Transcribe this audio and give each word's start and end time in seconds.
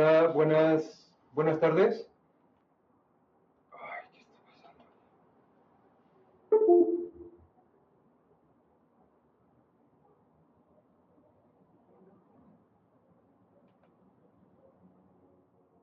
Hola, 0.00 0.28
buenas, 0.28 1.12
buenas 1.34 1.58
tardes. 1.58 2.08
Ay, 3.72 4.06
¿qué 4.12 4.20
está 4.20 4.32
pasando? 4.54 4.84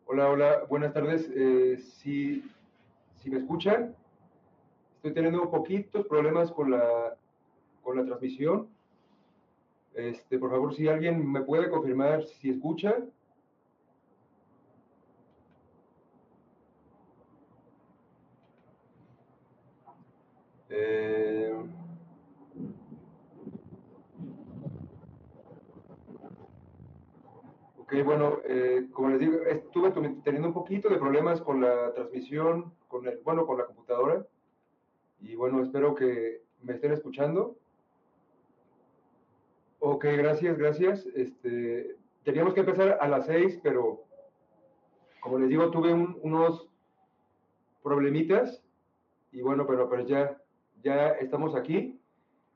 Hola, 0.05 0.29
hola, 0.29 0.63
buenas 0.69 0.93
tardes. 0.93 1.29
Eh, 1.35 1.77
si, 1.77 2.41
si 3.15 3.29
me 3.29 3.39
escuchan, 3.39 3.97
estoy 4.95 5.13
teniendo 5.13 5.51
poquitos 5.51 6.07
problemas 6.07 6.53
con 6.53 6.71
la, 6.71 7.17
con 7.83 7.97
la 7.97 8.05
transmisión. 8.05 8.69
Este, 9.93 10.39
por 10.39 10.51
favor, 10.51 10.73
si 10.73 10.87
alguien 10.87 11.29
me 11.29 11.41
puede 11.41 11.69
confirmar 11.69 12.23
si 12.23 12.51
escucha. 12.51 12.95
Eh, 20.77 21.53
ok, 27.77 27.93
bueno, 28.03 28.39
eh, 28.43 28.89
como 28.91 29.09
les 29.09 29.19
digo, 29.21 29.37
estuve 29.43 29.91
teniendo 30.23 30.49
un 30.49 30.53
poquito 30.53 30.89
de 30.89 30.97
problemas 30.97 31.39
con 31.39 31.61
la 31.61 31.93
transmisión, 31.93 32.73
con 32.89 33.07
el, 33.07 33.19
bueno, 33.23 33.45
con 33.45 33.57
la 33.57 33.65
computadora. 33.65 34.27
Y 35.21 35.35
bueno, 35.35 35.63
espero 35.63 35.95
que 35.95 36.41
me 36.61 36.73
estén 36.73 36.91
escuchando. 36.91 37.55
Ok, 39.79 40.03
gracias, 40.17 40.57
gracias. 40.57 41.05
Este, 41.15 41.95
teníamos 42.23 42.53
que 42.53 42.59
empezar 42.59 42.97
a 42.99 43.07
las 43.07 43.27
seis, 43.27 43.57
pero 43.63 44.03
como 45.21 45.39
les 45.39 45.47
digo, 45.47 45.71
tuve 45.71 45.93
unos 45.93 46.67
problemitas 47.81 48.61
y 49.31 49.41
bueno, 49.41 49.65
pero, 49.65 49.89
pero 49.89 50.05
ya, 50.05 50.37
ya 50.85 51.07
estamos 51.13 51.55
aquí. 51.55 51.99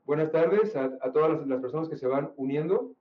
Buenas 0.06 0.30
tardes 0.30 0.76
a, 0.76 1.12
todas 1.12 1.44
las, 1.48 1.60
personas 1.60 1.88
que 1.88 1.96
se 1.96 2.06
van 2.06 2.32
uniendo. 2.36 2.94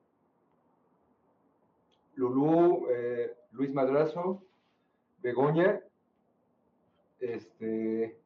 Lulú, 2.16 2.88
eh, 2.90 3.32
Luis 3.52 3.72
Madrazo, 3.72 4.44
Begoña. 5.20 5.82
Este, 7.20 8.18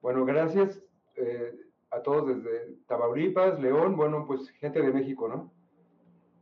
bueno, 0.00 0.24
gracias 0.24 0.82
eh, 1.16 1.54
a 1.90 2.00
todos 2.00 2.26
desde 2.26 2.76
Tamaulipas, 2.86 3.60
León, 3.60 3.94
bueno, 3.94 4.24
pues 4.26 4.48
gente 4.52 4.80
de 4.80 4.94
México, 4.94 5.28
¿no? 5.28 5.52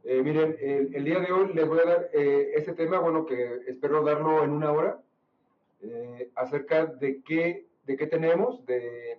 Eh, 0.05 0.23
miren, 0.23 0.57
el, 0.61 1.05
día 1.05 1.19
de 1.19 1.33
hoy 1.33 1.53
les 1.55 1.67
voy 1.67 1.81
a 1.81 1.87
dar 1.87 2.11
este 2.13 2.73
tema, 2.75 3.01
bueno, 3.01 3.27
que 3.27 3.63
espero 3.67 4.05
darlo 4.05 4.45
en 4.45 4.51
una 4.51 4.71
hora, 4.71 5.03
acerca 6.37 6.87
de 6.87 7.21
qué, 7.23 7.67
de 7.85 7.97
qué 7.97 8.07
tenemos, 8.07 8.65
de, 8.65 9.19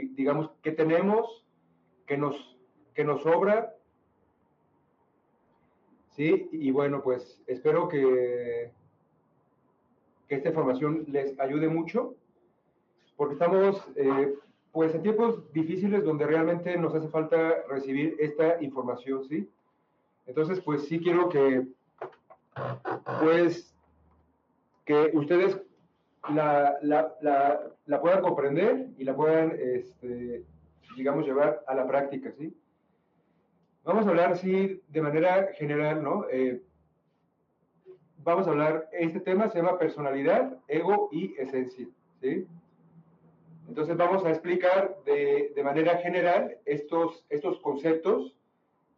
digamos, 0.00 0.50
qué 0.62 0.72
tenemos, 0.72 1.44
que 2.06 2.16
nos, 2.16 2.56
que 2.94 3.04
nos 3.04 3.22
sobra. 3.22 3.74
Sí, 6.10 6.48
y 6.52 6.70
bueno, 6.70 7.02
pues 7.02 7.42
espero 7.46 7.88
que, 7.88 8.70
que 10.28 10.34
esta 10.34 10.48
información 10.48 11.04
les 11.08 11.38
ayude 11.40 11.68
mucho, 11.68 12.14
porque 13.16 13.34
estamos 13.34 13.82
eh, 13.96 14.34
pues 14.72 14.94
en 14.94 15.02
tiempos 15.02 15.52
difíciles 15.52 16.04
donde 16.04 16.26
realmente 16.26 16.76
nos 16.76 16.94
hace 16.94 17.08
falta 17.08 17.62
recibir 17.68 18.16
esta 18.18 18.62
información, 18.62 19.24
¿sí? 19.24 19.48
Entonces, 20.26 20.60
pues 20.60 20.86
sí 20.86 20.98
quiero 21.00 21.28
que, 21.28 21.66
pues, 23.20 23.74
que 24.84 25.10
ustedes 25.14 25.60
la, 26.32 26.78
la, 26.82 27.71
la, 27.86 28.00
puedan 28.00 28.22
comprender 28.22 28.88
y 28.98 29.04
la 29.04 29.14
puedan, 29.14 29.52
este, 29.58 30.44
digamos, 30.96 31.26
llevar 31.26 31.62
a 31.66 31.74
la 31.74 31.86
práctica, 31.86 32.32
¿sí? 32.32 32.56
Vamos 33.84 34.06
a 34.06 34.10
hablar, 34.10 34.38
sí, 34.38 34.80
de 34.88 35.02
manera 35.02 35.48
general, 35.54 36.02
¿no? 36.02 36.26
Eh, 36.30 36.62
vamos 38.18 38.46
a 38.46 38.50
hablar, 38.50 38.88
este 38.92 39.20
tema 39.20 39.48
se 39.48 39.58
llama 39.58 39.78
personalidad, 39.78 40.56
ego 40.68 41.08
y 41.10 41.34
esencia, 41.38 41.88
¿sí? 42.20 42.46
Entonces 43.68 43.96
vamos 43.96 44.24
a 44.24 44.30
explicar 44.30 44.96
de, 45.04 45.52
de 45.54 45.64
manera 45.64 45.98
general 45.98 46.58
estos, 46.64 47.24
estos 47.28 47.58
conceptos 47.60 48.36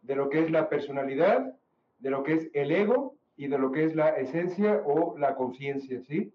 de 0.01 0.15
lo 0.15 0.29
que 0.29 0.39
es 0.41 0.51
la 0.51 0.69
personalidad, 0.69 1.55
de 1.99 2.09
lo 2.09 2.23
que 2.23 2.33
es 2.33 2.49
el 2.53 2.71
ego 2.71 3.15
y 3.37 3.47
de 3.47 3.57
lo 3.57 3.71
que 3.71 3.85
es 3.85 3.95
la 3.95 4.09
esencia 4.09 4.81
o 4.85 5.17
la 5.17 5.35
conciencia, 5.35 6.01
¿sí? 6.03 6.33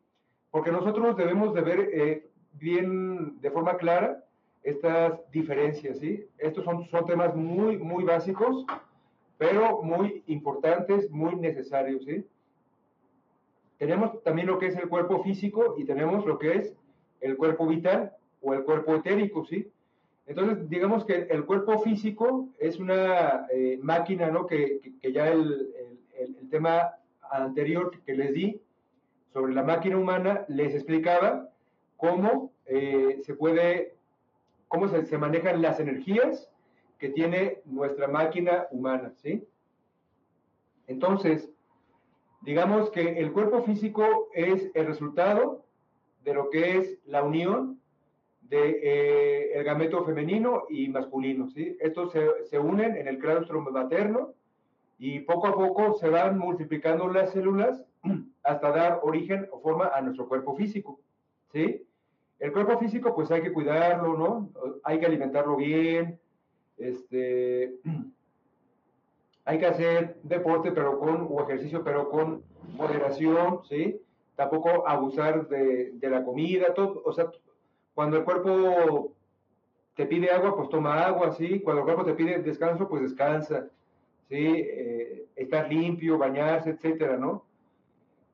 porque 0.50 0.73
nosotros 0.73 1.17
debemos 1.17 1.55
de 1.55 1.61
ver 1.61 1.91
eh, 1.93 2.30
bien, 2.52 3.41
de 3.41 3.50
forma 3.50 3.76
clara, 3.76 4.25
estas 4.62 5.20
diferencias, 5.31 5.99
¿sí? 5.99 6.26
Estos 6.38 6.64
son, 6.64 6.87
son 6.88 7.06
temas 7.06 7.35
muy, 7.35 7.79
muy 7.79 8.05
básicos, 8.05 8.67
pero 9.38 9.82
muy 9.82 10.23
importantes, 10.26 11.11
muy 11.11 11.37
necesarios, 11.37 12.05
¿sí? 12.05 12.25
Tenemos 13.79 14.23
también 14.23 14.47
lo 14.47 14.58
que 14.58 14.67
es 14.67 14.76
el 14.76 14.88
cuerpo 14.88 15.23
físico 15.23 15.75
y 15.79 15.85
tenemos 15.85 16.26
lo 16.26 16.38
que 16.38 16.56
es 16.56 16.75
el 17.20 17.37
cuerpo 17.37 17.67
vital 17.67 18.12
o 18.43 18.52
el 18.52 18.64
cuerpo 18.64 18.94
etérico, 18.94 19.47
¿sí? 19.47 19.70
Entonces, 20.26 20.69
digamos 20.69 21.05
que 21.05 21.26
el 21.31 21.44
cuerpo 21.44 21.79
físico 21.81 22.49
es 22.58 22.79
una 22.79 23.47
eh, 23.50 23.79
máquina, 23.82 24.31
¿no? 24.31 24.47
Que, 24.47 24.81
que, 25.00 25.12
ya 25.12 25.29
el, 25.29 25.73
el, 26.19 26.37
el, 26.38 26.50
tema 26.50 26.94
anterior 27.31 27.91
que 28.05 28.14
les 28.14 28.35
di 28.35 28.61
sobre 29.32 29.55
la 29.55 29.62
máquina 29.62 29.97
humana, 29.97 30.44
les 30.49 30.75
explicaba 30.75 31.50
cómo 32.00 32.52
eh, 32.64 33.20
se 33.25 33.35
puede, 33.35 33.94
cómo 34.69 34.88
se, 34.88 35.19
manejan 35.19 35.61
las 35.61 35.79
energías 35.79 36.50
que 36.99 37.11
tiene 37.11 37.61
nuestra 37.67 38.08
máquina 38.08 38.67
humana, 38.70 39.12
¿sí? 39.17 39.47
Entonces, 40.87 41.50
digamos 42.41 42.91
que 42.91 43.20
el 43.20 43.32
cuerpo 43.32 43.62
físico 43.62 44.29
es 44.35 44.70
el 44.75 44.87
resultado 44.87 45.64
de 46.25 46.35
lo 46.35 46.50
que 46.50 46.79
es 46.79 46.99
la 47.06 47.23
unión 47.23 47.81
de 48.43 48.81
eh, 48.82 49.52
el 49.55 49.64
gameto 49.64 50.05
femenino 50.05 50.64
y 50.70 50.88
masculino, 50.88 51.49
¿sí? 51.50 51.76
Estos 51.81 52.12
se, 52.12 52.26
se 52.47 52.58
unen 52.58 52.97
en 52.97 53.08
el 53.08 53.19
claustro 53.19 53.61
materno 53.61 54.35
y 54.99 55.20
poco 55.20 55.49
a 55.49 55.55
poco 55.55 55.94
se 55.99 56.08
van 56.08 56.38
multiplicando 56.38 57.08
las 57.08 57.32
células 57.32 57.85
hasta 58.43 58.70
dar 58.70 59.00
origen 59.02 59.49
o 59.52 59.61
forma 59.61 59.91
a 59.94 60.00
nuestro 60.00 60.26
cuerpo 60.29 60.56
físico, 60.56 61.00
¿sí? 61.52 61.87
El 62.41 62.53
cuerpo 62.53 62.79
físico, 62.79 63.15
pues 63.15 63.31
hay 63.31 63.43
que 63.43 63.53
cuidarlo, 63.53 64.17
¿no? 64.17 64.51
Hay 64.83 64.99
que 64.99 65.07
alimentarlo 65.07 65.57
bien, 65.57 66.19
este, 66.79 67.75
hay 69.45 69.59
que 69.59 69.67
hacer 69.67 70.17
deporte, 70.23 70.73
pero 70.73 70.99
con, 70.99 71.29
o 71.31 71.43
ejercicio, 71.43 71.85
pero 71.85 72.09
con 72.09 72.43
moderación, 72.77 73.61
¿sí? 73.69 74.01
Tampoco 74.37 74.89
abusar 74.89 75.49
de, 75.49 75.93
de 75.93 76.11
la 76.11 76.25
comida, 76.25 76.73
todo, 76.75 77.03
o 77.05 77.13
sea, 77.13 77.31
cuando 77.95 78.17
el 78.17 78.25
cuerpo 78.25 79.13
te 79.95 80.07
pide 80.07 80.31
agua, 80.31 80.57
pues 80.57 80.71
toma 80.71 81.05
agua, 81.05 81.33
¿sí? 81.33 81.61
Cuando 81.61 81.83
el 81.83 81.85
cuerpo 81.85 82.05
te 82.05 82.15
pide 82.15 82.39
descanso, 82.39 82.89
pues 82.89 83.03
descansa, 83.03 83.69
¿sí? 84.31 84.47
Eh, 84.57 85.27
estar 85.37 85.69
limpio, 85.71 86.17
bañarse, 86.17 86.71
etcétera, 86.71 87.19
¿no? 87.19 87.45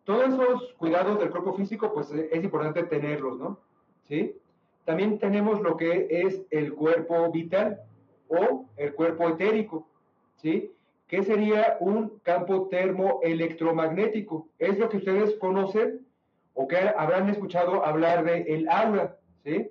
todos 0.07 0.29
esos 0.29 0.73
cuidados 0.75 1.19
del 1.19 1.31
cuerpo 1.31 1.53
físico, 1.55 1.93
pues 1.93 2.11
es 2.13 2.45
importante 2.45 2.85
tenerlos, 2.85 3.39
¿no? 3.39 3.59
¿Sí? 4.09 4.37
También 4.85 5.19
tenemos 5.19 5.61
lo 5.61 5.77
que 5.77 6.07
es 6.11 6.43
el 6.51 6.73
cuerpo 6.75 7.31
vital 7.33 7.81
o 8.29 8.67
el 8.77 8.95
cuerpo 8.95 9.29
etérico, 9.29 9.89
¿sí? 10.37 10.73
Que 11.09 11.25
sería 11.25 11.77
un 11.81 12.21
campo 12.23 12.69
termoelectromagnético. 12.69 14.49
Es 14.59 14.79
lo 14.79 14.89
que 14.89 14.99
ustedes 14.99 15.35
conocen 15.37 16.07
o 16.55 16.69
que 16.69 16.77
habrán 16.77 17.29
escuchado 17.29 17.85
hablar 17.85 18.25
de 18.25 18.43
el 18.43 18.69
aura, 18.69 19.17
¿sí? 19.45 19.71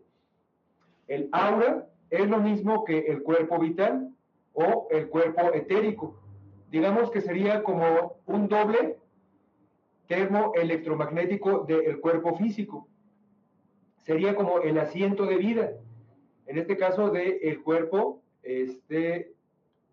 El 1.07 1.29
aura 1.31 1.87
es 2.09 2.29
lo 2.29 2.39
mismo 2.39 2.83
que 2.83 2.99
el 3.07 3.23
cuerpo 3.23 3.59
vital 3.59 4.09
o 4.53 4.87
el 4.91 5.07
cuerpo 5.07 5.53
etérico. 5.53 6.19
Digamos 6.71 7.09
que 7.11 7.21
sería 7.21 7.63
como 7.63 8.17
un 8.25 8.47
doble 8.47 8.97
termoelectromagnético 10.07 11.59
del 11.59 11.99
cuerpo 11.99 12.35
físico. 12.35 12.87
Sería 14.05 14.35
como 14.35 14.59
el 14.59 14.77
asiento 14.77 15.25
de 15.25 15.37
vida, 15.37 15.71
en 16.45 16.57
este 16.57 16.77
caso 16.77 17.09
del 17.09 17.39
el 17.41 17.63
cuerpo 17.63 18.21
este, 18.43 19.33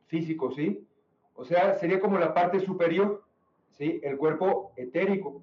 físico, 0.06 0.52
¿sí? 0.52 0.86
O 1.34 1.44
sea, 1.44 1.74
sería 1.76 1.98
como 1.98 2.18
la 2.18 2.34
parte 2.34 2.60
superior, 2.60 3.24
¿sí? 3.70 4.00
El 4.02 4.18
cuerpo 4.18 4.72
etérico. 4.76 5.42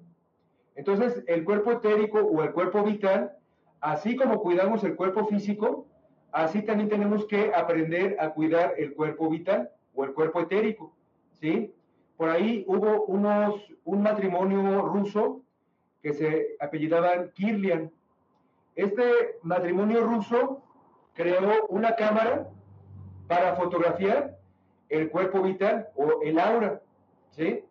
Entonces, 0.76 1.24
el 1.26 1.44
cuerpo 1.44 1.72
etérico 1.72 2.20
o 2.20 2.42
el 2.42 2.52
cuerpo 2.52 2.84
vital, 2.84 3.32
así 3.80 4.14
como 4.14 4.40
cuidamos 4.40 4.84
el 4.84 4.94
cuerpo 4.94 5.26
físico, 5.26 5.86
así 6.30 6.62
también 6.62 6.88
tenemos 6.88 7.26
que 7.26 7.52
aprender 7.54 8.16
a 8.20 8.30
cuidar 8.30 8.74
el 8.78 8.94
cuerpo 8.94 9.28
vital 9.28 9.70
o 9.94 10.04
el 10.04 10.12
cuerpo 10.12 10.40
etérico, 10.40 10.94
¿sí? 11.40 11.74
por 12.20 12.28
ahí 12.28 12.66
hubo 12.66 13.06
unos, 13.06 13.62
un 13.82 14.02
matrimonio 14.02 14.82
ruso 14.82 15.40
que 16.02 16.12
se 16.12 16.48
apellidaban 16.60 17.30
Kirlian. 17.32 17.90
Este 18.80 19.36
matrimonio 19.42 20.06
ruso 20.06 20.62
creó 21.12 21.66
una 21.66 21.96
cámara 21.96 22.48
para 23.28 23.54
fotografiar 23.54 24.38
el 24.88 25.10
cuerpo 25.10 25.42
vital 25.42 25.90
o 25.96 26.22
el 26.22 26.38
aura, 26.38 26.80
¿sí? 27.32 27.62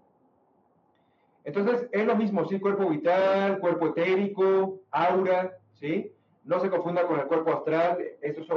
Entonces 1.44 1.90
es 1.92 2.06
lo 2.06 2.16
mismo, 2.16 2.46
sí, 2.46 2.60
cuerpo 2.60 2.88
vital, 2.88 3.58
cuerpo 3.58 3.88
etérico, 3.88 4.82
aura, 4.92 5.58
¿sí? 5.80 6.14
No 6.44 6.60
se 6.60 6.70
confunda 6.70 7.08
con 7.08 7.20
el 7.20 7.26
cuerpo 7.26 7.54
astral, 7.54 7.98
esto 8.22 8.42
es, 8.42 8.48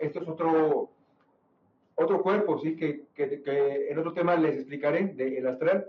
esto 0.00 0.22
es 0.22 0.28
otro, 0.28 0.90
otro 1.94 2.20
cuerpo, 2.20 2.58
¿sí? 2.58 2.74
Que, 2.74 3.06
que, 3.14 3.86
en 3.90 3.96
otro 3.96 4.12
tema 4.12 4.34
les 4.34 4.56
explicaré 4.56 5.06
del 5.06 5.46
astral. 5.46 5.86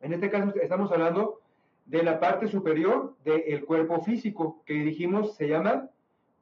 En 0.00 0.12
este 0.12 0.30
caso 0.30 0.54
estamos 0.54 0.92
hablando 0.92 1.40
de 1.84 2.02
la 2.02 2.18
parte 2.18 2.48
superior 2.48 3.16
del 3.24 3.64
cuerpo 3.64 4.00
físico, 4.00 4.62
que 4.64 4.74
dijimos 4.74 5.36
se 5.36 5.48
llama 5.48 5.90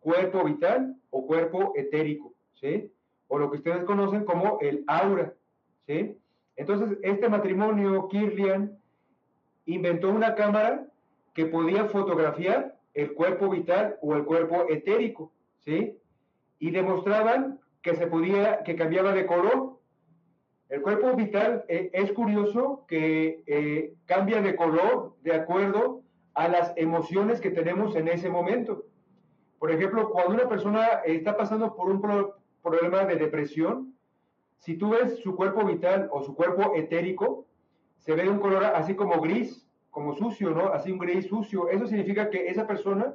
cuerpo 0.01 0.45
vital 0.45 0.97
o 1.11 1.27
cuerpo 1.27 1.73
etérico, 1.77 2.35
¿sí? 2.55 2.93
O 3.29 3.39
lo 3.39 3.51
que 3.51 3.57
ustedes 3.59 3.85
conocen 3.85 4.25
como 4.25 4.59
el 4.61 4.85
aura, 4.87 5.35
¿sí? 5.87 6.17
Entonces, 6.57 6.99
este 7.03 7.29
matrimonio, 7.29 8.09
Kirlian, 8.09 8.79
inventó 9.67 10.11
una 10.11 10.35
cámara 10.35 10.87
que 11.35 11.47
podía 11.47 11.87
fotografiar 11.87 12.77
el 12.95 13.15
cuerpo 13.15 13.49
vital 13.49 13.97
o 14.03 14.15
el 14.15 14.25
cuerpo 14.25 14.67
etérico, 14.69 15.33
¿sí? 15.61 15.97
Y 16.59 16.71
demostraban 16.71 17.61
que 17.81 17.97
se 17.97 18.07
podía, 18.07 18.63
que 18.63 18.77
cambiaba 18.77 19.13
de 19.13 19.27
color. 19.27 19.79
El 20.73 20.81
cuerpo 20.81 21.15
vital 21.15 21.67
eh, 21.69 21.91
es 21.93 22.13
curioso 22.13 22.87
que 22.89 23.43
eh, 23.47 23.93
cambia 24.07 24.41
de 24.41 24.57
color 24.57 25.15
de 25.21 25.35
acuerdo 25.35 26.01
a 26.33 26.49
las 26.49 26.73
emociones 26.77 27.43
que 27.43 27.51
tenemos 27.51 27.95
en 27.95 28.09
ese 28.09 28.31
momento. 28.31 28.87
Por 29.59 29.71
ejemplo, 29.71 30.09
cuando 30.09 30.33
una 30.33 30.49
persona 30.49 30.87
está 31.05 31.37
pasando 31.37 31.77
por 31.77 31.91
un 31.91 32.01
problema 32.63 33.05
de 33.05 33.17
depresión, 33.17 33.95
si 34.61 34.79
tú 34.79 34.89
ves 34.93 35.19
su 35.19 35.37
cuerpo 35.37 35.63
vital 35.67 36.09
o 36.11 36.23
su 36.23 36.35
cuerpo 36.35 36.73
etérico, 36.75 37.45
se 37.99 38.15
ve 38.15 38.23
de 38.23 38.31
un 38.31 38.39
color 38.39 38.65
así 38.65 38.95
como 38.95 39.21
gris, 39.21 39.69
como 39.91 40.15
sucio, 40.15 40.53
¿no? 40.53 40.69
Así 40.69 40.91
un 40.91 40.99
gris 40.99 41.27
sucio. 41.27 41.69
Eso 41.69 41.87
significa 41.87 42.31
que 42.31 42.49
esa 42.49 42.67
persona 42.67 43.13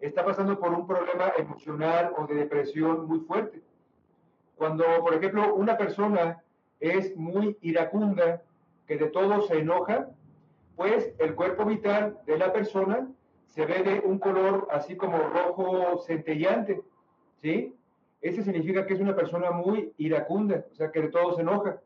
está 0.00 0.24
pasando 0.24 0.58
por 0.58 0.72
un 0.72 0.86
problema 0.86 1.30
emocional 1.36 2.14
o 2.16 2.26
de 2.26 2.36
depresión 2.36 3.06
muy 3.06 3.20
fuerte. 3.20 3.60
Cuando, 4.54 4.86
por 5.02 5.12
ejemplo, 5.12 5.54
una 5.56 5.76
persona 5.76 6.42
es 6.80 7.16
muy 7.16 7.56
iracunda, 7.60 8.42
que 8.86 8.96
de 8.96 9.06
todo 9.06 9.42
se 9.42 9.58
enoja, 9.58 10.08
pues 10.76 11.12
el 11.18 11.34
cuerpo 11.34 11.64
vital 11.64 12.18
de 12.26 12.38
la 12.38 12.52
persona 12.52 13.08
se 13.46 13.64
ve 13.64 13.82
de 13.82 14.00
un 14.00 14.18
color 14.18 14.68
así 14.70 14.96
como 14.96 15.18
rojo 15.18 15.98
centellante, 16.02 16.82
¿sí? 17.40 17.74
Ese 18.20 18.42
significa 18.42 18.86
que 18.86 18.94
es 18.94 19.00
una 19.00 19.16
persona 19.16 19.50
muy 19.50 19.92
iracunda, 19.96 20.66
o 20.70 20.74
sea, 20.74 20.90
que 20.90 21.02
de 21.02 21.08
todo 21.08 21.34
se 21.34 21.42
enoja. 21.42 21.80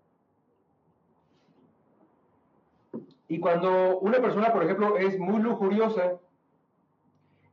Y 3.29 3.39
cuando 3.39 3.99
una 4.01 4.21
persona, 4.21 4.53
por 4.53 4.65
ejemplo, 4.65 4.97
es 4.97 5.19
muy 5.19 5.41
lujuriosa, 5.41 6.19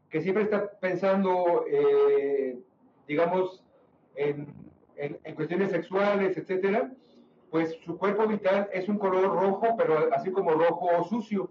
que 0.10 0.22
siempre 0.22 0.44
está 0.44 0.72
pensando, 0.80 1.66
eh, 1.68 2.58
digamos, 3.08 3.64
en, 4.16 4.48
cuestiones 5.36 5.70
sexuales, 5.70 6.36
etcétera, 6.36 6.92
pues 7.58 7.76
su 7.84 7.98
cuerpo 7.98 8.28
vital 8.28 8.70
es 8.72 8.88
un 8.88 9.00
color 9.00 9.34
rojo, 9.34 9.76
pero 9.76 10.14
así 10.14 10.30
como 10.32 10.52
rojo 10.52 11.04
sucio, 11.06 11.50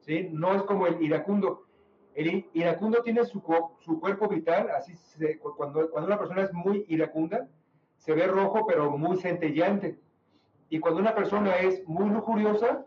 ¿sí? 0.00 0.30
No 0.32 0.54
es 0.54 0.62
como 0.62 0.86
el 0.86 1.02
iracundo. 1.02 1.66
El 2.14 2.48
iracundo 2.54 3.02
tiene 3.02 3.26
su, 3.26 3.42
su 3.80 4.00
cuerpo 4.00 4.28
vital, 4.28 4.70
así 4.70 4.94
cuando, 5.54 5.90
cuando 5.90 6.06
una 6.06 6.18
persona 6.18 6.40
es 6.40 6.54
muy 6.54 6.86
iracunda, 6.88 7.50
se 7.98 8.14
ve 8.14 8.28
rojo, 8.28 8.64
pero 8.66 8.96
muy 8.96 9.18
centellante. 9.18 9.98
Y 10.70 10.78
cuando 10.78 11.00
una 11.00 11.14
persona 11.14 11.56
es 11.56 11.86
muy 11.86 12.08
lujuriosa, 12.08 12.86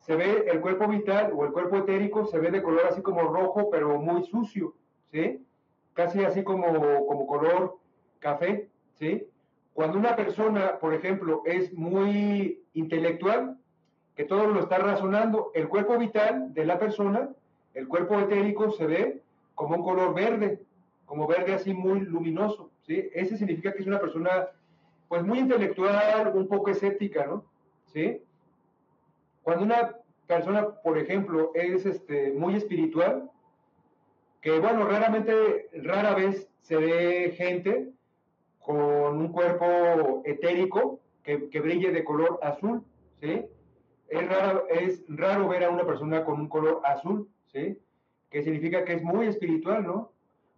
se 0.00 0.14
ve 0.14 0.44
el 0.52 0.60
cuerpo 0.60 0.88
vital 0.88 1.32
o 1.34 1.46
el 1.46 1.52
cuerpo 1.52 1.78
etérico, 1.78 2.26
se 2.26 2.38
ve 2.38 2.50
de 2.50 2.62
color 2.62 2.88
así 2.90 3.00
como 3.00 3.22
rojo, 3.22 3.70
pero 3.70 3.98
muy 3.98 4.22
sucio, 4.24 4.74
¿sí? 5.10 5.46
Casi 5.94 6.22
así 6.22 6.44
como, 6.44 7.06
como 7.06 7.26
color 7.26 7.78
café, 8.18 8.68
¿sí? 8.96 9.26
Cuando 9.74 9.98
una 9.98 10.16
persona, 10.16 10.78
por 10.78 10.94
ejemplo, 10.94 11.42
es 11.46 11.72
muy 11.72 12.62
intelectual, 12.74 13.56
que 14.14 14.24
todo 14.24 14.46
lo 14.46 14.60
está 14.60 14.78
razonando, 14.78 15.50
el 15.54 15.68
cuerpo 15.68 15.98
vital 15.98 16.52
de 16.52 16.66
la 16.66 16.78
persona, 16.78 17.30
el 17.74 17.88
cuerpo 17.88 18.18
etérico 18.20 18.70
se 18.72 18.86
ve 18.86 19.22
como 19.54 19.76
un 19.76 19.82
color 19.82 20.14
verde, 20.14 20.60
como 21.06 21.26
verde 21.26 21.54
así 21.54 21.72
muy 21.72 22.00
luminoso, 22.00 22.70
¿sí? 22.86 23.08
Ese 23.14 23.36
significa 23.36 23.72
que 23.72 23.80
es 23.80 23.86
una 23.86 24.00
persona, 24.00 24.48
pues 25.08 25.22
muy 25.22 25.38
intelectual, 25.38 26.32
un 26.34 26.48
poco 26.48 26.70
escéptica, 26.70 27.26
¿no? 27.26 27.44
¿Sí? 27.86 28.22
Cuando 29.42 29.64
una 29.64 29.96
persona, 30.26 30.68
por 30.82 30.98
ejemplo, 30.98 31.52
es 31.54 31.86
este, 31.86 32.32
muy 32.32 32.56
espiritual, 32.56 33.30
que 34.40 34.58
bueno, 34.58 34.86
raramente, 34.86 35.68
rara 35.82 36.14
vez 36.14 36.48
se 36.60 36.76
ve 36.76 37.34
gente 37.36 37.92
con 38.62 39.18
un 39.18 39.28
cuerpo 39.28 40.22
etérico 40.24 41.00
que, 41.22 41.36
brille 41.60 41.90
de 41.92 42.04
color 42.04 42.38
azul, 42.42 42.82
¿sí? 43.20 43.44
Es 44.08 44.28
raro, 44.28 44.66
es 44.68 45.04
raro 45.08 45.48
ver 45.48 45.64
a 45.64 45.70
una 45.70 45.84
persona 45.84 46.24
con 46.24 46.40
un 46.40 46.48
color 46.48 46.80
azul, 46.84 47.28
¿sí? 47.52 47.78
Que 48.30 48.42
significa 48.42 48.84
que 48.84 48.94
es 48.94 49.02
muy 49.02 49.26
espiritual, 49.26 49.84
¿no? 49.84 50.12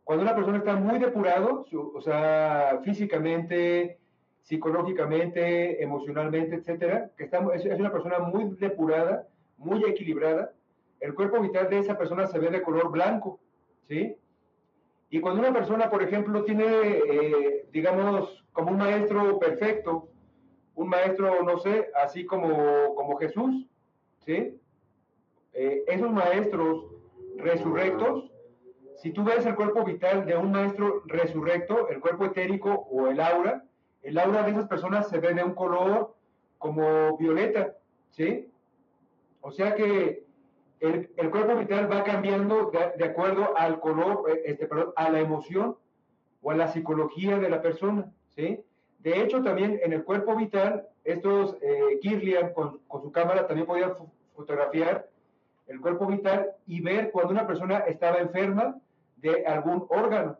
Cuando 0.04 0.24
una 0.24 0.34
persona 0.34 0.58
está 0.58 0.76
muy 0.76 0.98
depurado, 0.98 1.66
o 1.72 2.00
sea, 2.00 2.80
físicamente, 2.84 3.98
psicológicamente, 4.42 5.82
emocionalmente, 5.82 6.56
etcétera, 6.56 7.10
que 7.16 7.24
está, 7.24 7.46
es, 7.54 7.64
una 7.64 7.92
persona 7.92 8.18
muy 8.18 8.44
depurada, 8.58 9.26
muy 9.56 9.82
equilibrada, 9.84 10.52
el 11.00 11.14
cuerpo 11.14 11.40
vital 11.40 11.70
de 11.70 11.78
esa 11.78 11.96
persona 11.96 12.26
se 12.26 12.38
ve 12.38 12.50
de 12.50 12.62
color 12.62 12.90
blanco, 12.90 13.40
¿sí? 13.88 14.16
Y 15.14 15.20
cuando 15.20 15.42
una 15.42 15.52
persona, 15.52 15.88
por 15.88 16.02
ejemplo, 16.02 16.42
tiene, 16.42 16.64
eh, 16.66 17.68
digamos, 17.70 18.44
como 18.52 18.72
un 18.72 18.78
maestro 18.78 19.38
perfecto, 19.38 20.08
un 20.74 20.88
maestro, 20.88 21.40
no 21.44 21.56
sé, 21.58 21.88
así 22.02 22.26
como, 22.26 22.96
como 22.96 23.16
Jesús, 23.18 23.64
¿sí? 24.26 24.60
Eh, 25.52 25.84
esos 25.86 26.10
maestros 26.10 26.86
resurrectos, 27.36 28.32
si 28.96 29.12
tú 29.12 29.22
ves 29.22 29.46
el 29.46 29.54
cuerpo 29.54 29.84
vital 29.84 30.26
de 30.26 30.36
un 30.36 30.50
maestro 30.50 31.04
resurrecto, 31.06 31.88
el 31.90 32.00
cuerpo 32.00 32.24
etérico 32.24 32.72
o 32.90 33.06
el 33.06 33.20
aura, 33.20 33.62
el 34.02 34.18
aura 34.18 34.42
de 34.42 34.50
esas 34.50 34.66
personas 34.66 35.08
se 35.08 35.20
ve 35.20 35.32
de 35.32 35.44
un 35.44 35.54
color 35.54 36.16
como 36.58 37.16
violeta, 37.18 37.76
¿sí? 38.10 38.50
O 39.42 39.52
sea 39.52 39.76
que 39.76 40.23
el, 40.88 41.30
cuerpo 41.30 41.56
vital 41.56 41.90
va 41.90 42.04
cambiando 42.04 42.70
de, 42.70 43.04
acuerdo 43.04 43.56
al 43.56 43.80
color, 43.80 44.24
eh, 44.28 44.42
este, 44.46 44.66
perdón, 44.66 44.92
a 44.96 45.10
la 45.10 45.20
emoción 45.20 45.76
o 46.42 46.50
a 46.50 46.56
la 46.56 46.68
psicología 46.68 47.38
de 47.38 47.48
la 47.48 47.62
persona, 47.62 48.12
¿sí? 48.34 48.60
De 48.98 49.20
hecho, 49.20 49.42
también 49.42 49.80
en 49.82 49.92
el 49.92 50.04
cuerpo 50.04 50.34
vital, 50.34 50.88
estos 51.04 51.56
eh, 51.60 51.98
Kirlian 52.00 52.52
con, 52.54 52.80
su 53.02 53.12
cámara 53.12 53.46
también 53.46 53.66
podían 53.66 53.92
fotografiar 54.34 55.08
el 55.66 55.80
cuerpo 55.80 56.06
vital 56.06 56.52
y 56.66 56.80
ver 56.80 57.10
cuando 57.10 57.32
una 57.32 57.46
persona 57.46 57.78
estaba 57.80 58.18
enferma 58.18 58.78
de 59.16 59.44
algún 59.46 59.86
órgano. 59.90 60.38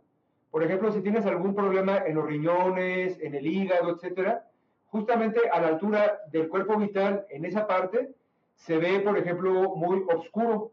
Por 0.51 0.63
ejemplo, 0.63 0.93
si 0.93 1.01
tienes 1.01 1.27
algún 1.27 1.55
problema 1.55 1.99
en 2.07 2.15
los 2.15 2.27
riñones, 2.27 3.19
en 3.21 3.35
el 3.35 3.47
hígado, 3.47 3.91
etcétera, 3.91 4.47
justamente 4.87 5.41
a 5.53 5.61
la 5.61 5.69
altura 5.69 6.21
del 6.31 6.49
cuerpo 6.49 6.77
vital, 6.77 7.27
en 7.29 7.45
esa 7.45 7.67
parte, 7.67 8.15
se 8.55 8.79
ve, 8.79 9.01
por 9.01 9.19
ejemplo, 9.19 9.75
muy 9.75 10.05
oscuro, 10.09 10.71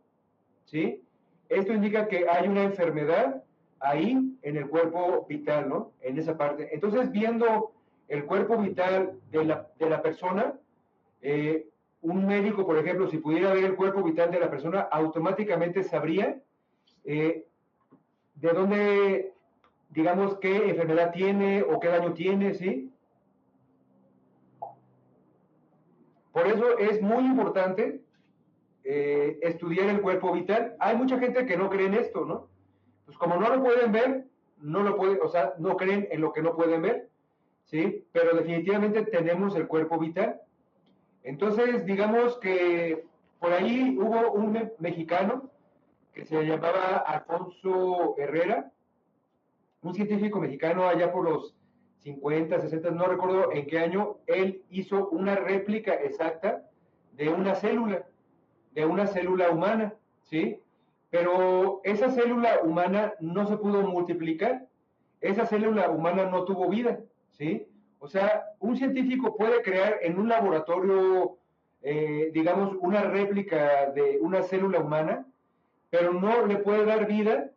¿sí? 0.66 1.02
Esto 1.50 1.74
indica 1.74 2.08
que 2.08 2.28
hay 2.30 2.48
una 2.48 2.64
enfermedad 2.64 3.44
ahí 3.80 4.38
en 4.42 4.58
el 4.58 4.70
cuerpo 4.70 5.26
vital, 5.28 5.68
¿no? 5.68 5.92
En 6.02 6.18
esa 6.18 6.38
parte. 6.38 6.70
Entonces, 6.74 7.12
viendo 7.12 7.72
el 8.08 8.26
cuerpo 8.26 8.58
vital 8.58 9.20
de 9.32 9.46
la, 9.46 10.02
persona, 10.02 10.54
eh, 11.22 11.68
un 12.02 12.26
médico, 12.26 12.66
por 12.66 12.78
ejemplo, 12.78 13.08
si 13.10 13.18
pudiera 13.18 13.54
ver 13.54 13.66
el 13.66 13.76
cuerpo 13.76 14.04
vital 14.04 14.32
de 14.32 14.40
la 14.40 14.50
persona, 14.50 14.82
automáticamente 14.82 15.84
sabría 15.84 16.40
eh, 17.04 17.46
de 18.36 18.50
dónde 18.50 19.34
digamos, 19.92 20.38
qué 20.40 20.70
enfermedad 20.70 21.12
tiene 21.12 21.64
o 21.64 21.80
qué 21.80 21.90
daño 21.90 22.14
tiene, 22.14 22.54
¿sí? 22.54 22.91
Por 26.32 26.48
eso 26.48 26.78
es 26.78 27.02
muy 27.02 27.26
importante 27.26 28.02
eh, 28.84 29.38
estudiar 29.42 29.90
el 29.90 30.02
cuerpo 30.02 30.32
vital. 30.32 30.76
Hay 30.80 30.96
mucha 30.96 31.20
gente 31.20 31.46
que 31.46 31.58
no 31.58 31.70
cree 31.70 31.88
en 31.88 31.96
esto, 31.96 32.26
¿no? 32.26 32.48
Pues 33.06 33.18
como 33.18 33.36
no 33.36 33.54
lo 33.54 33.64
pueden 33.64 33.92
ver, 33.92 34.26
no 34.60 34.84
lo 34.84 34.96
pueden, 34.96 35.20
o 35.22 35.28
sea, 35.28 35.54
no 35.58 35.76
creen 35.76 36.08
en 36.12 36.22
lo 36.22 36.32
que 36.32 36.42
no 36.42 36.56
pueden 36.56 36.82
ver, 36.82 37.10
¿sí? 37.66 38.06
Pero 38.12 38.36
definitivamente 38.36 39.04
tenemos 39.04 39.56
el 39.56 39.68
cuerpo 39.68 40.00
vital. 40.00 40.42
Entonces, 41.24 41.86
digamos 41.86 42.38
que 42.40 43.06
por 43.40 43.54
ahí 43.54 43.98
hubo 44.00 44.32
un 44.32 44.72
mexicano 44.80 45.50
que 46.14 46.26
se 46.26 46.46
llamaba 46.46 46.98
Alfonso 46.98 48.16
Herrera, 48.18 48.72
un 49.82 49.94
científico 49.94 50.40
mexicano 50.40 50.88
allá 50.88 51.12
por 51.12 51.24
los 51.24 51.56
50, 52.04 52.60
60, 52.60 52.92
no 52.92 53.06
recuerdo 53.06 53.52
en 53.52 53.68
qué 53.68 53.80
año, 53.80 54.18
él 54.26 54.64
hizo 54.70 55.10
una 55.10 55.36
réplica 55.36 55.94
exacta 55.94 56.64
de 57.14 57.30
una 57.30 57.56
célula, 57.56 58.06
de 58.74 58.86
una 58.86 59.06
célula 59.08 59.52
humana, 59.52 59.94
¿sí? 60.24 60.60
Pero 61.12 61.82
esa 61.84 62.10
célula 62.10 62.62
humana 62.64 63.14
no 63.20 63.46
se 63.46 63.58
pudo 63.58 63.84
multiplicar, 63.84 64.66
esa 65.20 65.46
célula 65.46 65.90
humana 65.90 66.26
no 66.26 66.46
tuvo 66.46 66.70
vida, 66.70 67.00
¿sí? 67.32 67.68
O 68.00 68.08
sea, 68.08 68.46
un 68.60 68.76
científico 68.76 69.36
puede 69.36 69.62
crear 69.62 70.00
en 70.02 70.18
un 70.18 70.28
laboratorio, 70.28 71.38
eh, 71.84 72.32
digamos, 72.34 72.76
una 72.80 73.04
réplica 73.04 73.92
de 73.92 74.18
una 74.22 74.42
célula 74.42 74.80
humana, 74.80 75.28
pero 75.92 76.14
no 76.14 76.48
le 76.48 76.58
puede 76.58 76.86
dar 76.86 77.06
vida 77.06 77.52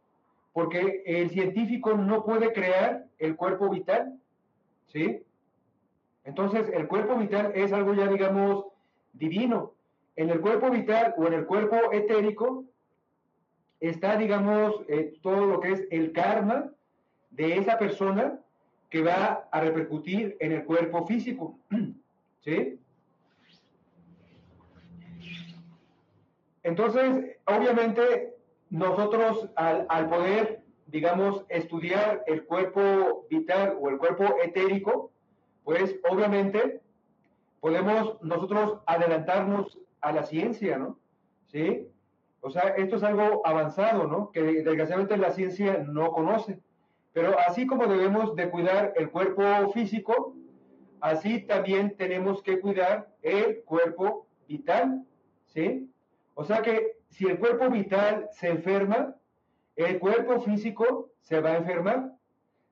porque 0.52 1.02
el 1.06 1.30
científico 1.30 1.94
no 1.94 2.24
puede 2.24 2.52
crear 2.52 3.06
el 3.18 3.36
cuerpo 3.36 3.70
vital, 3.70 4.18
¿sí? 4.86 5.22
Entonces, 6.24 6.70
el 6.72 6.88
cuerpo 6.88 7.16
vital 7.16 7.52
es 7.54 7.72
algo 7.72 7.94
ya, 7.94 8.06
digamos, 8.06 8.66
divino. 9.12 9.72
En 10.16 10.30
el 10.30 10.40
cuerpo 10.40 10.70
vital 10.70 11.14
o 11.18 11.26
en 11.26 11.34
el 11.34 11.46
cuerpo 11.46 11.92
etérico 11.92 12.64
está, 13.80 14.16
digamos, 14.16 14.82
eh, 14.88 15.18
todo 15.22 15.46
lo 15.46 15.60
que 15.60 15.72
es 15.72 15.86
el 15.90 16.12
karma 16.12 16.70
de 17.30 17.58
esa 17.58 17.78
persona 17.78 18.38
que 18.88 19.02
va 19.02 19.48
a 19.50 19.60
repercutir 19.60 20.36
en 20.40 20.52
el 20.52 20.64
cuerpo 20.64 21.06
físico. 21.06 21.58
¿Sí? 22.44 22.78
Entonces, 26.62 27.36
obviamente, 27.44 28.34
nosotros 28.70 29.50
al, 29.56 29.86
al, 29.88 30.08
poder, 30.08 30.63
digamos, 30.94 31.44
estudiar 31.48 32.22
el 32.28 32.44
cuerpo 32.44 33.26
vital 33.28 33.76
o 33.80 33.88
el 33.88 33.98
cuerpo 33.98 34.36
etérico, 34.44 35.10
pues 35.64 35.96
obviamente 36.08 36.82
podemos 37.58 38.22
nosotros 38.22 38.78
adelantarnos 38.86 39.76
a 40.00 40.12
la 40.12 40.22
ciencia, 40.22 40.78
¿no? 40.78 40.96
¿Sí? 41.48 41.88
O 42.42 42.48
sea, 42.48 42.74
esto 42.76 42.94
es 42.94 43.02
algo 43.02 43.44
avanzado, 43.44 44.06
¿no? 44.06 44.30
Que 44.30 44.40
desgraciadamente 44.62 45.16
la 45.16 45.32
ciencia 45.32 45.78
no 45.78 46.12
conoce. 46.12 46.60
Pero 47.12 47.36
así 47.40 47.66
como 47.66 47.88
debemos 47.88 48.36
de 48.36 48.48
cuidar 48.50 48.92
el 48.94 49.10
cuerpo 49.10 49.42
físico, 49.72 50.36
así 51.00 51.40
también 51.40 51.96
tenemos 51.96 52.40
que 52.40 52.60
cuidar 52.60 53.08
el 53.22 53.64
cuerpo 53.64 54.28
vital, 54.46 55.04
¿sí? 55.46 55.90
O 56.34 56.44
sea 56.44 56.62
que 56.62 56.98
si 57.08 57.26
el 57.26 57.40
cuerpo 57.40 57.68
vital 57.68 58.28
se 58.30 58.46
enferma, 58.46 59.16
el 59.76 59.98
cuerpo 59.98 60.40
físico 60.40 61.10
se 61.20 61.40
va 61.40 61.50
a 61.50 61.56
enfermar. 61.56 62.12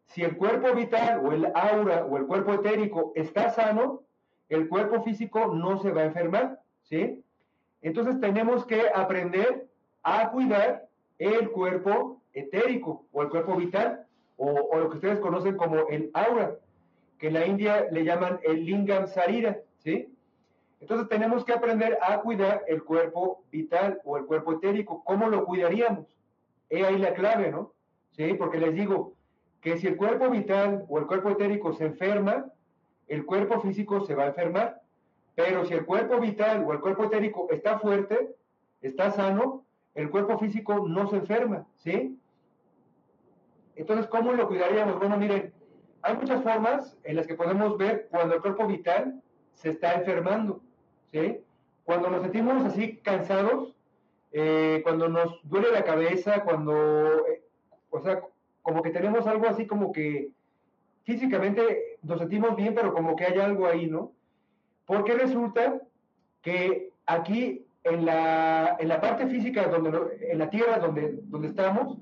Si 0.06 0.22
el 0.22 0.36
cuerpo 0.36 0.74
vital 0.74 1.24
o 1.24 1.32
el 1.32 1.46
aura 1.54 2.04
o 2.04 2.16
el 2.16 2.26
cuerpo 2.26 2.54
etérico 2.54 3.12
está 3.14 3.50
sano, 3.50 4.02
el 4.48 4.68
cuerpo 4.68 5.02
físico 5.02 5.54
no 5.54 5.78
se 5.78 5.90
va 5.90 6.02
a 6.02 6.06
enfermar, 6.06 6.60
¿sí? 6.82 7.22
Entonces 7.80 8.20
tenemos 8.20 8.66
que 8.66 8.82
aprender 8.94 9.66
a 10.02 10.30
cuidar 10.30 10.88
el 11.18 11.50
cuerpo 11.50 12.20
etérico 12.34 13.06
o 13.12 13.22
el 13.22 13.30
cuerpo 13.30 13.56
vital 13.56 14.06
o, 14.36 14.76
lo 14.76 14.90
que 14.90 14.96
ustedes 14.96 15.20
conocen 15.20 15.56
como 15.56 15.88
el 15.88 16.10
aura, 16.14 16.56
que 17.18 17.28
en 17.28 17.34
la 17.34 17.46
India 17.46 17.86
le 17.90 18.04
llaman 18.04 18.40
el 18.42 18.64
lingam 18.64 19.06
sarira, 19.06 19.58
¿sí? 19.78 20.12
Entonces 20.80 21.08
tenemos 21.08 21.44
que 21.44 21.52
aprender 21.52 21.96
a 22.02 22.20
cuidar 22.20 22.64
el 22.66 22.82
cuerpo 22.82 23.44
vital 23.52 24.00
o 24.04 24.16
el 24.16 24.26
cuerpo 24.26 24.54
etérico. 24.54 25.04
¿Cómo 25.04 25.28
lo 25.28 25.44
cuidaríamos? 25.44 26.06
He 26.72 26.86
ahí 26.86 26.96
la 26.96 27.12
clave, 27.12 27.50
¿no? 27.50 27.74
Sí, 28.12 28.32
porque 28.32 28.56
les 28.56 28.74
digo 28.74 29.12
que 29.60 29.76
si 29.76 29.86
el 29.88 29.96
cuerpo 29.98 30.30
vital 30.30 30.86
o 30.88 30.98
el 30.98 31.06
cuerpo 31.06 31.28
etérico 31.28 31.74
se 31.74 31.84
enferma, 31.84 32.46
el 33.08 33.26
cuerpo 33.26 33.60
físico 33.60 34.00
se 34.06 34.14
va 34.14 34.24
a 34.24 34.28
enfermar. 34.28 34.80
Pero 35.34 35.66
si 35.66 35.74
el 35.74 35.84
cuerpo 35.84 36.18
vital 36.18 36.64
o 36.66 36.72
el 36.72 36.80
cuerpo 36.80 37.04
etérico 37.04 37.46
está 37.50 37.78
fuerte, 37.78 38.34
está 38.80 39.10
sano, 39.10 39.66
el 39.94 40.08
cuerpo 40.08 40.38
físico 40.38 40.88
no 40.88 41.10
se 41.10 41.16
enferma, 41.16 41.66
¿sí? 41.76 42.18
Entonces, 43.76 44.06
¿cómo 44.06 44.32
lo 44.32 44.48
cuidaríamos? 44.48 44.98
Bueno, 44.98 45.18
miren, 45.18 45.52
hay 46.00 46.16
muchas 46.16 46.42
formas 46.42 46.96
en 47.04 47.16
las 47.16 47.26
que 47.26 47.34
podemos 47.34 47.76
ver 47.76 48.08
cuando 48.10 48.34
el 48.34 48.40
cuerpo 48.40 48.66
vital 48.66 49.20
se 49.52 49.68
está 49.68 49.92
enfermando, 49.92 50.62
¿sí? 51.12 51.38
Cuando 51.84 52.08
nos 52.08 52.22
sentimos 52.22 52.64
así 52.64 52.96
cansados, 52.96 53.76
eh, 54.32 54.80
cuando 54.82 55.08
nos 55.08 55.40
duele 55.44 55.70
la 55.72 55.84
cabeza, 55.84 56.42
cuando, 56.44 57.26
eh, 57.26 57.42
o 57.90 58.00
sea, 58.00 58.22
como 58.62 58.82
que 58.82 58.90
tenemos 58.90 59.26
algo 59.26 59.46
así 59.46 59.66
como 59.66 59.92
que 59.92 60.30
físicamente 61.04 61.98
nos 62.02 62.18
sentimos 62.18 62.56
bien, 62.56 62.74
pero 62.74 62.94
como 62.94 63.16
que 63.16 63.24
hay 63.24 63.38
algo 63.38 63.66
ahí, 63.66 63.86
¿no? 63.86 64.12
Porque 64.86 65.14
resulta 65.14 65.80
que 66.42 66.90
aquí 67.06 67.66
en 67.84 68.06
la, 68.06 68.76
en 68.78 68.88
la 68.88 69.00
parte 69.00 69.26
física, 69.26 69.66
donde, 69.68 69.90
en 70.30 70.38
la 70.38 70.50
tierra 70.50 70.78
donde, 70.78 71.18
donde 71.24 71.48
estamos, 71.48 71.98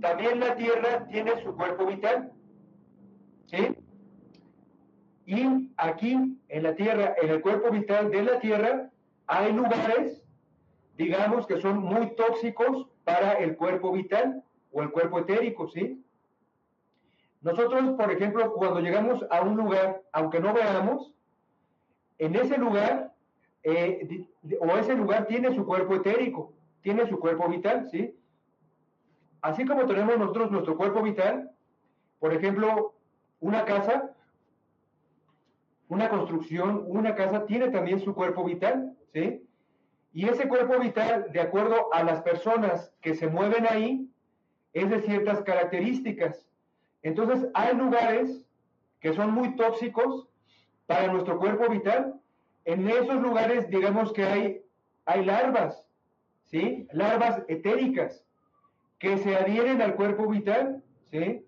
también 0.00 0.40
la 0.40 0.56
tierra 0.56 1.06
tiene 1.08 1.42
su 1.42 1.54
cuerpo 1.54 1.86
vital. 1.86 2.32
¿Sí? 3.46 3.76
Y 5.26 5.70
aquí 5.76 6.38
en 6.48 6.62
la 6.62 6.74
tierra, 6.74 7.14
en 7.20 7.30
el 7.30 7.40
cuerpo 7.40 7.70
vital 7.70 8.10
de 8.10 8.22
la 8.22 8.38
tierra, 8.40 8.90
hay 9.26 9.52
lugares, 9.52 10.22
digamos, 10.96 11.46
que 11.46 11.60
son 11.60 11.78
muy 11.78 12.14
tóxicos 12.16 12.86
para 13.04 13.34
el 13.34 13.56
cuerpo 13.56 13.92
vital 13.92 14.42
o 14.72 14.82
el 14.82 14.90
cuerpo 14.90 15.20
etérico, 15.20 15.68
¿sí? 15.68 16.02
Nosotros, 17.42 17.94
por 17.96 18.10
ejemplo, 18.10 18.52
cuando 18.54 18.80
llegamos 18.80 19.24
a 19.30 19.42
un 19.42 19.56
lugar, 19.56 20.02
aunque 20.12 20.40
no 20.40 20.52
veamos, 20.52 21.12
en 22.18 22.34
ese 22.34 22.58
lugar, 22.58 23.12
eh, 23.62 24.26
o 24.60 24.76
ese 24.76 24.94
lugar 24.94 25.26
tiene 25.26 25.54
su 25.54 25.64
cuerpo 25.64 25.94
etérico, 25.94 26.52
tiene 26.82 27.06
su 27.08 27.18
cuerpo 27.18 27.48
vital, 27.48 27.88
¿sí? 27.90 28.18
Así 29.42 29.64
como 29.64 29.86
tenemos 29.86 30.18
nosotros 30.18 30.50
nuestro 30.50 30.76
cuerpo 30.76 31.02
vital, 31.02 31.52
por 32.18 32.32
ejemplo, 32.32 32.94
una 33.40 33.64
casa, 33.64 34.10
una 35.88 36.08
construcción, 36.08 36.84
una 36.86 37.14
casa 37.14 37.46
tiene 37.46 37.68
también 37.68 38.00
su 38.00 38.14
cuerpo 38.14 38.44
vital, 38.44 38.96
¿sí? 39.12 39.45
Y 40.12 40.28
ese 40.28 40.48
cuerpo 40.48 40.78
vital, 40.78 41.30
de 41.32 41.40
acuerdo 41.40 41.92
a 41.92 42.02
las 42.02 42.22
personas 42.22 42.92
que 43.00 43.14
se 43.14 43.28
mueven 43.28 43.66
ahí, 43.68 44.08
es 44.72 44.90
de 44.90 45.00
ciertas 45.02 45.42
características. 45.42 46.46
Entonces, 47.02 47.48
hay 47.54 47.76
lugares 47.76 48.46
que 49.00 49.12
son 49.14 49.30
muy 49.32 49.56
tóxicos 49.56 50.28
para 50.86 51.12
nuestro 51.12 51.38
cuerpo 51.38 51.68
vital. 51.68 52.14
En 52.64 52.88
esos 52.88 53.20
lugares, 53.20 53.68
digamos 53.68 54.12
que 54.12 54.24
hay, 54.24 54.62
hay 55.04 55.24
larvas, 55.24 55.86
¿sí? 56.44 56.88
Larvas 56.92 57.42
etéricas 57.48 58.24
que 58.98 59.18
se 59.18 59.36
adhieren 59.36 59.82
al 59.82 59.94
cuerpo 59.94 60.26
vital, 60.26 60.82
¿sí? 61.04 61.44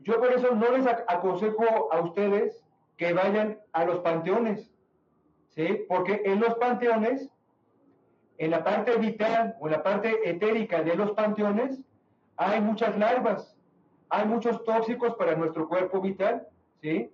Yo 0.00 0.18
por 0.18 0.32
eso 0.32 0.54
no 0.54 0.76
les 0.76 0.86
aconsejo 0.86 1.92
a 1.92 2.00
ustedes 2.00 2.64
que 2.96 3.12
vayan 3.12 3.58
a 3.72 3.84
los 3.84 4.00
panteones, 4.00 4.70
¿sí? 5.50 5.84
Porque 5.88 6.22
en 6.24 6.40
los 6.40 6.54
panteones, 6.54 7.30
en 8.38 8.50
la 8.50 8.64
parte 8.64 8.96
vital 8.96 9.56
o 9.60 9.66
en 9.66 9.72
la 9.72 9.82
parte 9.82 10.28
etérica 10.28 10.82
de 10.82 10.94
los 10.94 11.12
panteones, 11.12 11.80
hay 12.36 12.60
muchas 12.60 12.96
larvas, 12.96 13.56
hay 14.08 14.26
muchos 14.26 14.64
tóxicos 14.64 15.14
para 15.16 15.34
nuestro 15.34 15.68
cuerpo 15.68 16.00
vital, 16.00 16.46
¿sí? 16.80 17.10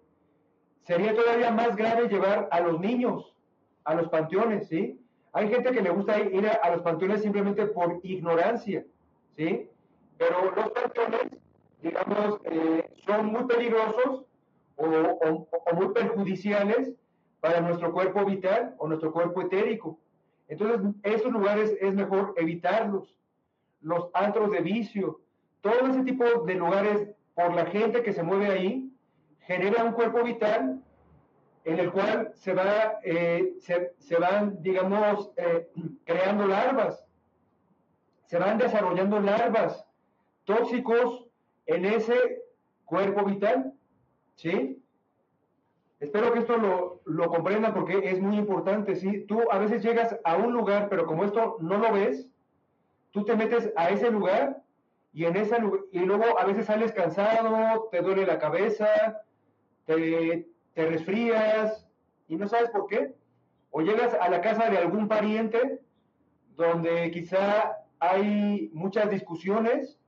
Sería 0.83 1.14
todavía 1.14 1.50
más 1.50 1.76
grave 1.76 2.09
llevar 2.09 2.49
a 2.50 2.61
los 2.61 2.78
niños 2.78 3.35
a 3.85 3.95
los 3.95 4.09
panteones, 4.09 4.69
¿sí? 4.69 5.00
Hay 5.32 5.49
gente 5.49 5.73
que 5.73 5.82
le 5.82 5.91
gusta 5.91 6.19
ir 6.21 6.47
a 6.47 6.71
los 6.71 6.82
panteones 6.82 7.23
simplemente 7.23 7.67
por 7.67 8.00
ignorancia, 8.02 8.84
¿sí? 9.37 9.69
Pero 10.17 10.52
los 10.54 10.71
panteones, 10.71 11.39
digamos, 11.82 12.41
eh, 12.45 12.89
son 13.04 13.26
muy 13.26 13.45
peligrosos 13.45 14.25
o, 14.76 15.47
muy 15.75 15.89
perjudiciales 15.93 16.93
para 17.41 17.60
nuestro 17.60 17.93
cuerpo 17.93 18.25
vital 18.25 18.75
o 18.78 18.87
nuestro 18.87 19.13
cuerpo 19.13 19.43
etérico. 19.43 19.99
Entonces, 20.49 20.80
esos 21.02 21.33
lugares 21.33 21.76
es 21.80 21.95
mejor 21.95 22.35
evitarlos. 22.37 23.19
Los 23.80 24.11
antros 24.15 24.50
de 24.50 24.61
vicio, 24.61 25.21
todo 25.61 25.89
ese 25.89 26.02
tipo 26.04 26.25
de 26.45 26.54
lugares 26.54 27.09
por 27.35 27.54
la 27.54 27.67
gente 27.67 28.02
que 28.02 28.13
se 28.13 28.23
mueve 28.23 28.49
ahí, 28.49 28.91
genera 29.41 29.85
un 29.85 29.93
cuerpo 29.93 30.23
vital 30.23 30.80
en 31.65 31.78
el 31.78 31.91
cual 31.91 32.33
se, 32.35 32.52
va, 32.52 32.99
eh, 33.02 33.54
se, 33.59 34.17
van, 34.19 34.63
digamos, 34.63 35.30
eh, 35.37 35.69
creando 36.04 36.47
larvas 36.47 37.04
se 38.26 38.39
van 38.39 38.59
desarrollando 38.59 39.21
larvas 39.21 39.87
tóxicos 40.45 41.26
en 41.67 41.85
ese 41.85 42.43
cuerpo 42.85 43.25
vital, 43.25 43.73
¿sí? 44.35 44.83
Espero 46.04 46.34
que 46.34 46.40
esto 46.40 46.58
lo, 46.58 47.00
lo 47.06 47.28
comprendan 47.28 47.73
porque 47.73 48.10
es 48.10 48.21
muy 48.21 48.36
importante, 48.36 48.95
¿sí? 48.95 49.25
Tú 49.26 49.40
a 49.50 49.58
veces 49.58 49.82
llegas 49.82 50.14
a 50.23 50.36
un 50.36 50.52
lugar, 50.52 50.88
pero 50.90 51.06
como 51.06 51.25
esto 51.25 51.56
no 51.60 51.78
lo 51.78 51.93
ves, 51.93 52.28
tú 53.10 53.25
te 53.25 53.34
metes 53.34 53.73
a 53.75 53.88
ese 53.88 54.10
lugar 54.10 54.62
y 55.14 55.25
en 55.25 55.34
ese 55.36 55.56
y 55.93 56.00
luego 56.00 56.38
a 56.38 56.45
veces 56.45 56.67
sales 56.67 56.93
cansado, 56.93 57.88
te 57.90 58.02
duele 58.02 58.26
la 58.26 58.38
cabeza, 58.38 58.86
te, 59.86 60.47
te 60.75 60.86
resfrías 60.86 61.88
y 62.28 62.36
no 62.36 62.49
sabes 62.49 62.69
por 62.69 62.86
qué. 62.86 63.14
O 63.71 63.80
llegas 63.80 64.12
a 64.12 64.28
la 64.28 64.43
casa 64.43 64.69
de 64.69 64.76
algún 64.76 65.08
pariente 65.08 65.80
donde 66.54 67.10
quizá 67.12 67.78
hay 67.99 68.69
muchas 68.75 69.08
discusiones, 69.08 69.99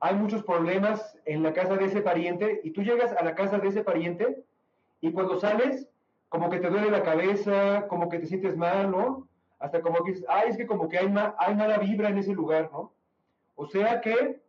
hay 0.00 0.16
muchos 0.16 0.42
problemas 0.42 1.16
en 1.24 1.42
la 1.42 1.54
casa 1.54 1.76
de 1.76 1.86
ese 1.86 2.02
pariente 2.02 2.60
y 2.62 2.72
tú 2.72 2.82
llegas 2.82 3.12
a 3.12 3.24
la 3.24 3.34
casa 3.34 3.58
de 3.58 3.68
ese 3.68 3.82
pariente 3.82 4.44
y 5.00 5.12
cuando 5.12 5.38
sales, 5.38 5.88
como 6.28 6.50
que 6.50 6.58
te 6.58 6.70
duele 6.70 6.90
la 6.90 7.02
cabeza, 7.02 7.86
como 7.88 8.08
que 8.08 8.18
te 8.18 8.26
sientes 8.26 8.56
mal, 8.56 8.90
¿no? 8.90 9.28
Hasta 9.58 9.80
como 9.80 10.02
que 10.04 10.12
dices, 10.12 10.26
ay, 10.28 10.50
es 10.50 10.56
que 10.56 10.66
como 10.66 10.88
que 10.88 10.98
hay, 10.98 11.12
hay 11.38 11.54
mala 11.54 11.78
vibra 11.78 12.08
en 12.08 12.18
ese 12.18 12.32
lugar, 12.32 12.70
¿no? 12.72 12.92
O 13.54 13.66
sea 13.66 14.00
que 14.00 14.40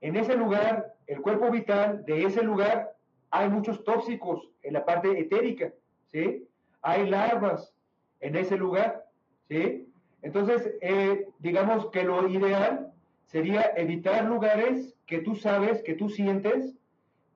en 0.00 0.16
ese 0.16 0.36
lugar, 0.36 0.94
el 1.06 1.22
cuerpo 1.22 1.50
vital 1.50 2.04
de 2.04 2.24
ese 2.24 2.42
lugar, 2.42 2.94
hay 3.30 3.48
muchos 3.48 3.82
tóxicos 3.84 4.50
en 4.62 4.74
la 4.74 4.84
parte 4.84 5.18
etérica, 5.18 5.72
¿sí? 6.12 6.46
Hay 6.82 7.08
larvas 7.08 7.74
en 8.20 8.36
ese 8.36 8.56
lugar, 8.56 9.06
¿sí? 9.48 9.88
Entonces, 10.22 10.74
eh, 10.80 11.26
digamos 11.38 11.90
que 11.90 12.02
lo 12.02 12.28
ideal 12.28 12.92
sería 13.26 13.72
evitar 13.76 14.24
lugares 14.24 14.94
que 15.06 15.18
tú 15.18 15.34
sabes, 15.34 15.82
que 15.82 15.94
tú 15.94 16.08
sientes 16.08 16.74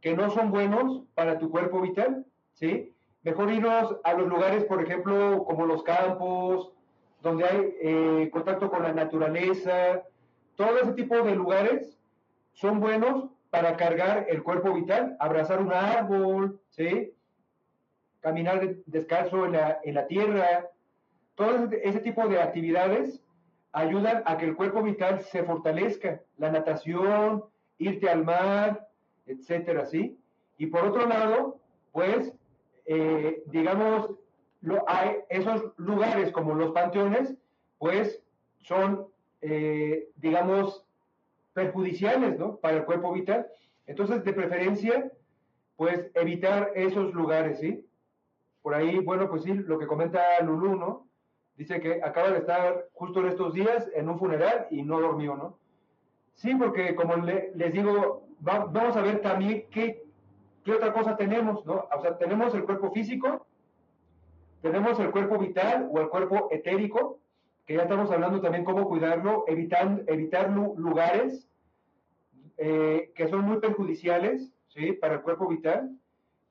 que 0.01 0.15
no 0.15 0.31
son 0.31 0.51
buenos 0.51 1.03
para 1.15 1.39
tu 1.39 1.51
cuerpo 1.51 1.81
vital, 1.81 2.25
¿sí? 2.59 2.93
Mejor 3.23 3.53
irnos 3.53 3.97
a 4.05 4.15
los 4.15 4.29
lugares, 4.29 4.65
por 4.65 4.83
ejemplo, 4.83 5.45
como 5.45 5.67
los 5.67 5.83
campos, 5.83 6.73
donde 7.23 7.45
hay 7.45 7.75
eh, 7.81 8.31
contacto 8.33 8.71
con 8.71 8.83
la 8.83 8.93
naturaleza, 8.93 10.03
todo 10.57 10.79
ese 10.79 10.93
tipo 10.93 11.17
de 11.23 11.35
lugares 11.35 11.97
son 12.53 12.81
buenos 12.81 13.31
para 13.51 13.77
cargar 13.77 14.27
el 14.29 14.43
cuerpo 14.43 14.73
vital, 14.75 15.17
abrazar 15.21 15.61
un 15.61 15.73
árbol, 15.73 16.61
¿sí? 16.71 17.15
Caminar 18.21 18.77
descalzo 18.87 19.47
en 19.47 19.53
la, 19.53 19.79
en 19.85 19.95
la 19.95 20.07
tierra, 20.07 20.69
todo 21.37 21.69
ese 21.71 22.01
tipo 22.01 22.27
de 22.29 22.43
actividades 22.43 23.23
ayudan 23.73 24.23
a 24.27 24.37
que 24.37 24.47
el 24.47 24.57
cuerpo 24.57 24.83
vital 24.83 25.21
se 25.21 25.45
fortalezca, 25.45 26.21
la 26.37 26.51
natación, 26.51 27.45
irte 27.79 28.09
al 28.09 28.25
mar, 28.25 28.89
etcétera, 29.27 29.87
¿sí? 29.87 30.19
Y 30.57 30.67
por 30.67 30.85
otro 30.85 31.07
lado, 31.07 31.61
pues, 31.93 32.33
eh, 32.89 33.43
digamos, 33.47 34.11
hay 34.87 35.19
esos 35.29 35.73
lugares 35.77 36.33
como 36.33 36.55
los 36.55 36.73
panteones, 36.73 37.35
pues, 37.77 38.23
son, 38.61 39.09
eh, 39.43 40.09
digamos, 40.17 40.87
perjudiciales, 41.53 42.39
¿no? 42.39 42.57
Para 42.57 42.79
el 42.79 42.85
cuerpo 42.87 43.13
vital. 43.13 43.47
Entonces, 43.87 44.25
de 44.25 44.33
preferencia, 44.33 45.13
pues, 45.77 46.11
evitar 46.15 46.73
esos 46.75 47.13
lugares, 47.13 47.61
¿sí? 47.61 47.87
Por 48.63 48.75
ahí, 48.75 48.99
bueno, 49.01 49.29
pues 49.29 49.43
sí, 49.43 49.53
lo 49.53 49.79
que 49.79 49.87
comenta 49.87 50.23
Lulú, 50.43 50.77
¿no? 50.77 51.07
Dice 51.57 51.81
que 51.81 52.01
acaba 52.03 52.31
de 52.31 52.39
estar 52.39 52.89
justo 52.95 53.21
en 53.21 53.27
estos 53.27 53.53
días 53.53 53.87
en 53.95 54.09
un 54.09 54.19
funeral 54.19 54.67
y 54.71 54.83
no 54.83 54.99
durmió, 54.99 55.37
¿no? 55.37 55.59
Sí, 56.35 56.55
porque 56.55 56.95
como 56.95 57.17
les 57.17 57.73
digo, 57.73 58.29
vamos 58.41 58.97
a 58.97 59.03
ver 59.03 59.21
también 59.21 59.67
qué, 59.71 60.08
qué 60.69 60.75
otra 60.75 60.93
cosa 60.93 61.17
tenemos, 61.17 61.65
¿no? 61.65 61.89
O 61.91 62.03
sea, 62.03 62.19
tenemos 62.19 62.55
el 62.55 62.65
cuerpo 62.65 62.91
físico, 62.91 63.47
tenemos 64.61 65.01
el 65.01 65.11
cuerpo 65.11 65.39
vital 65.39 65.89
o 65.91 65.99
el 65.99 66.11
cuerpo 66.11 66.49
etérico, 66.51 67.21
que 67.65 67.77
ya 67.77 67.85
estamos 67.85 68.11
hablando 68.11 68.43
también 68.43 68.67
cómo 68.67 68.87
cuidarlo, 68.87 69.45
evitar, 69.47 70.03
evitar 70.07 70.51
lugares 70.51 71.49
eh, 72.59 73.13
que 73.15 73.29
son 73.29 73.47
muy 73.47 73.61
perjudiciales, 73.61 74.53
¿sí? 74.69 74.93
Para 74.93 75.15
el 75.15 75.23
cuerpo 75.23 75.49
vital. 75.49 75.97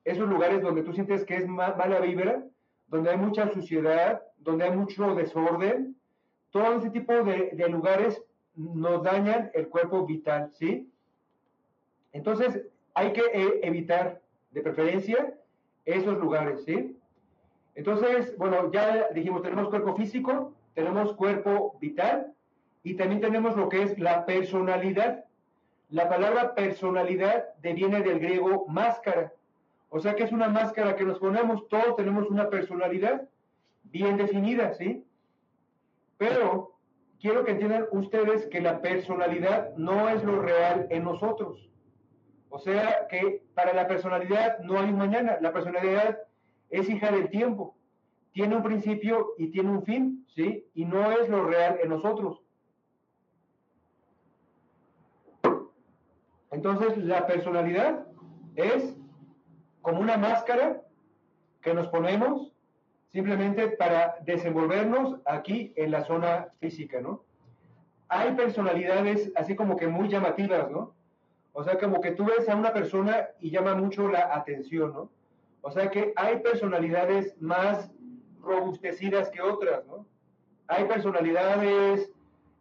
Esos 0.04 0.28
lugares 0.28 0.62
donde 0.62 0.82
tú 0.82 0.92
sientes 0.92 1.24
que 1.24 1.36
es 1.36 1.46
mala 1.46 2.00
vibra, 2.00 2.42
donde 2.88 3.10
hay 3.10 3.18
mucha 3.18 3.52
suciedad, 3.52 4.20
donde 4.38 4.64
hay 4.64 4.76
mucho 4.76 5.14
desorden, 5.14 5.94
todo 6.50 6.74
ese 6.78 6.90
tipo 6.90 7.12
de, 7.12 7.68
lugares 7.68 8.20
nos 8.56 9.00
dañan 9.04 9.52
el 9.54 9.68
cuerpo 9.68 10.04
vital, 10.06 10.50
¿sí? 10.54 10.90
Entonces, 12.12 12.64
hay 12.98 13.12
que 13.12 13.22
eh, 13.32 13.60
evitar, 13.62 14.20
de 14.50 14.60
preferencia, 14.60 15.34
esos 15.84 16.18
lugares, 16.18 16.64
¿sí? 16.64 16.96
Entonces, 17.76 18.36
bueno, 18.36 18.72
ya 18.72 19.08
dijimos, 19.14 19.42
tenemos 19.42 19.68
cuerpo 19.68 19.94
físico, 19.94 20.52
tenemos 20.74 21.12
cuerpo 21.14 21.76
vital 21.80 22.32
y 22.82 22.94
también 22.94 23.20
tenemos 23.20 23.56
lo 23.56 23.68
que 23.68 23.82
es 23.82 23.98
la 24.00 24.26
personalidad. 24.26 25.24
La 25.90 26.08
palabra 26.08 26.56
personalidad 26.56 27.54
deviene 27.62 28.02
del 28.02 28.18
griego 28.18 28.66
máscara. 28.66 29.32
O 29.90 30.00
sea 30.00 30.16
que 30.16 30.24
es 30.24 30.32
una 30.32 30.48
máscara 30.48 30.96
que 30.96 31.04
nos 31.04 31.20
ponemos, 31.20 31.68
todos 31.68 31.94
tenemos 31.94 32.28
una 32.28 32.50
personalidad 32.50 33.28
bien 33.84 34.16
definida, 34.16 34.74
¿sí? 34.74 35.04
Pero 36.16 36.74
quiero 37.20 37.44
que 37.44 37.52
entiendan 37.52 37.86
ustedes 37.92 38.46
que 38.46 38.60
la 38.60 38.80
personalidad 38.80 39.76
no 39.76 40.08
es 40.08 40.24
lo 40.24 40.42
real 40.42 40.88
en 40.90 41.04
nosotros. 41.04 41.68
O 42.50 42.58
sea 42.58 43.06
que 43.08 43.42
para 43.54 43.72
la 43.72 43.86
personalidad 43.86 44.58
no 44.60 44.78
hay 44.78 44.88
un 44.88 44.98
mañana, 44.98 45.38
la 45.40 45.52
personalidad 45.52 46.18
es 46.70 46.88
hija 46.88 47.10
del 47.10 47.28
tiempo, 47.28 47.76
tiene 48.32 48.56
un 48.56 48.62
principio 48.62 49.34
y 49.36 49.48
tiene 49.48 49.70
un 49.70 49.82
fin, 49.84 50.26
¿sí? 50.34 50.66
Y 50.74 50.84
no 50.84 51.10
es 51.12 51.28
lo 51.28 51.44
real 51.44 51.78
en 51.82 51.90
nosotros. 51.90 52.42
Entonces 56.50 56.96
la 56.98 57.26
personalidad 57.26 58.06
es 58.56 58.96
como 59.82 60.00
una 60.00 60.16
máscara 60.16 60.82
que 61.60 61.74
nos 61.74 61.88
ponemos 61.88 62.52
simplemente 63.08 63.68
para 63.68 64.16
desenvolvernos 64.24 65.20
aquí 65.24 65.72
en 65.76 65.90
la 65.90 66.04
zona 66.04 66.48
física, 66.60 67.00
¿no? 67.00 67.24
Hay 68.08 68.34
personalidades 68.34 69.30
así 69.36 69.54
como 69.54 69.76
que 69.76 69.86
muy 69.86 70.08
llamativas, 70.08 70.70
¿no? 70.70 70.94
O 71.58 71.64
sea, 71.64 71.76
como 71.76 72.00
que 72.00 72.12
tú 72.12 72.24
ves 72.24 72.48
a 72.48 72.54
una 72.54 72.72
persona 72.72 73.30
y 73.40 73.50
llama 73.50 73.74
mucho 73.74 74.06
la 74.06 74.32
atención, 74.32 74.92
¿no? 74.92 75.10
O 75.60 75.72
sea 75.72 75.90
que 75.90 76.12
hay 76.14 76.38
personalidades 76.38 77.34
más 77.42 77.90
robustecidas 78.40 79.28
que 79.30 79.42
otras, 79.42 79.84
¿no? 79.88 80.06
Hay 80.68 80.84
personalidades 80.84 82.12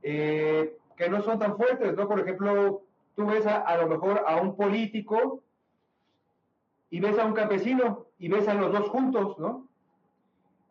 eh, 0.02 0.76
que 0.96 1.10
no 1.10 1.22
son 1.22 1.38
tan 1.38 1.58
fuertes, 1.58 1.96
¿no? 1.96 2.08
Por 2.08 2.22
ejemplo, 2.22 2.82
tú 3.16 3.28
ves 3.28 3.46
a, 3.46 3.58
a 3.58 3.78
lo 3.78 3.88
mejor 3.88 4.24
a 4.26 4.38
un 4.38 4.56
político 4.56 5.44
y 6.90 7.00
ves 7.00 7.20
a 7.20 7.26
un 7.26 7.34
campesino 7.34 8.08
y 8.18 8.30
ves 8.30 8.48
a 8.48 8.56
los 8.56 8.72
dos 8.72 8.90
juntos, 8.90 9.38
¿no? 9.38 9.68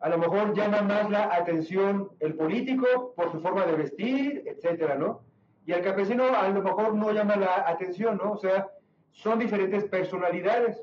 A 0.01 0.09
lo 0.09 0.17
mejor 0.17 0.53
llama 0.53 0.81
más 0.81 1.09
la 1.09 1.33
atención 1.33 2.09
el 2.19 2.35
político 2.35 3.13
por 3.15 3.31
su 3.31 3.39
forma 3.39 3.65
de 3.65 3.77
vestir, 3.77 4.43
etcétera, 4.45 4.95
¿no? 4.95 5.21
Y 5.67 5.73
el 5.73 5.83
campesino 5.83 6.23
a 6.33 6.47
lo 6.47 6.63
mejor 6.63 6.95
no 6.95 7.11
llama 7.11 7.35
la 7.35 7.67
atención, 7.67 8.17
¿no? 8.23 8.31
O 8.31 8.37
sea, 8.37 8.69
son 9.11 9.37
diferentes 9.37 9.83
personalidades, 9.83 10.81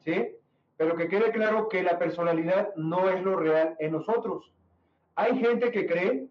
¿sí? 0.00 0.36
Pero 0.76 0.96
que 0.96 1.06
quede 1.06 1.30
claro 1.30 1.68
que 1.68 1.84
la 1.84 2.00
personalidad 2.00 2.74
no 2.74 3.08
es 3.08 3.22
lo 3.22 3.36
real 3.36 3.76
en 3.78 3.92
nosotros. 3.92 4.52
Hay 5.14 5.38
gente 5.38 5.70
que 5.70 5.86
cree 5.86 6.26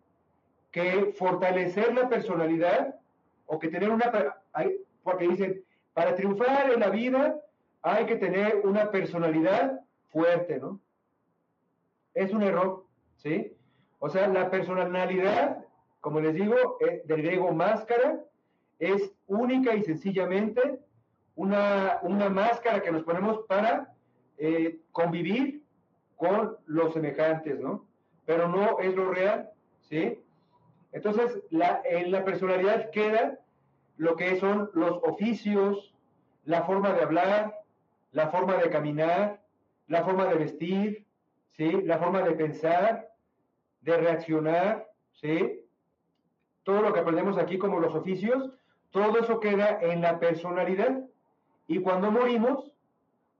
que 0.69 1.13
fortalecer 1.17 1.93
la 1.93 2.09
personalidad 2.09 2.95
o 3.45 3.57
que 3.57 3.69
tener 3.69 3.89
una... 3.89 4.11
Porque 5.01 5.29
dicen, 5.29 5.63
para 5.93 6.13
triunfar 6.13 6.71
en 6.71 6.81
la 6.81 6.89
vida 6.89 7.39
hay 7.83 8.05
que 8.05 8.17
tener 8.17 8.57
una 8.65 8.91
personalidad 8.91 9.79
fuerte, 10.11 10.59
¿no? 10.59 10.81
Es 12.13 12.33
un 12.33 12.43
error, 12.43 12.83
¿sí? 13.15 13.55
O 13.99 14.09
sea, 14.09 14.27
la 14.27 14.51
personalidad, 14.51 15.65
como 16.03 16.19
les 16.19 16.35
digo, 16.35 16.77
eh, 16.81 17.01
del 17.05 17.21
griego 17.21 17.53
máscara, 17.53 18.25
es 18.77 19.13
única 19.25 19.73
y 19.73 19.83
sencillamente 19.83 20.79
una, 21.33 21.99
una 22.01 22.29
máscara 22.29 22.81
que 22.81 22.91
nos 22.91 23.03
ponemos 23.03 23.45
para 23.47 23.93
eh, 24.37 24.81
convivir 24.91 25.63
con 26.17 26.57
los 26.65 26.91
semejantes, 26.91 27.57
¿no? 27.57 27.87
Pero 28.25 28.49
no 28.49 28.79
es 28.79 28.93
lo 28.93 29.11
real, 29.11 29.49
¿sí? 29.79 30.19
Entonces, 30.91 31.41
en 31.85 32.11
la 32.11 32.25
personalidad 32.25 32.89
queda 32.89 33.39
lo 33.95 34.17
que 34.17 34.37
son 34.41 34.71
los 34.73 34.99
oficios, 35.03 35.95
la 36.43 36.63
forma 36.63 36.91
de 36.91 37.01
hablar, 37.01 37.61
la 38.11 38.27
forma 38.27 38.57
de 38.57 38.69
caminar, 38.69 39.39
la 39.87 40.03
forma 40.03 40.25
de 40.25 40.35
vestir, 40.35 41.05
¿sí? 41.51 41.81
La 41.83 41.97
forma 41.97 42.23
de 42.23 42.33
pensar, 42.33 43.09
de 43.79 43.95
reaccionar, 43.95 44.89
¿sí? 45.13 45.62
Todo 46.63 46.81
lo 46.81 46.93
que 46.93 46.99
aprendemos 46.99 47.37
aquí 47.37 47.57
como 47.57 47.79
los 47.79 47.93
oficios, 47.93 48.49
todo 48.91 49.19
eso 49.19 49.39
queda 49.39 49.79
en 49.81 50.01
la 50.01 50.19
personalidad. 50.19 51.03
Y 51.67 51.79
cuando 51.79 52.11
morimos, 52.11 52.71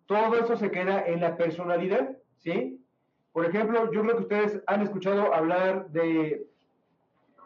todo 0.06 0.36
eso 0.36 0.56
se 0.58 0.72
queda 0.72 1.06
en 1.06 1.22
la 1.22 1.38
personalidad, 1.38 2.18
¿sí? 2.38 2.84
Por 3.32 3.46
ejemplo, 3.46 3.92
yo 3.92 4.02
creo 4.02 4.18
que 4.18 4.24
ustedes 4.24 4.62
han 4.68 4.82
escuchado 4.82 5.34
hablar 5.34 5.90
de, 5.90 6.48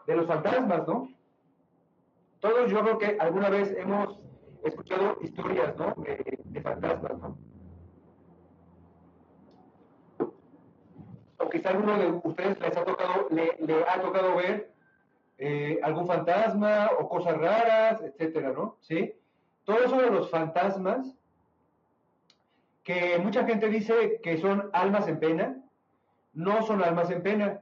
de 0.06 0.16
los 0.16 0.26
fantasmas, 0.26 0.86
¿no? 0.86 1.08
Todos 2.40 2.70
yo 2.70 2.80
creo 2.82 2.98
que 2.98 3.16
alguna 3.18 3.50
vez 3.50 3.74
hemos 3.76 4.18
escuchado 4.64 5.18
historias, 5.22 5.76
¿no? 5.76 5.94
De, 5.96 6.60
fantasmas, 6.62 7.18
¿no? 7.18 7.38
O 11.38 11.48
quizá 11.48 11.70
alguno 11.70 11.98
de 11.98 12.20
ustedes 12.24 12.60
les 12.60 12.76
ha 12.76 12.84
tocado, 12.84 13.28
le, 13.30 13.84
ha 13.88 14.00
tocado 14.00 14.36
ver 14.36 14.72
eh, 15.38 15.78
algún 15.82 16.06
fantasma 16.06 16.90
o 16.98 17.08
cosas 17.08 17.38
raras, 17.38 18.02
etcétera, 18.02 18.52
¿no? 18.52 18.76
¿Sí? 18.80 19.14
Todo 19.64 19.78
eso 19.84 20.00
los 20.10 20.30
fantasmas, 20.30 21.14
que 22.82 23.18
mucha 23.18 23.44
gente 23.44 23.68
dice 23.68 24.20
que 24.22 24.38
son 24.38 24.70
almas 24.72 25.06
en 25.06 25.20
pena, 25.20 25.62
no 26.32 26.62
son 26.62 26.82
almas 26.82 27.10
en 27.10 27.22
pena. 27.22 27.60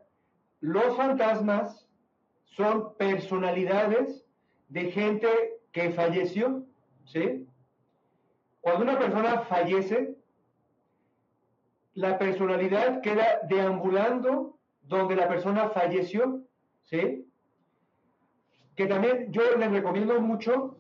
Los 0.60 0.96
fantasmas 0.96 1.86
son 2.44 2.94
personalidades 2.96 4.24
de 4.68 4.90
gente 4.90 5.28
que 5.72 5.90
falleció, 5.90 6.64
¿sí? 7.04 7.46
Cuando 8.60 8.84
una 8.84 8.98
persona 8.98 9.40
fallece, 9.42 10.16
la 11.94 12.18
personalidad 12.18 13.00
queda 13.00 13.40
deambulando 13.48 14.58
donde 14.82 15.16
la 15.16 15.28
persona 15.28 15.68
falleció, 15.70 16.42
¿sí? 16.84 17.25
Que 18.76 18.86
también 18.86 19.32
yo 19.32 19.42
les 19.56 19.70
recomiendo 19.70 20.20
mucho 20.20 20.76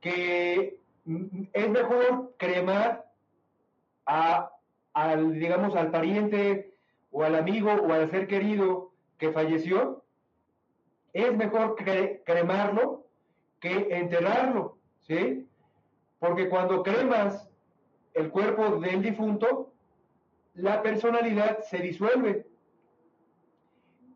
que 0.00 0.78
es 1.52 1.70
mejor 1.70 2.34
cremar 2.36 3.10
a, 4.06 4.50
al, 4.92 5.34
digamos, 5.34 5.74
al 5.76 5.90
pariente 5.90 6.74
o 7.12 7.22
al 7.22 7.36
amigo 7.36 7.72
o 7.72 7.92
al 7.92 8.10
ser 8.10 8.26
querido 8.26 8.92
que 9.18 9.32
falleció, 9.32 10.02
es 11.12 11.36
mejor 11.36 11.76
cremarlo 12.24 13.06
que 13.60 13.88
enterrarlo, 13.90 14.78
¿sí? 15.02 15.46
Porque 16.18 16.48
cuando 16.48 16.82
cremas 16.82 17.50
el 18.14 18.30
cuerpo 18.30 18.76
del 18.76 19.02
difunto, 19.02 19.72
la 20.54 20.82
personalidad 20.82 21.60
se 21.60 21.78
disuelve. 21.78 22.46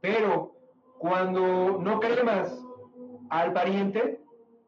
Pero 0.01 0.55
cuando 0.99 1.79
no 1.81 2.01
cremas 2.01 2.64
al 3.41 3.53
pariente 3.53 4.21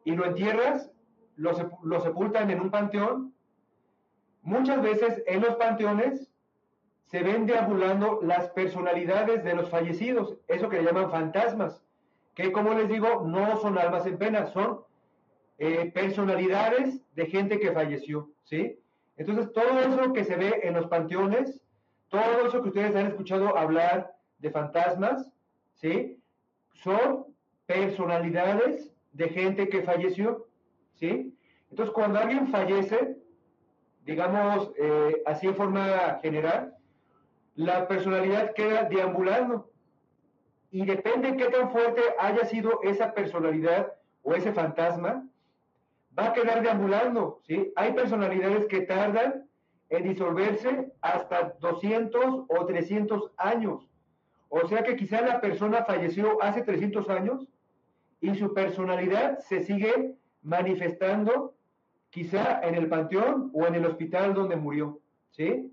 y 0.03 0.11
lo 0.11 0.25
entierras, 0.25 0.91
lo, 1.37 1.51
lo 1.83 2.01
sepultan 2.01 2.51
en 2.51 2.59
un 2.59 2.69
panteón, 2.69 3.33
muchas 4.41 4.81
veces 4.81 5.23
en 5.25 5.41
los 5.41 5.55
panteones 5.55 6.29
se 7.05 7.23
ven 7.23 7.45
deambulando 7.45 8.19
las 8.21 8.49
personalidades 8.49 9.45
de 9.45 9.55
los 9.55 9.69
fallecidos, 9.69 10.35
eso 10.49 10.67
que 10.67 10.81
le 10.81 10.83
llaman 10.83 11.09
fantasmas, 11.09 11.81
que 12.35 12.51
como 12.51 12.73
les 12.73 12.89
digo, 12.89 13.23
no 13.25 13.55
son 13.61 13.77
almas 13.77 14.05
en 14.05 14.17
pena, 14.17 14.47
son 14.47 14.81
eh, 15.59 15.89
personalidades 15.93 17.01
de 17.15 17.25
gente 17.27 17.61
que 17.61 17.71
falleció, 17.71 18.29
¿sí? 18.43 18.77
Entonces, 19.15 19.53
todo 19.53 19.79
eso 19.79 20.11
que 20.11 20.25
se 20.25 20.35
ve 20.35 20.59
en 20.63 20.73
los 20.73 20.87
panteones, 20.87 21.61
todo 22.09 22.45
eso 22.45 22.61
que 22.61 22.67
ustedes 22.67 22.95
han 22.97 23.07
escuchado 23.07 23.57
hablar 23.57 24.13
de 24.39 24.51
fantasmas, 24.51 25.31
¿sí? 25.75 26.21
Son 26.73 27.36
personalidades 27.67 28.91
de 29.11 29.29
gente 29.29 29.69
que 29.69 29.83
falleció, 29.83 30.47
¿sí? 30.95 31.37
Entonces, 31.69 31.93
cuando 31.93 32.19
alguien 32.19 32.47
fallece, 32.47 33.17
digamos 34.05 34.71
eh, 34.77 35.21
así 35.25 35.47
en 35.47 35.55
forma 35.55 36.17
general, 36.21 36.73
la 37.55 37.87
personalidad 37.87 38.53
queda 38.53 38.83
deambulando. 38.83 39.69
Y 40.71 40.85
depende 40.85 41.35
qué 41.37 41.45
tan 41.45 41.71
fuerte 41.71 42.01
haya 42.19 42.45
sido 42.45 42.81
esa 42.83 43.13
personalidad 43.13 43.93
o 44.23 44.33
ese 44.33 44.53
fantasma, 44.53 45.27
va 46.17 46.27
a 46.27 46.33
quedar 46.33 46.61
deambulando. 46.61 47.41
¿sí? 47.47 47.71
Hay 47.75 47.93
personalidades 47.93 48.65
que 48.67 48.81
tardan 48.81 49.47
en 49.89 50.03
disolverse 50.03 50.91
hasta 51.01 51.55
200 51.59 52.45
o 52.47 52.65
300 52.65 53.31
años. 53.37 53.87
O 54.49 54.67
sea 54.67 54.83
que 54.83 54.95
quizá 54.95 55.21
la 55.21 55.41
persona 55.41 55.83
falleció 55.83 56.41
hace 56.41 56.61
300 56.61 57.09
años 57.09 57.47
y 58.21 58.35
su 58.35 58.53
personalidad 58.53 59.39
se 59.39 59.63
sigue 59.63 60.15
manifestando 60.41 61.55
quizá 62.09 62.61
en 62.61 62.75
el 62.75 62.87
panteón 62.87 63.51
o 63.53 63.65
en 63.67 63.75
el 63.75 63.85
hospital 63.85 64.33
donde 64.33 64.55
murió, 64.55 64.99
¿sí? 65.31 65.71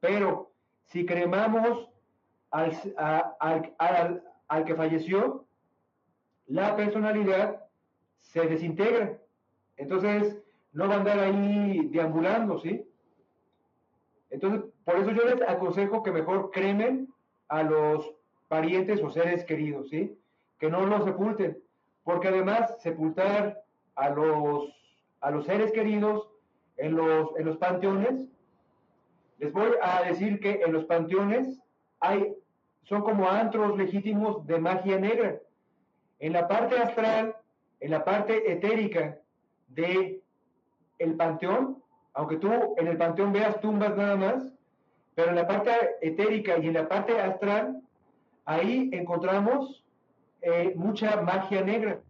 Pero 0.00 0.52
si 0.86 1.06
cremamos 1.06 1.88
al, 2.50 2.72
al, 4.48 4.64
que 4.64 4.74
falleció, 4.74 5.46
la 6.46 6.74
personalidad 6.74 7.64
se 8.20 8.40
desintegra. 8.46 9.18
Entonces, 9.76 10.36
no 10.72 10.88
va 10.88 10.94
a 10.94 10.98
andar 10.98 11.18
ahí 11.20 11.88
deambulando, 11.92 12.58
¿sí? 12.58 12.84
Entonces, 14.30 14.70
por 14.84 14.96
eso 14.96 15.10
yo 15.10 15.24
les 15.24 15.48
aconsejo 15.48 16.02
que 16.02 16.12
mejor 16.12 16.50
cremen 16.50 17.12
a 17.48 17.62
los 17.62 18.14
parientes 18.48 19.02
o 19.02 19.10
seres 19.10 19.44
queridos, 19.44 19.88
¿sí? 19.90 20.19
Que 20.60 20.70
no 20.70 20.86
los 20.86 21.04
sepulten, 21.04 21.58
porque 22.04 22.28
además 22.28 22.76
sepultar 22.78 23.62
a 23.96 24.10
los, 24.10 24.68
a 25.20 25.32
los 25.32 25.44
seres 25.46 25.72
queridos 25.72 26.28
en 26.76 26.94
los, 26.94 27.30
en 27.36 27.46
los 27.46 27.56
panteones 27.56 28.30
les 29.40 29.52
voy 29.54 29.70
a 29.82 30.02
decir 30.02 30.38
que 30.38 30.60
en 30.62 30.72
los 30.72 30.84
panteones 30.84 31.58
hay, 31.98 32.34
son 32.82 33.00
como 33.00 33.26
antros 33.26 33.76
legítimos 33.78 34.46
de 34.46 34.58
magia 34.58 34.98
negra. 35.00 35.40
En 36.18 36.34
la 36.34 36.46
parte 36.46 36.76
astral, 36.76 37.34
en 37.80 37.90
la 37.90 38.04
parte 38.04 38.52
etérica 38.52 39.18
de 39.68 40.20
el 40.98 41.14
panteón, 41.16 41.82
aunque 42.12 42.36
tú 42.36 42.50
en 42.76 42.86
el 42.86 42.98
panteón 42.98 43.32
veas 43.32 43.58
tumbas 43.62 43.96
nada 43.96 44.16
más, 44.16 44.52
pero 45.14 45.30
en 45.30 45.36
la 45.36 45.46
parte 45.46 45.70
etérica 46.02 46.58
y 46.58 46.66
en 46.66 46.74
la 46.74 46.86
parte 46.86 47.18
astral, 47.18 47.80
ahí 48.44 48.90
encontramos 48.92 49.82
eh, 50.42 50.72
mucha 50.76 51.20
magia 51.22 51.62
negra, 51.62 52.00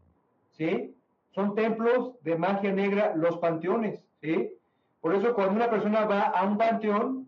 ¿sí? 0.52 0.94
Son 1.32 1.54
templos 1.54 2.14
de 2.22 2.36
magia 2.36 2.72
negra 2.72 3.14
los 3.14 3.38
panteones, 3.38 4.00
¿sí? 4.20 4.52
Por 5.00 5.14
eso 5.14 5.34
cuando 5.34 5.54
una 5.54 5.70
persona 5.70 6.04
va 6.04 6.22
a 6.22 6.44
un 6.44 6.58
panteón, 6.58 7.26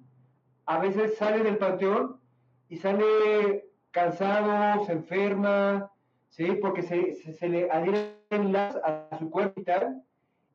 a 0.66 0.78
veces 0.78 1.16
sale 1.16 1.42
del 1.42 1.58
panteón 1.58 2.20
y 2.68 2.76
sale 2.76 3.66
cansado, 3.90 4.84
se 4.84 4.92
enferma, 4.92 5.90
¿sí? 6.28 6.58
Porque 6.60 6.82
se, 6.82 7.48
le 7.48 7.70
adhieren 7.70 8.52
las 8.52 8.76
a 8.76 9.16
su 9.18 9.30
cuerpo 9.30 9.60
y 9.60 9.64
tal, 9.64 10.02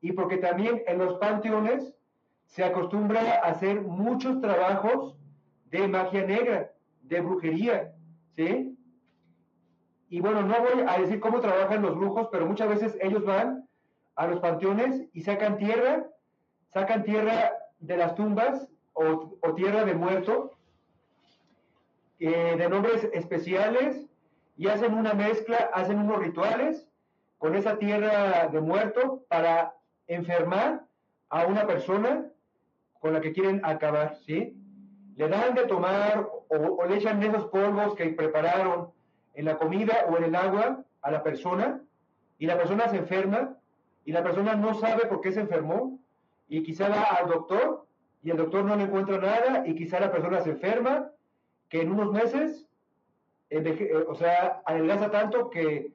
y 0.02 0.12
porque 0.12 0.38
también 0.38 0.84
en 0.88 0.98
los 1.00 1.16
panteones 1.16 1.94
se 2.46 2.64
acostumbra 2.64 3.42
a 3.44 3.50
hacer 3.50 3.82
muchos 3.82 4.40
trabajos 4.42 5.16
de 5.72 5.88
magia 5.88 6.26
negra, 6.26 6.72
de 7.02 7.22
brujería, 7.22 7.94
¿sí? 8.36 8.77
Y 10.10 10.22
bueno, 10.22 10.42
no 10.42 10.56
voy 10.60 10.84
a 10.88 11.00
decir 11.00 11.20
cómo 11.20 11.42
trabajan 11.42 11.82
los 11.82 11.96
brujos, 11.96 12.30
pero 12.32 12.46
muchas 12.46 12.70
veces 12.70 12.98
ellos 13.02 13.26
van 13.26 13.68
a 14.16 14.28
los 14.28 14.40
panteones 14.40 15.04
y 15.14 15.22
sacan 15.22 15.58
tierra, 15.58 16.08
sacan 16.70 17.04
tierra 17.04 17.52
de 17.80 17.98
las 17.98 18.16
tumbas 18.16 18.68
o, 18.94 19.38
tierra 19.56 19.84
de 19.86 19.94
muerto, 19.94 20.58
eh, 22.20 22.56
de 22.58 22.70
nombres 22.70 23.08
especiales, 23.14 24.08
y 24.56 24.68
hacen 24.68 24.94
una 24.94 25.14
mezcla, 25.14 25.70
hacen 25.74 26.00
unos 26.00 26.20
rituales 26.20 26.88
con 27.38 27.56
esa 27.56 27.78
tierra 27.78 28.48
de 28.48 28.60
muerto 28.60 29.24
para 29.28 29.76
enfermar 30.08 30.84
a 31.30 31.46
una 31.46 31.68
persona 31.68 32.26
con 33.00 33.14
la 33.14 33.22
que 33.22 33.34
quieren 33.34 33.62
acabar, 33.64 34.16
¿sí? 34.26 34.58
Le 35.16 35.28
dan 35.28 35.54
de 35.54 35.66
tomar 35.66 36.28
o, 36.50 36.56
o, 36.56 36.86
le 36.88 36.98
echan 36.98 37.22
esos 37.22 37.46
polvos 37.48 37.94
que 37.96 38.10
prepararon 38.10 38.92
en 39.38 39.46
la 39.46 39.58
comida 39.58 40.06
o 40.10 40.18
en 40.18 40.24
el 40.26 40.36
agua 40.36 40.84
a 41.02 41.12
la 41.12 41.22
persona 41.24 41.80
y 42.40 42.48
la 42.48 42.58
persona 42.58 42.90
se 42.90 42.98
enferma 42.98 43.56
y 44.04 44.12
la 44.12 44.24
persona 44.24 44.56
no 44.56 44.74
sabe 44.74 45.06
por 45.06 45.22
qué 45.22 45.32
se 45.32 45.42
enfermó 45.42 46.00
y 46.50 46.64
quizá 46.64 46.90
va 46.90 47.04
al 47.04 47.30
doctor 47.30 47.86
y 48.24 48.32
el 48.32 48.38
doctor 48.38 48.66
no 48.66 48.76
le 48.76 48.84
encuentra 48.84 49.20
nada 49.20 49.68
y 49.68 49.76
quizá 49.76 50.00
la 50.00 50.12
persona 50.12 50.42
se 50.42 50.50
enferma, 50.50 51.12
que 51.70 51.82
en 51.82 51.92
unos 51.92 52.12
meses, 52.12 52.68
eh, 53.52 54.06
o 54.08 54.16
sea, 54.16 54.62
adelgaza 54.66 55.12
tanto 55.12 55.52
que 55.52 55.92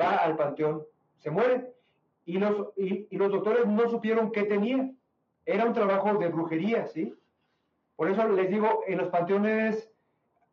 va 0.00 0.16
al 0.16 0.36
panteón, 0.36 0.84
se 1.18 1.30
muere. 1.30 1.72
Y 2.26 2.38
los, 2.38 2.68
y, 2.76 3.14
los 3.16 3.30
doctores 3.30 3.66
no 3.66 3.88
supieron 3.90 4.30
qué 4.30 4.44
tenía. 4.44 4.90
Era 5.44 5.66
un 5.66 5.74
trabajo 5.74 6.14
de 6.14 6.28
brujería, 6.28 6.86
¿sí? 6.86 7.14
Por 7.96 8.08
eso 8.08 8.26
les 8.28 8.48
digo, 8.48 8.82
en 8.86 8.98
los 8.98 9.08
panteones 9.08 9.90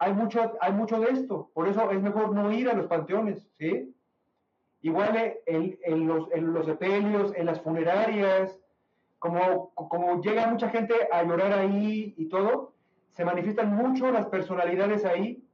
hay 0.02 0.14
mucho, 0.14 0.58
hay 0.60 0.74
mucho 0.74 1.00
de 1.00 1.12
esto. 1.12 1.52
Por 1.54 1.68
eso 1.68 1.92
es 1.92 2.02
mejor 2.02 2.34
no 2.34 2.52
ir 2.52 2.68
a 2.68 2.74
los 2.74 2.88
panteones, 2.88 3.48
¿sí? 3.60 3.96
Igual 4.82 5.16
en, 5.46 5.78
en, 5.84 6.08
los, 6.08 6.28
en 6.32 6.54
los 6.54 6.66
sepelios, 6.66 7.36
en 7.36 7.46
las 7.46 7.62
funerarias, 7.62 8.60
como, 9.20 9.70
como 9.76 10.20
llega 10.20 10.48
mucha 10.48 10.70
gente 10.70 10.96
a 11.12 11.22
llorar 11.22 11.54
ahí 11.54 12.16
y 12.18 12.26
todo, 12.30 12.74
se 13.12 13.24
manifiestan 13.24 13.76
mucho 13.76 14.12
las 14.12 14.26
personalidades 14.26 15.06
ahí 15.06 15.48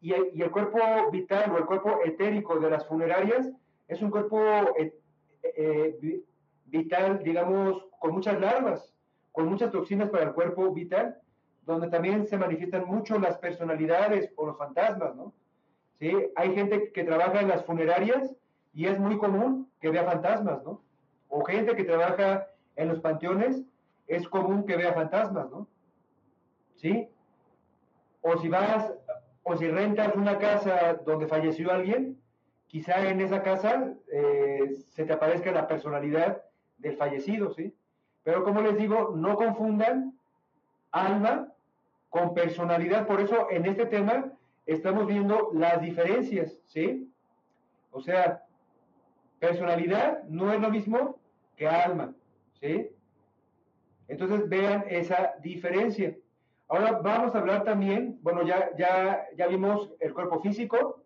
y 0.00 0.14
el, 0.14 0.50
cuerpo 0.50 0.78
vital 1.12 1.52
o 1.52 1.58
el 1.58 1.66
cuerpo 1.66 1.98
etérico 2.02 2.58
de 2.58 2.70
las 2.70 2.86
funerarias 2.86 3.50
es 3.86 4.00
un 4.00 4.10
cuerpo 4.10 4.40
eh, 4.78 4.94
eh, 5.42 6.22
vital, 6.64 7.22
digamos, 7.22 7.84
con 7.98 8.14
muchas 8.14 8.40
larvas, 8.40 8.94
con 9.30 9.46
muchas 9.46 9.70
toxinas 9.70 10.08
para 10.08 10.24
el 10.24 10.32
cuerpo 10.32 10.72
vital, 10.72 11.18
donde 11.62 11.88
también 11.88 12.26
se 12.26 12.38
manifiestan 12.38 12.86
mucho 12.86 13.18
las 13.18 13.38
personalidades 13.38 14.32
o 14.36 14.46
los 14.46 14.58
fantasmas, 14.58 15.14
¿no? 15.14 15.32
¿Sí? 15.98 16.12
Hay 16.36 16.54
gente 16.54 16.92
que 16.92 17.04
trabaja 17.04 17.40
en 17.40 17.48
las 17.48 17.64
funerarias 17.64 18.34
y 18.72 18.86
es 18.86 18.98
muy 18.98 19.18
común 19.18 19.70
que 19.80 19.90
vea 19.90 20.04
fantasmas, 20.04 20.62
¿no? 20.64 20.82
O 21.28 21.44
gente 21.44 21.76
que 21.76 21.84
trabaja 21.84 22.48
en 22.76 22.88
los 22.88 23.00
panteones, 23.00 23.62
es 24.06 24.28
común 24.28 24.64
que 24.64 24.76
vea 24.76 24.92
fantasmas, 24.92 25.50
¿no? 25.50 25.68
¿Sí? 26.76 27.08
O 28.22 28.38
si 28.38 28.48
vas, 28.48 28.92
o 29.42 29.56
si 29.56 29.68
rentas 29.68 30.14
una 30.14 30.38
casa 30.38 30.94
donde 31.04 31.26
falleció 31.26 31.70
alguien, 31.70 32.20
quizá 32.66 33.08
en 33.08 33.20
esa 33.20 33.42
casa 33.42 33.94
eh, 34.10 34.74
se 34.88 35.04
te 35.04 35.12
aparezca 35.12 35.52
la 35.52 35.68
personalidad 35.68 36.42
del 36.78 36.96
fallecido, 36.96 37.50
¿sí? 37.50 37.74
Pero 38.22 38.44
como 38.44 38.60
les 38.60 38.76
digo, 38.76 39.12
no 39.14 39.36
confundan 39.36 40.18
alma 40.92 41.52
con 42.08 42.34
personalidad. 42.34 43.06
Por 43.06 43.20
eso 43.20 43.48
en 43.50 43.66
este 43.66 43.86
tema 43.86 44.32
estamos 44.66 45.06
viendo 45.06 45.50
las 45.54 45.80
diferencias, 45.80 46.58
¿sí? 46.66 47.10
O 47.90 48.00
sea, 48.00 48.44
personalidad 49.38 50.22
no 50.24 50.52
es 50.52 50.60
lo 50.60 50.70
mismo 50.70 51.18
que 51.56 51.68
alma, 51.68 52.14
¿sí? 52.60 52.90
Entonces 54.08 54.48
vean 54.48 54.84
esa 54.88 55.34
diferencia. 55.40 56.16
Ahora 56.68 56.92
vamos 57.02 57.34
a 57.34 57.38
hablar 57.38 57.64
también, 57.64 58.18
bueno, 58.22 58.42
ya, 58.42 58.70
ya, 58.76 59.26
ya 59.36 59.46
vimos 59.46 59.90
el 59.98 60.14
cuerpo 60.14 60.40
físico, 60.40 61.02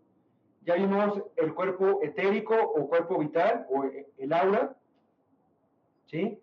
ya 0.63 0.75
vimos 0.75 1.23
el 1.37 1.55
cuerpo 1.55 2.01
etérico 2.03 2.55
o 2.55 2.89
cuerpo 2.89 3.19
vital 3.19 3.67
o 3.71 3.85
el 3.85 4.33
aura, 4.33 4.77
¿sí? 6.07 6.41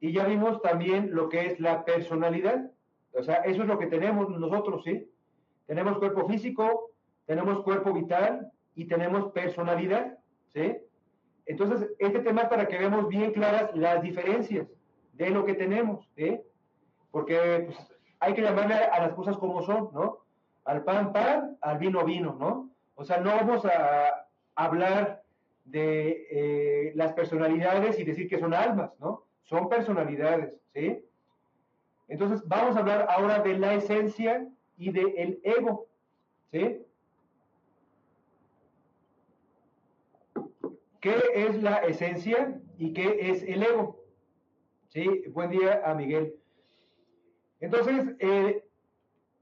Y 0.00 0.12
ya 0.12 0.26
vimos 0.26 0.60
también 0.60 1.14
lo 1.14 1.28
que 1.28 1.46
es 1.46 1.60
la 1.60 1.84
personalidad. 1.84 2.70
O 3.16 3.22
sea, 3.22 3.36
eso 3.36 3.62
es 3.62 3.68
lo 3.68 3.78
que 3.78 3.86
tenemos 3.86 4.28
nosotros, 4.28 4.82
¿sí? 4.84 5.08
Tenemos 5.66 5.98
cuerpo 5.98 6.26
físico, 6.26 6.90
tenemos 7.26 7.62
cuerpo 7.62 7.92
vital 7.92 8.50
y 8.74 8.86
tenemos 8.86 9.32
personalidad, 9.32 10.18
¿sí? 10.52 10.76
Entonces, 11.46 11.90
este 11.98 12.20
tema 12.20 12.42
es 12.42 12.48
para 12.48 12.66
que 12.66 12.78
veamos 12.78 13.08
bien 13.08 13.32
claras 13.32 13.74
las 13.74 14.02
diferencias 14.02 14.66
de 15.12 15.30
lo 15.30 15.44
que 15.44 15.54
tenemos, 15.54 16.08
¿sí? 16.16 16.40
Porque 17.10 17.64
pues, 17.66 17.78
hay 18.20 18.34
que 18.34 18.42
llamarle 18.42 18.74
a 18.74 19.00
las 19.00 19.14
cosas 19.14 19.36
como 19.36 19.62
son, 19.62 19.90
¿no? 19.92 20.24
Al 20.64 20.82
pan, 20.82 21.12
pan, 21.12 21.56
al 21.60 21.78
vino, 21.78 22.04
vino, 22.04 22.36
¿no? 22.38 22.70
O 22.94 23.04
sea, 23.04 23.18
no 23.18 23.30
vamos 23.30 23.64
a 23.66 24.26
hablar 24.54 25.22
de 25.64 26.26
eh, 26.30 26.92
las 26.94 27.12
personalidades 27.12 27.98
y 27.98 28.04
decir 28.04 28.28
que 28.28 28.38
son 28.38 28.54
almas, 28.54 28.90
¿no? 28.98 29.24
Son 29.42 29.68
personalidades, 29.68 30.54
¿sí? 30.72 31.04
Entonces, 32.08 32.46
vamos 32.46 32.76
a 32.76 32.80
hablar 32.80 33.06
ahora 33.08 33.40
de 33.40 33.58
la 33.58 33.74
esencia 33.74 34.46
y 34.76 34.90
del 34.92 35.40
ego, 35.42 35.88
¿sí? 36.50 36.84
¿Qué 41.00 41.16
es 41.34 41.62
la 41.62 41.76
esencia 41.78 42.60
y 42.78 42.92
qué 42.92 43.30
es 43.30 43.42
el 43.42 43.62
ego? 43.62 44.02
Sí, 44.88 45.24
buen 45.28 45.50
día 45.50 45.82
a 45.84 45.94
Miguel. 45.94 46.34
Entonces, 47.60 48.14
eh, 48.18 48.64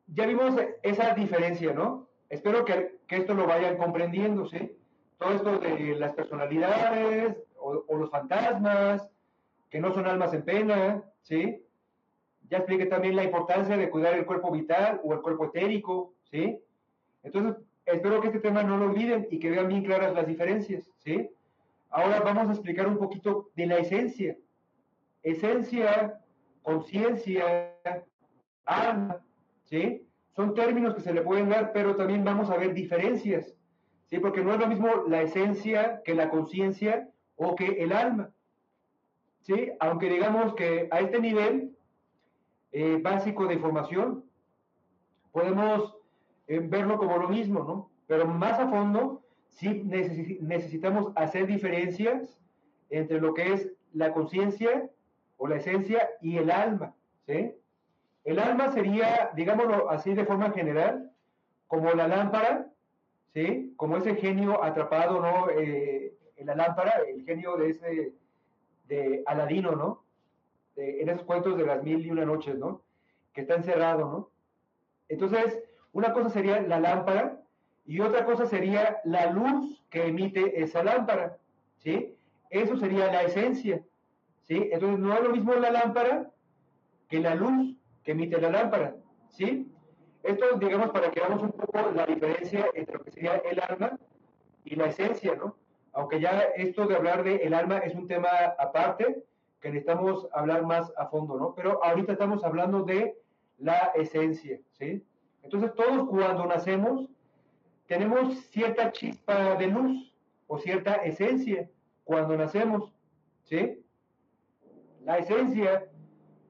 ya 0.08 0.26
vimos 0.26 0.54
esa 0.82 1.14
diferencia, 1.14 1.72
¿no? 1.72 2.08
Espero 2.28 2.64
que, 2.64 2.98
que, 3.06 3.16
esto 3.16 3.34
lo 3.34 3.46
vayan 3.46 3.76
comprendiendo, 3.76 4.46
¿sí? 4.46 4.76
Todo 5.18 5.34
esto 5.34 5.58
de 5.58 5.96
las 5.96 6.14
personalidades 6.14 7.36
o 7.56 7.96
los 7.96 8.10
fantasmas, 8.10 9.08
que 9.72 9.80
no 9.80 9.92
son 9.92 10.06
almas 10.06 10.34
en 10.34 10.44
pena, 10.44 11.02
¿sí? 11.22 11.64
Ya 12.48 12.58
expliqué 12.58 12.86
también 12.86 13.16
la 13.16 13.24
importancia 13.24 13.76
de 13.76 13.90
cuidar 13.90 14.14
el 14.14 14.26
cuerpo 14.26 14.50
vital 14.50 15.00
o 15.04 15.12
el 15.14 15.20
cuerpo 15.20 15.46
etérico, 15.46 16.14
¿sí? 16.30 16.58
Entonces, 17.22 17.62
espero 17.86 18.20
que 18.20 18.28
este 18.28 18.40
tema 18.40 18.62
no 18.62 18.76
lo 18.76 18.86
olviden 18.86 19.26
y 19.30 19.38
que 19.38 19.50
vean 19.50 19.68
bien 19.68 19.84
claras 19.84 20.14
las 20.14 20.26
diferencias, 20.26 20.90
¿sí? 20.98 21.30
Ahora 21.90 22.20
vamos 22.20 22.48
a 22.48 22.52
explicar 22.52 22.86
un 22.86 22.98
poquito 22.98 23.50
de 23.54 23.66
la 23.66 23.78
esencia. 23.78 24.36
Esencia, 25.22 26.20
conciencia, 26.62 27.74
alma, 28.64 29.18
¿sí? 29.64 30.06
Son 30.34 30.54
términos 30.54 30.94
que 30.94 31.02
se 31.02 31.12
le 31.12 31.22
pueden 31.22 31.50
dar, 31.50 31.72
pero 31.72 31.96
también 31.96 32.24
vamos 32.24 32.50
a 32.50 32.56
ver 32.56 32.72
diferencias, 32.72 33.54
¿sí? 34.06 34.18
Porque 34.18 34.42
no 34.42 34.54
es 34.54 34.60
lo 34.60 34.66
mismo 34.66 34.88
la 35.08 35.22
esencia 35.22 36.00
que 36.04 36.14
la 36.14 36.30
conciencia 36.30 37.08
o 37.36 37.54
que 37.54 37.82
el 37.82 37.92
alma, 37.92 38.30
¿sí? 39.42 39.72
Aunque 39.80 40.08
digamos 40.08 40.54
que 40.54 40.88
a 40.90 41.00
este 41.00 41.20
nivel 41.20 41.76
eh, 42.72 42.98
básico 43.00 43.46
de 43.46 43.54
información, 43.54 44.24
podemos 45.30 45.96
eh, 46.46 46.60
verlo 46.60 46.98
como 46.98 47.16
lo 47.18 47.28
mismo, 47.28 47.60
¿no? 47.64 47.90
Pero 48.06 48.26
más 48.26 48.58
a 48.58 48.68
fondo, 48.68 49.22
sí 49.48 49.82
necesitamos 49.84 51.12
hacer 51.14 51.46
diferencias 51.46 52.38
entre 52.90 53.20
lo 53.20 53.34
que 53.34 53.52
es 53.52 53.72
la 53.92 54.12
conciencia 54.12 54.90
o 55.36 55.48
la 55.48 55.56
esencia 55.56 56.08
y 56.20 56.38
el 56.38 56.50
alma, 56.50 56.94
¿sí? 57.26 57.52
El 58.24 58.38
alma 58.38 58.70
sería, 58.72 59.30
digámoslo 59.34 59.90
así 59.90 60.14
de 60.14 60.24
forma 60.24 60.52
general, 60.52 61.10
como 61.66 61.92
la 61.92 62.06
lámpara, 62.06 62.70
¿sí? 63.34 63.74
Como 63.76 63.96
ese 63.96 64.14
genio 64.14 64.62
atrapado, 64.62 65.20
¿no? 65.20 65.50
Eh, 65.50 66.14
en 66.36 66.46
la 66.46 66.54
lámpara, 66.54 67.02
el 67.08 67.24
genio 67.24 67.56
de 67.56 67.70
ese, 67.70 68.12
de 68.86 69.22
Aladino, 69.26 69.72
¿no? 69.72 70.01
En 70.76 71.08
esos 71.08 71.24
cuentos 71.24 71.56
de 71.56 71.66
las 71.66 71.82
mil 71.82 72.04
y 72.04 72.10
una 72.10 72.24
noches, 72.24 72.56
¿no? 72.58 72.82
Que 73.32 73.42
está 73.42 73.54
encerrado, 73.54 74.00
¿no? 74.00 74.30
Entonces, 75.08 75.62
una 75.92 76.12
cosa 76.12 76.30
sería 76.30 76.60
la 76.62 76.80
lámpara 76.80 77.40
y 77.84 78.00
otra 78.00 78.24
cosa 78.24 78.46
sería 78.46 79.00
la 79.04 79.30
luz 79.30 79.82
que 79.90 80.06
emite 80.06 80.62
esa 80.62 80.82
lámpara, 80.82 81.38
¿sí? 81.78 82.16
Eso 82.50 82.76
sería 82.76 83.12
la 83.12 83.22
esencia, 83.22 83.82
¿sí? 84.42 84.68
Entonces, 84.72 84.98
no 84.98 85.14
es 85.14 85.22
lo 85.22 85.30
mismo 85.30 85.54
la 85.54 85.70
lámpara 85.70 86.30
que 87.08 87.20
la 87.20 87.34
luz 87.34 87.76
que 88.02 88.12
emite 88.12 88.40
la 88.40 88.50
lámpara, 88.50 88.96
¿sí? 89.28 89.70
Esto, 90.22 90.56
digamos, 90.58 90.90
para 90.90 91.10
que 91.10 91.20
veamos 91.20 91.42
un 91.42 91.52
poco 91.52 91.90
la 91.90 92.06
diferencia 92.06 92.66
entre 92.74 92.96
lo 92.96 93.04
que 93.04 93.10
sería 93.10 93.36
el 93.36 93.60
alma 93.60 93.98
y 94.64 94.76
la 94.76 94.86
esencia, 94.86 95.34
¿no? 95.34 95.56
Aunque 95.92 96.20
ya 96.20 96.40
esto 96.56 96.86
de 96.86 96.96
hablar 96.96 97.22
de 97.24 97.36
el 97.36 97.52
alma 97.52 97.78
es 97.78 97.94
un 97.94 98.06
tema 98.06 98.28
aparte, 98.58 99.24
que 99.62 99.70
necesitamos 99.70 100.28
hablar 100.32 100.66
más 100.66 100.92
a 100.96 101.06
fondo, 101.06 101.38
¿no? 101.38 101.54
Pero 101.54 101.82
ahorita 101.84 102.12
estamos 102.12 102.42
hablando 102.44 102.82
de 102.82 103.16
la 103.58 103.92
esencia, 103.94 104.60
¿sí? 104.72 105.06
Entonces 105.42 105.72
todos 105.74 106.08
cuando 106.08 106.44
nacemos 106.46 107.08
tenemos 107.86 108.34
cierta 108.46 108.90
chispa 108.90 109.54
de 109.54 109.68
luz 109.68 110.12
o 110.48 110.58
cierta 110.58 110.94
esencia 110.96 111.70
cuando 112.02 112.36
nacemos, 112.36 112.92
¿sí? 113.44 113.84
La 115.04 115.18
esencia 115.18 115.88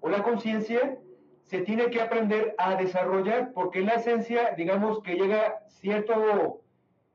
o 0.01 0.09
la 0.09 0.23
conciencia 0.23 0.99
se 1.43 1.61
tiene 1.61 1.91
que 1.91 2.01
aprender 2.01 2.55
a 2.57 2.77
desarrollar 2.77 3.53
porque 3.53 3.83
la 3.83 3.95
esencia, 3.95 4.55
digamos 4.57 5.03
que 5.03 5.17
llega 5.17 5.63
cierto 5.69 6.63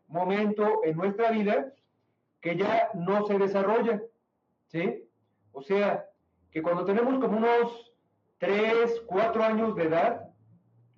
momento 0.07 0.81
en 0.83 0.95
nuestra 0.95 1.31
vida 1.31 1.73
que 2.39 2.55
ya 2.55 2.91
no 2.93 3.25
se 3.25 3.39
desarrolla, 3.39 4.03
¿sí? 4.67 5.06
O 5.57 5.63
sea, 5.63 6.05
que 6.51 6.61
cuando 6.61 6.85
tenemos 6.85 7.17
como 7.19 7.37
unos 7.37 7.91
3, 8.37 9.01
4 9.07 9.43
años 9.43 9.75
de 9.75 9.85
edad, 9.85 10.29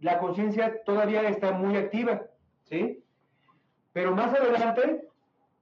la 0.02 0.20
conciencia 0.20 0.84
todavía 0.84 1.30
está 1.30 1.54
muy 1.54 1.78
activa, 1.78 2.24
¿sí? 2.66 3.02
Pero 3.94 4.14
más 4.14 4.34
adelante, 4.34 5.08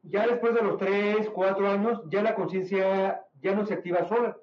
ya 0.01 0.25
después 0.25 0.55
de 0.55 0.63
los 0.63 0.77
3, 0.79 1.29
4 1.29 1.69
años, 1.69 2.01
ya 2.09 2.23
la 2.23 2.33
conciencia 2.33 3.23
ya 3.39 3.53
no 3.53 3.67
se 3.67 3.75
activa 3.75 4.07
sola, 4.07 4.35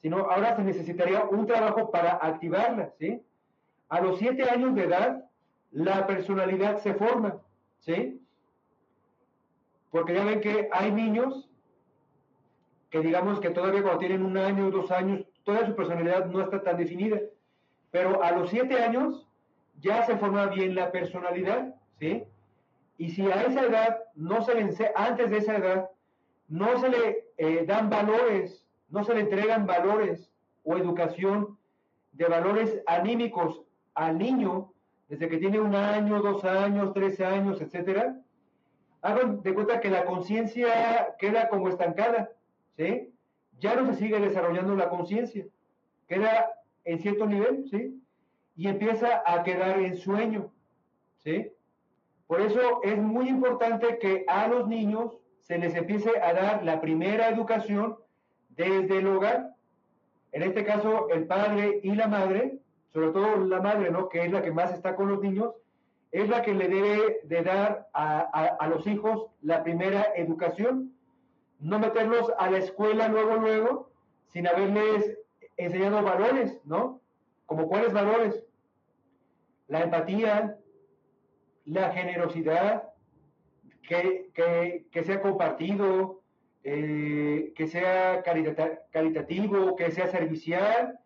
sino 0.00 0.18
ahora 0.30 0.54
se 0.54 0.62
necesitaría 0.62 1.24
un 1.24 1.44
trabajo 1.46 1.90
para 1.90 2.12
activarla, 2.22 2.92
¿sí? 3.00 3.20
A 3.88 4.00
los 4.00 4.20
7 4.20 4.48
años 4.48 4.76
de 4.76 4.84
edad, 4.84 5.24
la 5.72 6.06
personalidad 6.06 6.78
se 6.78 6.94
forma, 6.94 7.40
¿sí? 7.80 8.22
Porque 9.90 10.14
ya 10.14 10.22
ven 10.22 10.40
que 10.40 10.68
hay 10.70 10.92
niños 10.92 11.47
que 12.90 13.00
digamos 13.00 13.40
que 13.40 13.50
todavía 13.50 13.82
cuando 13.82 14.00
tienen 14.00 14.22
un 14.22 14.36
año, 14.36 14.70
dos 14.70 14.90
años, 14.90 15.24
toda 15.44 15.66
su 15.66 15.74
personalidad 15.74 16.26
no 16.26 16.40
está 16.40 16.62
tan 16.62 16.76
definida. 16.76 17.20
Pero 17.90 18.22
a 18.22 18.32
los 18.32 18.50
siete 18.50 18.82
años 18.82 19.26
ya 19.80 20.04
se 20.04 20.16
forma 20.16 20.46
bien 20.46 20.74
la 20.74 20.90
personalidad, 20.90 21.74
¿sí? 21.98 22.24
Y 22.96 23.10
si 23.10 23.30
a 23.30 23.42
esa 23.42 23.62
edad 23.62 23.98
no 24.14 24.42
se 24.42 24.54
le, 24.54 24.74
antes 24.96 25.30
de 25.30 25.36
esa 25.38 25.56
edad, 25.56 25.90
no 26.48 26.78
se 26.80 26.88
le 26.88 27.24
eh, 27.36 27.64
dan 27.66 27.88
valores, 27.90 28.66
no 28.88 29.04
se 29.04 29.14
le 29.14 29.20
entregan 29.20 29.66
valores 29.66 30.30
o 30.64 30.76
educación 30.76 31.56
de 32.12 32.26
valores 32.26 32.82
anímicos 32.86 33.62
al 33.94 34.18
niño 34.18 34.72
desde 35.08 35.28
que 35.28 35.38
tiene 35.38 35.60
un 35.60 35.74
año, 35.74 36.20
dos 36.20 36.44
años, 36.44 36.92
tres 36.92 37.20
años, 37.20 37.60
etcétera, 37.60 38.16
hagan 39.00 39.42
de 39.42 39.54
cuenta 39.54 39.80
que 39.80 39.90
la 39.90 40.04
conciencia 40.04 41.14
queda 41.18 41.48
como 41.48 41.68
estancada, 41.68 42.30
¿sí? 42.78 43.12
Ya 43.60 43.76
no 43.76 43.86
se 43.86 43.98
sigue 43.98 44.18
desarrollando 44.18 44.74
la 44.74 44.88
conciencia, 44.88 45.44
queda 46.06 46.50
en 46.84 46.98
cierto 47.00 47.26
nivel, 47.26 47.68
¿sí? 47.68 48.02
Y 48.56 48.68
empieza 48.68 49.22
a 49.26 49.42
quedar 49.42 49.78
en 49.80 49.98
sueño, 49.98 50.50
¿sí? 51.18 51.52
Por 52.26 52.40
eso 52.40 52.82
es 52.82 52.96
muy 52.96 53.28
importante 53.28 53.98
que 53.98 54.24
a 54.26 54.48
los 54.48 54.66
niños 54.66 55.18
se 55.40 55.58
les 55.58 55.74
empiece 55.74 56.18
a 56.18 56.32
dar 56.32 56.64
la 56.64 56.80
primera 56.80 57.28
educación 57.28 57.98
desde 58.48 58.98
el 58.98 59.08
hogar. 59.08 59.54
En 60.32 60.42
este 60.42 60.64
caso, 60.64 61.10
el 61.10 61.26
padre 61.26 61.80
y 61.82 61.94
la 61.94 62.08
madre 62.08 62.58
sobre 62.92 63.10
todo 63.10 63.44
la 63.44 63.60
madre, 63.60 63.90
¿no? 63.90 64.08
Que 64.08 64.24
es 64.24 64.32
la 64.32 64.42
que 64.42 64.50
más 64.50 64.72
está 64.72 64.96
con 64.96 65.08
los 65.08 65.22
niños, 65.22 65.52
es 66.10 66.28
la 66.28 66.42
que 66.42 66.54
le 66.54 66.68
debe 66.68 67.20
de 67.24 67.42
dar 67.42 67.88
a, 67.92 68.20
a, 68.58 68.66
los 68.68 68.86
hijos 68.86 69.26
la 69.42 69.62
primera 69.62 70.06
educación. 70.16 70.94
No 71.58 71.78
meterlos 71.78 72.32
a 72.38 72.50
la 72.50 72.58
escuela 72.58 73.08
luego, 73.08 73.36
luego, 73.36 73.90
sin 74.26 74.46
haberles 74.46 75.18
enseñado 75.56 76.02
valores, 76.02 76.60
¿no? 76.64 77.00
Como 77.46 77.68
cuáles 77.68 77.92
valores? 77.92 78.44
La 79.66 79.82
empatía, 79.82 80.58
la 81.64 81.92
generosidad, 81.92 82.84
que, 83.82 84.30
que, 84.34 84.86
que 84.90 85.02
sea 85.02 85.20
compartido, 85.20 86.22
eh, 86.64 87.52
que 87.56 87.66
sea 87.66 88.22
caritativo, 88.22 89.76
que 89.76 89.90
sea 89.90 90.06
servicial, 90.08 90.98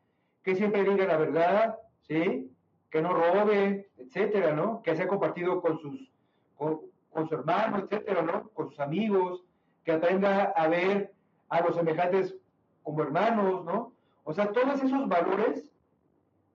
que 0.42 0.56
siempre 0.56 0.82
diga 0.82 1.06
la 1.06 1.16
verdad, 1.16 1.78
¿sí? 2.00 2.50
Que 2.90 3.00
no 3.00 3.12
robe, 3.12 3.90
etcétera, 3.96 4.52
¿no? 4.54 4.82
Que 4.82 4.96
sea 4.96 5.06
compartido 5.06 5.60
con 5.60 5.78
sus, 5.78 6.10
con, 6.56 7.28
su 7.28 7.34
hermano, 7.34 7.78
etcétera, 7.78 8.22
¿no? 8.22 8.48
Con 8.48 8.70
sus 8.70 8.80
amigos, 8.80 9.44
que 9.84 9.92
aprenda 9.92 10.52
a 10.56 10.68
ver 10.68 11.12
a 11.48 11.60
los 11.60 11.74
semejantes 11.74 12.34
como 12.82 13.02
hermanos, 13.02 13.64
¿no? 13.64 13.92
O 14.24 14.32
sea, 14.32 14.52
todos 14.52 14.82
esos 14.82 15.08
valores 15.08 15.70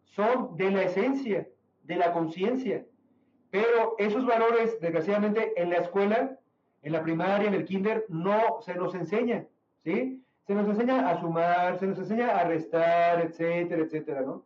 son 0.03 0.55
de 0.57 0.71
la 0.71 0.83
esencia, 0.83 1.47
de 1.83 1.95
la 1.95 2.13
conciencia. 2.13 2.85
Pero 3.49 3.95
esos 3.97 4.25
valores, 4.25 4.79
desgraciadamente, 4.79 5.53
en 5.61 5.69
la 5.69 5.77
escuela, 5.77 6.37
en 6.81 6.91
la 6.91 7.03
primaria, 7.03 7.47
en 7.47 7.53
el 7.53 7.65
kinder, 7.65 8.05
no 8.09 8.61
se 8.61 8.75
nos 8.75 8.95
enseñan, 8.95 9.47
¿sí? 9.83 10.23
se 10.47 10.55
nos 10.55 10.67
enseña 10.67 11.09
a 11.09 11.19
sumar, 11.19 11.77
se 11.77 11.85
nos 11.85 11.99
enseña 11.99 12.37
a 12.37 12.45
restar, 12.45 13.19
etcétera, 13.19 13.81
etcétera, 13.81 14.21
¿no? 14.21 14.45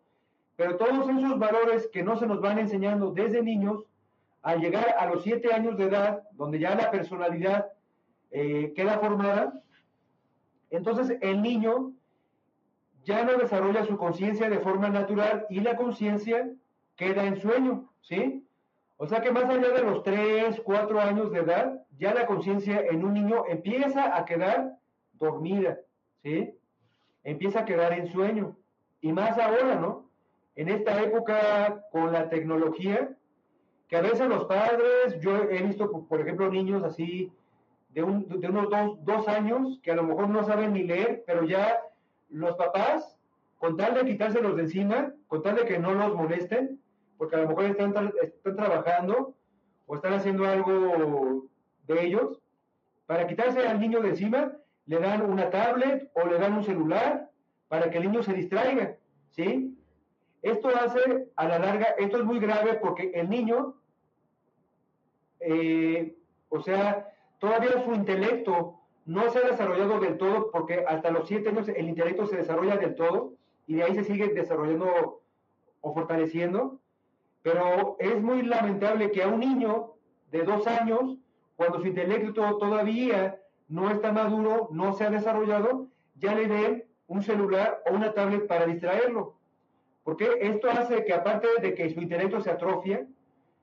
Pero 0.55 0.75
todos 0.75 1.07
esos 1.07 1.37
valores 1.37 1.87
que 1.93 2.01
no 2.01 2.17
se 2.17 2.25
nos 2.25 2.41
van 2.41 2.57
enseñando 2.57 3.11
desde 3.11 3.43
niños, 3.43 3.85
al 4.41 4.59
llegar 4.59 4.95
a 4.97 5.05
los 5.05 5.21
siete 5.21 5.53
años 5.53 5.77
de 5.77 5.85
edad, 5.85 6.23
donde 6.31 6.57
ya 6.57 6.73
la 6.73 6.89
personalidad 6.89 7.67
eh, 8.31 8.73
queda 8.75 8.99
formada, 8.99 9.61
entonces 10.69 11.17
el 11.21 11.41
niño 11.41 11.93
ya 13.03 13.23
no 13.23 13.37
desarrolla 13.37 13.85
su 13.85 13.97
conciencia 13.97 14.49
de 14.49 14.59
forma 14.59 14.89
natural 14.89 15.45
y 15.49 15.59
la 15.59 15.75
conciencia 15.75 16.49
queda 16.95 17.25
en 17.25 17.41
sueño, 17.41 17.89
¿sí? 18.01 18.45
O 18.97 19.07
sea 19.07 19.21
que 19.21 19.31
más 19.31 19.45
allá 19.45 19.69
de 19.69 19.83
los 19.83 20.03
tres, 20.03 20.61
cuatro 20.63 20.99
años 20.99 21.31
de 21.31 21.39
edad, 21.39 21.83
ya 21.97 22.13
la 22.13 22.27
conciencia 22.27 22.81
en 22.81 23.03
un 23.03 23.15
niño 23.15 23.45
empieza 23.47 24.15
a 24.15 24.25
quedar 24.25 24.77
dormida. 25.13 25.79
¿sí? 26.21 26.53
Empieza 27.23 27.61
a 27.61 27.65
quedar 27.65 27.93
en 27.93 28.11
sueño. 28.11 28.55
Y 29.01 29.11
más 29.11 29.39
ahora, 29.39 29.75
¿no? 29.75 30.05
En 30.55 30.69
esta 30.69 31.01
época 31.01 31.83
con 31.91 32.11
la 32.11 32.29
tecnología, 32.29 33.09
que 33.87 33.97
a 33.97 34.01
veces 34.01 34.27
los 34.27 34.45
padres, 34.45 35.19
yo 35.19 35.35
he 35.49 35.63
visto, 35.63 36.05
por 36.07 36.21
ejemplo, 36.21 36.51
niños 36.51 36.83
así 36.83 37.31
de, 37.93 38.03
un, 38.03 38.27
de 38.27 38.47
unos 38.47 38.69
dos, 38.69 39.05
dos, 39.05 39.27
años 39.27 39.79
que 39.83 39.91
a 39.91 39.95
lo 39.95 40.03
mejor 40.03 40.29
no 40.29 40.43
saben 40.43 40.73
ni 40.73 40.83
leer, 40.83 41.23
pero 41.27 41.43
ya 41.43 41.81
los 42.29 42.55
papás, 42.55 43.17
con 43.57 43.77
tal 43.77 43.93
de 43.93 44.05
quitárselos 44.05 44.55
de 44.55 44.63
encima, 44.63 45.13
con 45.27 45.43
tal 45.43 45.55
de 45.55 45.65
que 45.65 45.79
no 45.79 45.93
los 45.93 46.15
molesten, 46.15 46.79
porque 47.17 47.35
a 47.35 47.39
lo 47.39 47.49
mejor 47.49 47.65
están, 47.65 48.11
están 48.21 48.55
trabajando 48.55 49.35
o 49.85 49.95
están 49.95 50.13
haciendo 50.13 50.45
algo 50.45 51.47
de 51.87 52.05
ellos, 52.05 52.41
para 53.05 53.27
quitarse 53.27 53.67
al 53.67 53.79
niño 53.79 53.99
de 53.99 54.09
encima, 54.09 54.53
le 54.85 54.99
dan 54.99 55.29
una 55.29 55.49
tablet 55.49 56.09
o 56.13 56.25
le 56.25 56.39
dan 56.39 56.53
un 56.53 56.63
celular 56.63 57.29
para 57.67 57.89
que 57.89 57.97
el 57.97 58.05
niño 58.05 58.23
se 58.23 58.33
distraiga, 58.33 58.97
¿sí? 59.31 59.77
Esto 60.41 60.69
hace, 60.69 61.27
a 61.35 61.47
la 61.47 61.59
larga, 61.59 61.87
esto 61.97 62.17
es 62.17 62.23
muy 62.23 62.39
grave 62.39 62.75
porque 62.75 63.11
el 63.13 63.29
niño, 63.29 63.75
eh, 65.39 66.15
o 66.49 66.61
sea, 66.61 67.10
todavía 67.41 67.83
su 67.83 67.91
intelecto 67.93 68.79
no 69.05 69.29
se 69.31 69.39
ha 69.39 69.49
desarrollado 69.49 69.99
del 69.99 70.19
todo 70.19 70.51
porque 70.51 70.85
hasta 70.87 71.09
los 71.09 71.27
siete 71.27 71.49
años 71.49 71.67
el 71.67 71.89
intelecto 71.89 72.27
se 72.27 72.37
desarrolla 72.37 72.77
del 72.77 72.95
todo 72.95 73.33
y 73.65 73.73
de 73.73 73.83
ahí 73.83 73.95
se 73.95 74.03
sigue 74.03 74.27
desarrollando 74.27 75.21
o 75.81 75.93
fortaleciendo, 75.93 76.79
pero 77.41 77.97
es 77.97 78.21
muy 78.21 78.43
lamentable 78.43 79.09
que 79.09 79.23
a 79.23 79.27
un 79.27 79.39
niño 79.39 79.93
de 80.31 80.43
dos 80.43 80.67
años, 80.67 81.17
cuando 81.55 81.79
su 81.79 81.87
intelecto 81.87 82.57
todavía 82.57 83.41
no 83.67 83.89
está 83.89 84.11
maduro, 84.11 84.69
no 84.71 84.93
se 84.93 85.05
ha 85.05 85.09
desarrollado, 85.09 85.87
ya 86.15 86.35
le 86.35 86.47
den 86.47 86.85
un 87.07 87.23
celular 87.23 87.81
o 87.89 87.95
una 87.95 88.13
tablet 88.13 88.45
para 88.45 88.67
distraerlo. 88.67 89.35
Porque 90.03 90.29
esto 90.41 90.69
hace 90.69 91.03
que 91.05 91.13
aparte 91.13 91.47
de 91.59 91.73
que 91.73 91.89
su 91.89 92.01
intelecto 92.01 92.39
se 92.39 92.51
atrofia, 92.51 93.07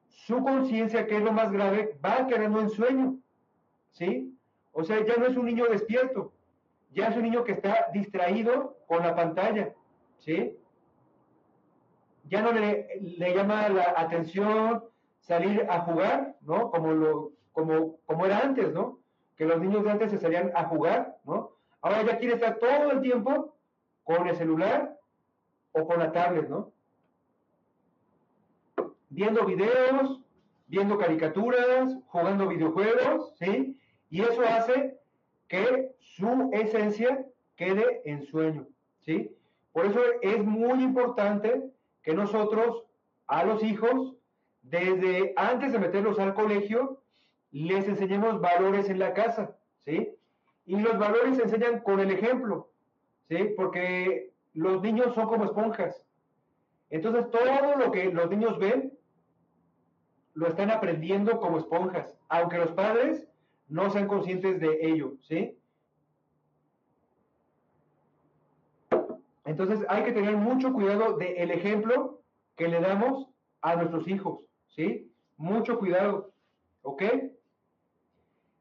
su 0.08 0.42
conciencia, 0.42 1.06
que 1.06 1.18
es 1.18 1.22
lo 1.22 1.32
más 1.32 1.52
grave, 1.52 1.96
va 2.04 2.26
quedando 2.26 2.60
en 2.60 2.70
sueño. 2.70 3.18
¿Sí? 3.92 4.36
O 4.72 4.84
sea, 4.84 5.04
ya 5.04 5.16
no 5.16 5.26
es 5.26 5.36
un 5.36 5.46
niño 5.46 5.66
despierto, 5.66 6.32
ya 6.92 7.08
es 7.08 7.16
un 7.16 7.22
niño 7.22 7.44
que 7.44 7.52
está 7.52 7.88
distraído 7.92 8.76
con 8.86 9.02
la 9.02 9.14
pantalla. 9.14 9.74
¿Sí? 10.18 10.56
Ya 12.24 12.42
no 12.42 12.52
le, 12.52 13.00
llama 13.34 13.68
la 13.68 13.94
atención 13.96 14.84
salir 15.20 15.66
a 15.68 15.80
jugar, 15.80 16.36
¿no? 16.42 16.70
Como, 16.70 16.92
lo, 16.92 17.32
como, 17.52 17.98
como 18.06 18.26
era 18.26 18.40
antes, 18.40 18.72
¿no? 18.72 18.98
que 19.38 19.46
los 19.46 19.60
niños 19.60 19.84
de 19.84 19.90
antes 19.92 20.10
se 20.10 20.18
salían 20.18 20.50
a 20.54 20.64
jugar, 20.64 21.16
¿no? 21.24 21.52
Ahora 21.80 22.02
ya 22.02 22.18
quiere 22.18 22.34
estar 22.34 22.58
todo 22.58 22.90
el 22.90 23.00
tiempo 23.00 23.54
con 24.02 24.26
el 24.26 24.36
celular 24.36 24.98
o 25.70 25.86
con 25.86 26.00
la 26.00 26.10
tablet, 26.10 26.48
¿no? 26.48 26.72
Viendo 29.08 29.46
videos, 29.46 30.20
viendo 30.68 30.98
caricaturas, 30.98 31.96
jugando 32.06 32.46
videojuegos, 32.46 33.34
¿sí? 33.38 33.76
Y 34.10 34.22
eso 34.22 34.42
hace 34.42 34.98
que 35.48 35.90
su 35.98 36.50
esencia 36.52 37.26
quede 37.56 38.02
en 38.04 38.24
sueño, 38.26 38.66
¿sí? 39.00 39.34
Por 39.72 39.86
eso 39.86 40.00
es 40.22 40.44
muy 40.44 40.82
importante 40.82 41.70
que 42.02 42.14
nosotros 42.14 42.84
a 43.26 43.44
los 43.44 43.62
hijos, 43.62 44.14
desde 44.62 45.32
antes 45.36 45.72
de 45.72 45.78
meterlos 45.78 46.18
al 46.18 46.34
colegio, 46.34 47.02
les 47.50 47.88
enseñemos 47.88 48.40
valores 48.40 48.90
en 48.90 48.98
la 48.98 49.14
casa, 49.14 49.56
¿sí? 49.84 50.14
Y 50.66 50.76
los 50.76 50.98
valores 50.98 51.36
se 51.36 51.44
enseñan 51.44 51.80
con 51.80 52.00
el 52.00 52.10
ejemplo, 52.10 52.70
¿sí? 53.28 53.54
Porque 53.56 54.32
los 54.52 54.82
niños 54.82 55.14
son 55.14 55.28
como 55.28 55.44
esponjas. 55.44 56.04
Entonces, 56.90 57.30
todo 57.30 57.76
lo 57.76 57.90
que 57.90 58.12
los 58.12 58.30
niños 58.30 58.58
ven, 58.58 58.97
lo 60.38 60.46
están 60.46 60.70
aprendiendo 60.70 61.40
como 61.40 61.58
esponjas, 61.58 62.16
aunque 62.28 62.58
los 62.58 62.70
padres 62.70 63.26
no 63.68 63.90
sean 63.90 64.06
conscientes 64.06 64.60
de 64.60 64.78
ello, 64.82 65.14
¿sí? 65.22 65.58
Entonces, 69.44 69.84
hay 69.88 70.04
que 70.04 70.12
tener 70.12 70.36
mucho 70.36 70.72
cuidado 70.72 71.16
del 71.16 71.50
ejemplo 71.50 72.20
que 72.54 72.68
le 72.68 72.80
damos 72.80 73.26
a 73.62 73.74
nuestros 73.74 74.06
hijos, 74.06 74.44
¿sí? 74.68 75.10
Mucho 75.36 75.76
cuidado, 75.76 76.30
¿ok? 76.82 77.02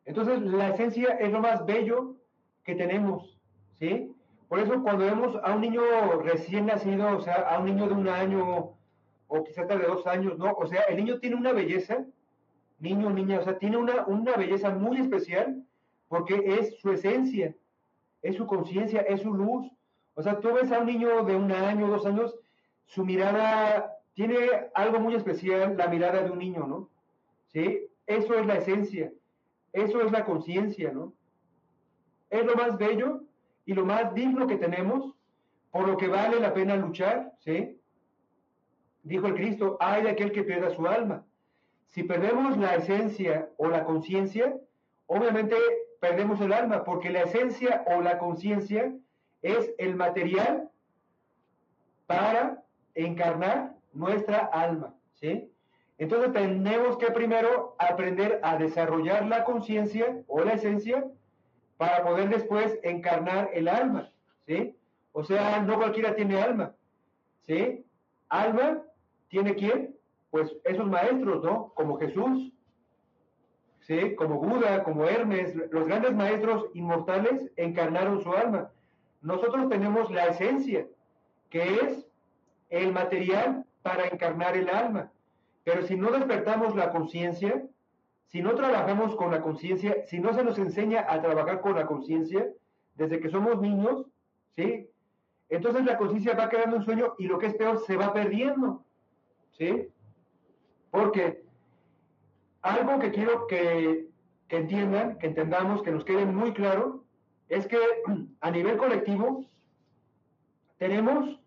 Entonces, 0.05 0.41
la 0.41 0.69
esencia 0.69 1.09
es 1.19 1.32
lo 1.32 1.41
más 1.41 1.63
bello 1.67 2.15
que 2.63 2.73
tenemos, 2.73 3.39
¿sí? 3.75 4.15
Por 4.47 4.57
eso 4.61 4.82
cuando 4.82 5.05
vemos 5.05 5.38
a 5.43 5.53
un 5.53 5.61
niño 5.61 5.84
recién 6.23 6.65
nacido, 6.65 7.17
o 7.17 7.21
sea, 7.21 7.36
a 7.36 7.59
un 7.59 7.65
niño 7.65 7.86
de 7.88 7.93
un 7.93 8.07
año 8.07 8.76
o 9.28 9.43
quizás 9.43 9.67
de 9.67 9.78
dos 9.78 10.05
años, 10.07 10.38
¿no? 10.38 10.53
O 10.53 10.65
sea, 10.65 10.82
el 10.84 10.97
niño 10.97 11.19
tiene 11.19 11.36
una 11.36 11.53
belleza, 11.53 12.05
niño, 12.80 13.09
niña, 13.09 13.39
o 13.39 13.43
sea, 13.43 13.57
tiene 13.57 13.78
una, 13.78 14.05
una 14.05 14.36
belleza 14.36 14.69
muy 14.69 14.99
especial 14.99 15.63
porque 16.07 16.41
es 16.45 16.80
su 16.80 16.91
esencia, 16.91 17.55
es 18.21 18.36
su 18.36 18.45
conciencia, 18.45 19.01
es 19.01 19.21
su 19.21 19.34
luz. 19.34 19.69
O 20.15 20.21
sea, 20.21 20.39
tú 20.39 20.53
ves 20.53 20.71
a 20.71 20.80
un 20.80 20.88
niño 20.88 21.23
de 21.23 21.36
un 21.36 21.51
año, 21.51 21.88
dos 21.88 22.05
años, 22.05 22.36
su 22.86 23.05
mirada 23.05 23.93
tiene 24.13 24.38
algo 24.73 24.99
muy 24.99 25.15
especial, 25.15 25.78
la 25.78 25.88
mirada 25.88 26.23
de 26.23 26.32
un 26.32 26.39
niño, 26.39 26.65
¿no? 26.65 26.89
¿Sí? 27.47 27.88
Eso 28.05 28.34
es 28.34 28.45
la 28.45 28.55
esencia. 28.55 29.11
Eso 29.73 30.01
es 30.01 30.11
la 30.11 30.25
conciencia, 30.25 30.91
¿no? 30.91 31.13
Es 32.30 32.43
lo 32.45 32.55
más 32.55 32.78
bello 32.78 33.21
y 33.65 33.73
lo 33.73 33.86
más 33.86 34.13
digno 34.13 34.47
que 34.47 34.55
tenemos, 34.55 35.13
por 35.71 35.88
lo 35.88 35.97
que 35.97 36.07
vale 36.07 36.39
la 36.39 36.53
pena 36.53 36.75
luchar, 36.75 37.34
¿sí? 37.39 37.76
Dijo 39.08 39.28
el 39.28 39.36
Cristo, 39.36 39.78
hay 39.80 40.03
de 40.03 40.10
aquel 40.10 40.34
que 40.34 40.43
pierda 40.43 40.70
su 40.76 40.86
alma. 40.86 41.24
Si 41.88 42.03
perdemos 42.03 42.58
la 42.58 42.76
esencia 42.76 43.47
o 43.55 43.70
la 43.70 43.86
conciencia, 43.86 44.53
obviamente 45.05 45.55
perdemos 46.01 46.41
el 46.41 46.51
alma, 46.51 46.84
porque 46.84 47.10
la 47.10 47.22
esencia 47.22 47.86
o 47.88 48.01
la 48.01 48.18
conciencia 48.18 48.93
es 49.41 49.72
el 49.78 49.95
material 49.95 50.70
para 52.05 52.64
encarnar 52.95 53.76
nuestra 53.93 54.39
alma, 54.39 54.93
¿sí? 55.14 55.49
Entonces 55.97 56.34
tenemos 56.34 56.97
que 56.97 57.10
primero 57.12 57.78
aprender 57.80 58.41
a 58.43 58.58
desarrollar 58.58 59.26
la 59.26 59.45
conciencia 59.45 60.22
o 60.28 60.41
la 60.41 60.53
esencia 60.53 61.05
para 61.78 62.03
poder 62.03 62.28
después 62.28 62.78
encarnar 62.84 63.51
el 63.53 63.70
alma, 63.70 64.12
¿sí? 64.45 64.76
O 65.14 65.24
sea, 65.24 65.62
no 65.62 65.78
cualquiera 65.78 66.14
tiene 66.14 66.41
alma, 66.41 66.74
¿sí? 67.43 67.86
Alma 68.28 68.84
tiene 69.30 69.55
quién? 69.55 69.95
Pues 70.30 70.55
esos 70.63 70.88
maestros, 70.88 71.43
¿no? 71.43 71.71
Como 71.75 71.97
Jesús, 71.97 72.51
¿sí? 73.82 74.15
Como 74.15 74.39
Buda, 74.39 74.84
como 74.84 75.05
Hermes, 75.05 75.55
los 75.71 75.88
grandes 75.88 76.13
maestros 76.13 76.65
inmortales 76.73 77.51
encarnaron 77.55 78.21
su 78.21 78.32
alma. 78.34 78.71
Nosotros 79.21 79.69
tenemos 79.69 80.11
la 80.11 80.28
esencia, 80.28 80.88
que 81.49 81.75
es 81.75 82.07
el 82.69 82.91
material 82.91 83.65
para 83.82 84.07
encarnar 84.07 84.57
el 84.57 84.69
alma. 84.69 85.11
Pero 85.63 85.84
si 85.84 85.95
no 85.95 86.11
despertamos 86.11 86.75
la 86.75 86.91
conciencia, 86.91 87.63
si 88.28 88.41
no 88.41 88.55
trabajamos 88.55 89.15
con 89.15 89.32
la 89.32 89.41
conciencia, 89.41 90.05
si 90.05 90.19
no 90.19 90.34
se 90.34 90.43
nos 90.43 90.57
enseña 90.57 91.05
a 91.09 91.21
trabajar 91.21 91.61
con 91.61 91.75
la 91.75 91.86
conciencia 91.86 92.47
desde 92.95 93.19
que 93.19 93.30
somos 93.30 93.61
niños, 93.61 94.05
¿sí? 94.55 94.89
Entonces 95.49 95.86
la 95.86 95.97
conciencia 95.97 96.36
va 96.36 96.49
quedando 96.49 96.75
en 96.75 96.84
sueño 96.84 97.15
y 97.17 97.28
lo 97.28 97.39
que 97.39 97.47
es 97.47 97.55
peor, 97.55 97.80
se 97.86 97.95
va 97.95 98.13
perdiendo, 98.13 98.84
¿sí? 99.52 99.88
Porque 100.91 101.43
algo 102.62 103.00
que 103.00 103.12
quiero 103.12 103.48
que, 103.48 104.08
entiendan, 104.50 105.18
que 105.20 105.28
entendamos, 105.28 105.82
que 105.82 105.91
nos 105.91 106.04
quede 106.06 106.26
muy 106.26 106.54
claro, 106.54 107.04
es 107.50 107.68
que 107.68 107.78
a 108.41 108.52
nivel 108.52 108.78
colectivo 108.78 109.45
tenemos 110.78 111.39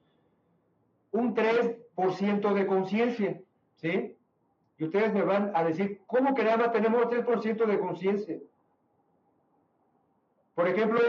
un 1.13 1.35
3% 1.35 2.55
de 2.55 2.67
conciencia, 2.67 3.41
¿sí? 3.77 4.17
Y 4.79 4.85
ustedes 4.85 5.13
me 5.13 5.23
van 5.23 5.53
a 5.55 5.63
decir, 5.65 6.01
¿cómo 6.07 6.35
que 6.35 6.45
nada 6.45 6.57
más 6.57 6.73
tenemos 6.73 7.03
3% 7.03 7.67
de 7.67 7.79
conciencia? 7.79 8.39
Por 10.55 10.69
ejemplo, 10.69 11.01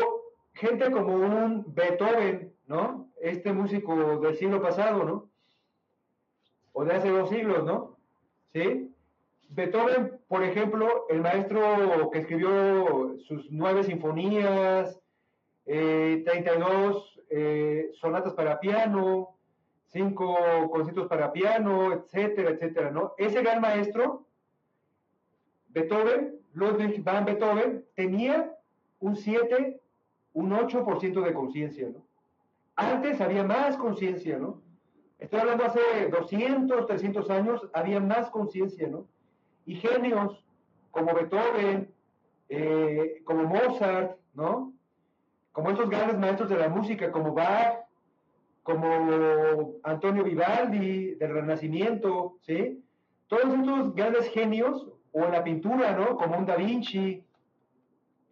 gente 0.53 0.91
como 0.91 1.15
un 1.15 1.63
Beethoven, 1.73 2.53
¿no? 2.67 3.09
Este 3.21 3.53
músico 3.53 4.19
del 4.19 4.35
siglo 4.35 4.61
pasado, 4.61 5.03
¿no? 5.03 5.30
O 6.73 6.85
de 6.85 6.93
hace 6.93 7.09
dos 7.09 7.29
siglos, 7.29 7.63
¿no? 7.63 7.97
¿Sí? 8.53 8.91
Beethoven, 9.49 10.19
por 10.27 10.43
ejemplo, 10.43 11.05
el 11.09 11.21
maestro 11.21 12.09
que 12.11 12.19
escribió 12.19 13.17
sus 13.19 13.51
nueve 13.51 13.83
sinfonías, 13.83 14.97
32 15.65 17.19
eh, 17.29 17.29
eh, 17.29 17.91
sonatas 17.93 18.33
para 18.33 18.59
piano, 18.59 19.35
cinco 19.87 20.37
conciertos 20.71 21.07
para 21.07 21.33
piano, 21.33 21.93
etcétera, 21.93 22.51
etcétera, 22.51 22.91
¿no? 22.91 23.13
Ese 23.17 23.41
gran 23.41 23.59
maestro, 23.59 24.25
Beethoven, 25.67 26.39
Ludwig 26.53 27.03
van 27.03 27.25
Beethoven, 27.25 27.85
tenía 27.93 28.55
un 28.99 29.15
7, 29.15 29.81
un 30.33 30.51
8% 30.51 31.21
de 31.21 31.33
conciencia, 31.33 31.89
¿no? 31.89 32.05
Antes 32.75 33.19
había 33.19 33.43
más 33.43 33.75
conciencia, 33.77 34.37
¿no? 34.37 34.61
Estoy 35.21 35.39
hablando 35.39 35.65
hace 35.65 36.09
200, 36.09 36.87
300 36.87 37.29
años, 37.29 37.69
había 37.73 37.99
más 37.99 38.31
conciencia, 38.31 38.87
¿no? 38.87 39.05
Y 39.67 39.75
genios 39.75 40.43
como 40.89 41.13
Beethoven, 41.13 41.93
eh, 42.49 43.21
como 43.23 43.43
Mozart, 43.43 44.17
¿no? 44.33 44.73
Como 45.51 45.69
esos 45.69 45.87
grandes 45.91 46.17
maestros 46.17 46.49
de 46.49 46.57
la 46.57 46.69
música, 46.69 47.11
como 47.11 47.35
Bach, 47.35 47.85
como 48.63 49.75
Antonio 49.83 50.23
Vivaldi, 50.23 51.13
del 51.13 51.33
Renacimiento, 51.33 52.37
¿sí? 52.41 52.83
Todos 53.27 53.53
estos 53.53 53.93
grandes 53.93 54.27
genios, 54.31 54.87
o 55.11 55.23
en 55.23 55.31
la 55.33 55.43
pintura, 55.43 55.95
¿no? 55.95 56.15
Como 56.15 56.35
un 56.35 56.47
Da 56.47 56.55
Vinci. 56.55 57.23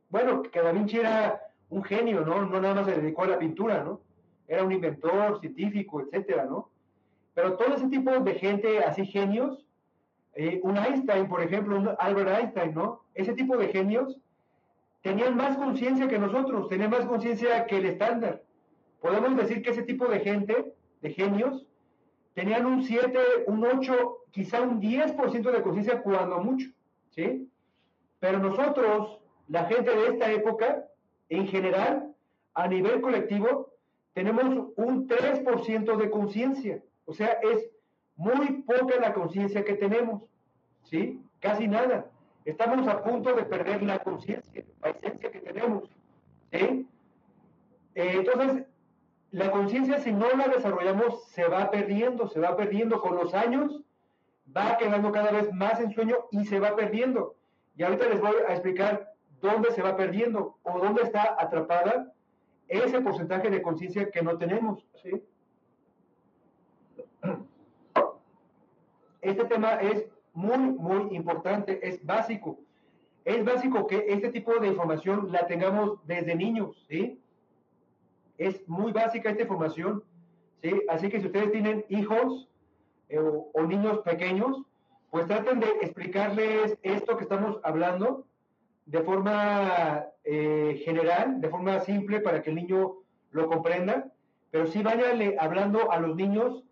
Bueno, 0.09 0.41
que 0.41 0.59
Da 0.59 0.71
Vinci 0.71 0.97
era 0.97 1.39
un 1.69 1.83
genio, 1.83 2.21
¿no? 2.21 2.47
No 2.47 2.59
nada 2.59 2.73
más 2.73 2.87
se 2.87 2.99
dedicó 2.99 3.25
a 3.25 3.27
la 3.27 3.37
pintura, 3.37 3.83
¿no? 3.83 4.01
Era 4.47 4.63
un 4.63 4.71
inventor, 4.71 5.39
científico, 5.39 6.01
etcétera, 6.01 6.45
¿no? 6.45 6.71
Pero 7.34 7.55
todo 7.57 7.75
ese 7.75 7.88
tipo 7.88 8.11
de 8.11 8.36
gente, 8.36 8.80
así 8.80 9.05
genios, 9.05 9.65
eh, 10.36 10.59
un 10.63 10.77
Einstein, 10.77 11.27
por 11.27 11.41
ejemplo, 11.41 11.77
un 11.77 11.89
Albert 11.99 12.30
Einstein, 12.30 12.73
¿no? 12.73 13.01
Ese 13.13 13.34
tipo 13.34 13.57
de 13.57 13.69
genios 13.69 14.17
tenían 15.01 15.36
más 15.36 15.57
conciencia 15.57 16.07
que 16.07 16.19
nosotros, 16.19 16.69
tenían 16.69 16.89
más 16.89 17.05
conciencia 17.05 17.65
que 17.65 17.77
el 17.77 17.86
estándar 17.86 18.41
podemos 19.01 19.36
decir 19.38 19.61
que 19.61 19.71
ese 19.71 19.84
tipo 19.84 20.07
de 20.07 20.19
gente, 20.19 20.73
de 21.01 21.09
genios, 21.11 21.65
tenían 22.34 22.65
un 22.65 22.84
7, 22.84 23.19
un 23.47 23.65
8, 23.65 24.17
quizá 24.32 24.61
un 24.61 24.82
10% 24.82 25.51
de 25.51 25.61
conciencia 25.61 26.01
cuando 26.01 26.39
mucho, 26.39 26.69
¿sí? 27.11 27.49
Pero 28.19 28.39
nosotros, 28.39 29.19
la 29.47 29.65
gente 29.65 29.95
de 29.95 30.07
esta 30.07 30.32
época, 30.32 30.86
en 31.30 31.47
general, 31.47 32.13
a 32.53 32.67
nivel 32.67 33.01
colectivo, 33.01 33.73
tenemos 34.13 34.71
un 34.75 35.07
3% 35.07 35.97
de 35.97 36.09
conciencia. 36.09 36.84
O 37.10 37.14
sea, 37.14 37.39
es 37.41 37.68
muy 38.18 38.62
poca 38.62 38.99
la 39.01 39.16
conciencia 39.16 39.66
que 39.66 39.74
tenemos, 39.74 40.22
¿sí? 40.84 41.20
Casi 41.39 41.68
nada. 41.68 42.05
Estamos 42.45 42.88
a 42.88 43.01
punto 43.01 43.34
de 43.34 43.45
perder 43.45 43.82
la 43.82 43.97
conciencia, 43.97 44.64
la 44.84 44.91
esencia 44.91 45.32
que 45.32 45.39
tenemos, 45.39 45.89
¿sí? 46.51 46.88
Eh, 47.95 48.12
entonces, 48.14 48.64
la 49.32 49.49
conciencia, 49.49 49.97
si 49.97 50.12
no 50.12 50.32
la 50.34 50.49
desarrollamos, 50.49 51.24
se 51.30 51.47
va 51.47 51.72
perdiendo, 51.72 52.28
se 52.28 52.39
va 52.39 52.55
perdiendo 52.55 53.01
con 53.01 53.16
los 53.16 53.34
años, 53.34 53.82
va 54.55 54.78
quedando 54.78 55.12
cada 55.12 55.32
vez 55.32 55.51
más 55.51 55.80
en 55.80 55.89
sueño 55.89 56.16
y 56.30 56.45
se 56.45 56.60
va 56.60 56.76
perdiendo. 56.76 57.38
Y 57.76 57.82
ahorita 57.82 58.07
les 58.07 58.22
voy 58.22 58.36
a 58.47 58.51
explicar 58.51 59.14
dónde 59.41 59.72
se 59.72 59.82
va 59.82 59.97
perdiendo 59.97 60.60
o 60.62 60.78
dónde 60.78 61.01
está 61.01 61.36
atrapada 61.39 62.14
ese 62.68 63.01
porcentaje 63.01 63.49
de 63.49 63.64
conciencia 63.64 64.12
que 64.12 64.22
no 64.22 64.38
tenemos. 64.38 64.86
Este 69.22 69.45
tema 69.45 69.74
es 69.76 70.05
muy, 70.34 70.57
muy 70.57 71.15
importante, 71.15 71.80
es 71.88 72.03
básico. 72.05 72.57
Es 73.26 73.43
básico 73.43 73.86
que 73.86 74.05
este 74.07 74.30
tipo 74.30 74.57
de 74.59 74.67
información 74.67 75.32
la 75.32 75.45
tengamos 75.45 75.99
desde 76.07 76.36
niños, 76.36 76.86
¿sí? 76.88 77.20
es 78.39 78.67
muy 78.67 78.91
básica 78.91 79.30
esta 79.30 79.43
información, 79.43 80.01
¿sí? 80.63 80.82
Así 80.88 81.09
que 81.09 81.20
si 81.20 81.28
ustedes 81.28 81.51
tienen 81.51 81.86
hijos 81.89 82.47
eh, 83.09 83.20
o, 83.20 83.63
niños 83.63 83.99
pequeños, 83.99 84.63
pues 85.11 85.28
traten 85.28 85.59
de 85.59 85.67
explicarles 85.82 86.78
esto 86.82 87.17
que 87.17 87.24
estamos 87.24 87.59
hablando 87.63 88.26
de 88.86 89.01
forma 89.01 90.05
eh, 90.24 90.82
general, 90.86 91.41
de 91.41 91.49
forma 91.49 91.80
simple 91.82 92.22
para 92.22 92.41
que 92.41 92.49
el 92.49 92.55
niño 92.55 92.95
lo 93.32 93.47
comprenda, 93.47 94.09
pero 94.51 94.65
sí 94.67 94.82
váyanle 94.82 95.36
hablando 95.38 95.91
a 95.91 95.99
los 95.99 96.15
niños 96.15 96.63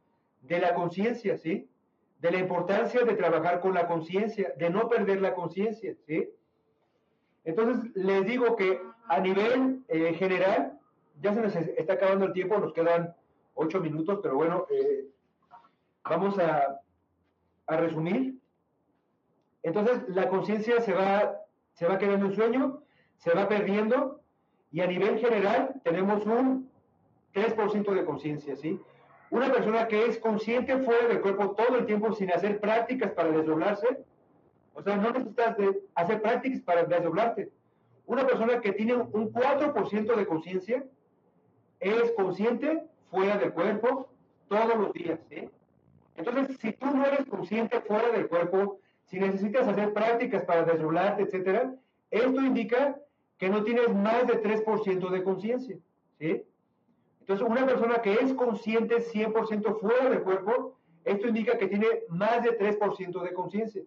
de 0.42 0.60
la 0.60 0.74
conciencia, 0.74 1.38
¿sí? 1.38 1.70
De 2.20 2.32
la 2.32 2.40
importancia 2.40 3.04
de 3.04 3.16
trabajar 3.16 3.60
con 3.60 3.74
la 3.74 3.88
conciencia, 3.88 4.54
de 4.58 4.70
no 4.70 4.90
perder 4.90 5.22
la 5.22 5.36
conciencia, 5.36 5.96
¿sí? 6.06 6.30
Entonces, 7.44 7.92
les 7.96 8.26
digo 8.26 8.56
que 8.56 8.82
a 9.08 9.20
nivel 9.20 9.84
eh, 9.88 10.14
general, 10.16 10.78
ya 11.22 11.34
se 11.34 11.42
nos 11.42 11.56
está 11.56 11.94
acabando 11.94 12.26
el 12.26 12.34
tiempo, 12.34 12.58
nos 12.58 12.74
quedan 12.74 13.16
ocho 13.54 13.80
minutos, 13.80 14.20
pero 14.22 14.36
bueno, 14.36 14.66
eh, 14.70 15.08
vamos 16.04 16.38
a, 16.40 16.82
resumir. 17.70 18.38
Entonces, 19.62 20.08
la 20.08 20.30
conciencia 20.30 20.80
se 20.80 20.94
va, 20.94 21.42
se 21.74 21.86
va 21.86 21.98
quedando 21.98 22.28
en 22.28 22.36
sueño, 22.36 22.82
se 23.18 23.34
va 23.34 23.50
perdiendo, 23.50 24.22
y 24.72 24.80
a 24.80 24.88
nivel 24.88 25.20
general 25.20 25.82
tenemos 25.84 26.26
un 26.26 26.70
3% 27.34 27.94
de 27.94 28.06
conciencia, 28.06 28.56
¿sí? 28.56 28.80
Una 29.30 29.52
persona 29.52 29.88
que 29.88 30.06
es 30.06 30.18
consciente 30.20 30.78
fuera 30.78 31.08
del 31.08 31.22
cuerpo 31.22 31.52
todo 31.52 31.78
el 31.78 31.86
tiempo 31.86 32.14
sin 32.14 32.32
hacer 32.32 32.60
prácticas 32.60 33.12
para 33.12 33.30
desdoblarse, 33.32 34.04
o 34.74 34.82
sea, 34.82 34.96
no 34.96 35.12
necesitas 35.12 35.56
hacer 35.96 36.22
prácticas 36.22 36.62
para 36.62 36.84
desdoblarte. 36.84 37.50
Una 38.06 38.26
persona 38.26 38.62
que 38.62 38.72
tiene 38.72 38.96
un 38.96 39.34
4% 39.34 40.16
de 40.16 40.26
conciencia, 40.26 40.84
es 41.80 42.12
consciente 42.14 42.84
fuera 43.12 43.38
del 43.38 43.54
cuerpo 43.54 44.10
todos 44.48 44.78
los 44.78 44.94
días. 44.94 45.20
Entonces, 46.16 46.58
si 46.60 46.72
tú 46.74 46.88
no 46.88 47.06
eres 47.06 47.26
consciente 47.26 47.82
fuera 47.82 48.10
del 48.12 48.28
cuerpo, 48.28 48.80
si 49.06 49.20
necesitas 49.20 49.68
hacer 49.68 49.94
prácticas 49.94 50.44
para 50.46 50.64
desdoblarte, 50.64 51.24
etcétera, 51.24 51.74
esto 52.10 52.42
indica 52.42 52.98
que 53.38 53.50
no 53.50 53.64
tienes 53.64 53.94
más 53.94 54.26
de 54.26 54.42
3% 54.42 55.10
de 55.10 55.24
conciencia. 55.24 55.78
Entonces, 56.20 56.48
Entonces, 57.28 57.46
una 57.46 57.66
persona 57.66 58.02
que 58.02 58.14
es 58.14 58.34
consciente 58.34 59.02
100% 59.02 59.82
fuera 59.82 60.10
del 60.10 60.24
cuerpo, 60.24 60.78
esto 61.04 61.28
indica 61.28 61.58
que 61.58 61.68
tiene 61.68 61.88
más 62.08 62.42
de 62.42 62.58
3% 62.58 63.22
de 63.22 63.34
conciencia. 63.34 63.84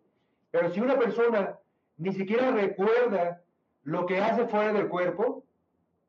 Pero 0.50 0.70
si 0.70 0.80
una 0.80 0.98
persona 0.98 1.58
ni 1.96 2.12
siquiera 2.12 2.50
recuerda 2.50 3.42
lo 3.82 4.04
que 4.04 4.18
hace 4.18 4.46
fuera 4.46 4.74
del 4.74 4.88
cuerpo, 4.88 5.42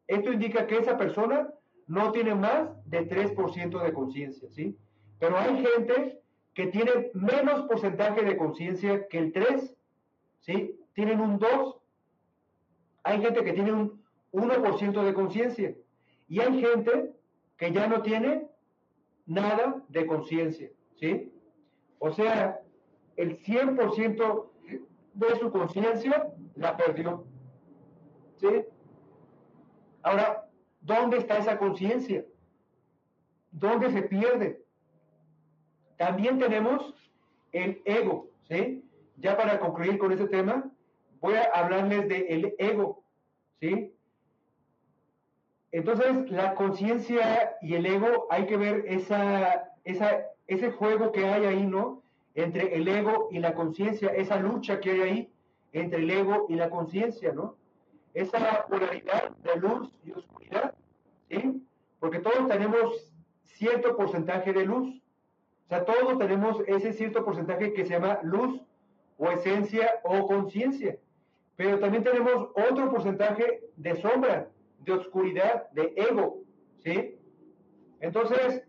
esto 0.08 0.34
indica 0.34 0.68
que 0.68 0.80
esa 0.80 0.98
persona 0.98 1.54
no 1.88 2.12
tiene 2.12 2.36
más 2.36 2.70
de 2.86 3.08
3% 3.08 3.82
de 3.82 3.94
conciencia, 3.94 4.50
¿sí? 4.50 4.78
Pero 5.18 5.38
hay 5.38 5.56
gente 5.56 6.20
que 6.54 6.68
tiene 6.68 7.12
menos 7.14 7.62
porcentaje 7.62 8.24
de 8.26 8.36
conciencia 8.36 9.08
que 9.08 9.20
el 9.20 9.32
3, 9.32 9.78
¿sí? 10.42 10.78
Tienen 10.94 11.22
un 11.22 11.40
2. 11.40 11.78
Hay 13.04 13.22
gente 13.22 13.42
que 13.46 13.54
tiene 13.54 13.72
un 13.72 14.04
1% 14.34 15.02
de 15.02 15.14
conciencia. 15.14 15.74
Y 16.28 16.42
hay 16.42 16.60
gente 16.60 17.14
que 17.62 17.72
ya 17.72 17.86
no 17.86 18.02
tiene 18.02 18.48
nada 19.28 19.84
de 19.88 20.08
conciencia, 20.08 20.72
¿sí? 21.00 21.32
O 22.00 22.12
sea, 22.12 22.60
el 23.18 23.40
100% 23.44 24.50
de 25.14 25.36
su 25.36 25.52
conciencia 25.52 26.34
la 26.56 26.76
perdió. 26.76 27.24
¿Sí? 28.38 28.48
Ahora, 30.02 30.50
¿dónde 30.82 31.18
está 31.18 31.38
esa 31.38 31.60
conciencia? 31.60 32.26
¿Dónde 33.52 33.92
se 33.92 34.02
pierde? 34.02 34.66
También 35.98 36.40
tenemos 36.40 36.96
el 37.52 37.80
ego, 37.86 38.32
¿sí? 38.50 38.84
Ya 39.18 39.38
para 39.38 39.60
concluir 39.60 40.00
con 40.00 40.12
ese 40.12 40.28
tema, 40.28 40.68
voy 41.20 41.36
a 41.36 41.44
hablarles 41.54 42.10
del 42.10 42.56
ego, 42.58 43.04
¿sí? 43.60 43.94
Entonces, 45.72 46.30
la 46.30 46.56
conciencia 46.56 47.56
y 47.62 47.76
el 47.76 47.86
ego, 47.86 48.28
hay 48.30 48.46
que 48.46 48.58
ver 48.58 48.84
esa, 48.88 49.72
esa, 49.84 50.26
ese 50.48 50.72
juego 50.72 51.12
que 51.12 51.26
hay 51.26 51.46
ahí, 51.46 51.66
¿no? 51.66 52.04
Entre 52.36 52.76
el 52.76 52.88
ego 52.88 53.30
y 53.32 53.40
la 53.40 53.54
conciencia, 53.54 54.10
esa 54.10 54.38
lucha 54.38 54.80
que 54.80 54.92
hay 54.92 55.02
ahí 55.02 55.34
entre 55.74 56.00
el 56.00 56.10
ego 56.10 56.46
y 56.50 56.56
la 56.56 56.70
conciencia, 56.70 57.32
¿no? 57.34 57.56
Esa 58.14 58.66
polaridad 58.68 59.32
de 59.38 59.56
luz 59.56 59.98
y 60.04 60.12
oscuridad, 60.12 60.74
¿sí? 61.30 61.66
Porque 62.00 62.20
todos 62.20 62.48
tenemos 62.48 63.14
cierto 63.46 63.96
porcentaje 63.96 64.52
de 64.52 64.66
luz. 64.66 65.02
O 65.66 65.70
sea, 65.70 65.86
todos 65.86 66.18
tenemos 66.18 66.62
ese 66.68 66.92
cierto 66.92 67.24
porcentaje 67.24 67.72
que 67.74 67.86
se 67.86 67.94
llama 67.94 68.20
luz 68.24 68.62
o 69.18 69.30
esencia 69.32 70.02
o 70.04 70.28
conciencia. 70.28 70.98
Pero 71.56 71.80
también 71.80 72.04
tenemos 72.04 72.50
otro 72.56 72.92
porcentaje 72.92 73.62
de 73.78 74.02
sombra, 74.02 74.50
de 74.86 74.94
oscuridad, 74.94 75.70
de 75.72 75.94
ego, 75.96 76.42
¿sí? 76.84 77.18
Entonces, 78.00 78.64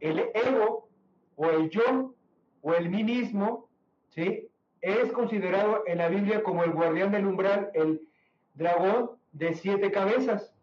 el 0.00 0.18
ego 0.34 0.88
o 1.36 1.46
el 1.50 1.70
yo 1.70 2.14
o 2.62 2.74
el 2.74 2.88
mí 2.90 3.04
mismo, 3.04 3.68
¿sí? 4.10 4.48
Es 4.80 5.10
considerado 5.12 5.82
en 5.86 5.98
la 5.98 6.08
Biblia 6.08 6.42
como 6.42 6.64
el 6.64 6.72
guardián 6.72 7.10
del 7.10 7.26
umbral, 7.26 7.70
el 7.74 8.06
dragón 8.54 9.12
de 9.32 9.54
siete 9.54 9.90
cabezas. 9.90 10.54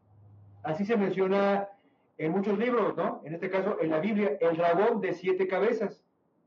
Así 0.63 0.85
se 0.85 0.95
menciona 0.95 1.67
en 2.17 2.31
muchos 2.31 2.57
libros, 2.59 2.95
¿no? 2.95 3.21
En 3.25 3.33
este 3.33 3.49
caso, 3.49 3.77
en 3.81 3.89
la 3.89 3.99
Biblia, 3.99 4.37
el 4.39 4.57
dragón 4.57 5.01
de 5.01 5.13
siete 5.13 5.47
cabezas. 5.47 6.03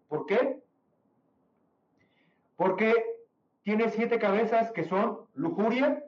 ¿Por 0.09 0.27
qué? 0.27 0.61
Porque 2.57 2.95
tiene 3.65 3.91
siete 3.91 4.19
cabezas 4.19 4.71
que 4.71 4.85
son 4.85 5.21
lujuria, 5.35 6.05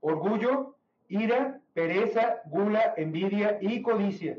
orgullo, 0.00 0.77
ira, 1.08 1.60
pereza, 1.74 2.42
gula, 2.46 2.94
envidia 2.96 3.58
y 3.60 3.82
codicia. 3.82 4.38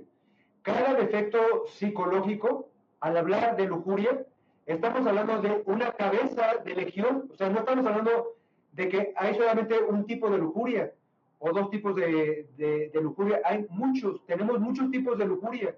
Cada 0.61 0.93
defecto 0.93 1.65
psicológico, 1.67 2.69
al 2.99 3.17
hablar 3.17 3.55
de 3.55 3.67
lujuria, 3.67 4.25
estamos 4.65 5.05
hablando 5.07 5.41
de 5.41 5.63
una 5.65 5.91
cabeza 5.93 6.57
de 6.63 6.75
legión, 6.75 7.29
o 7.31 7.35
sea, 7.35 7.49
no 7.49 7.59
estamos 7.59 7.85
hablando 7.85 8.35
de 8.73 8.89
que 8.89 9.13
hay 9.15 9.33
solamente 9.35 9.79
un 9.79 10.05
tipo 10.05 10.29
de 10.29 10.37
lujuria 10.37 10.93
o 11.39 11.51
dos 11.51 11.69
tipos 11.69 11.95
de, 11.95 12.47
de, 12.57 13.01
lujuria, 13.01 13.41
hay 13.45 13.65
muchos, 13.69 14.25
tenemos 14.25 14.59
muchos 14.59 14.91
tipos 14.91 15.17
de 15.17 15.25
lujuria, 15.25 15.75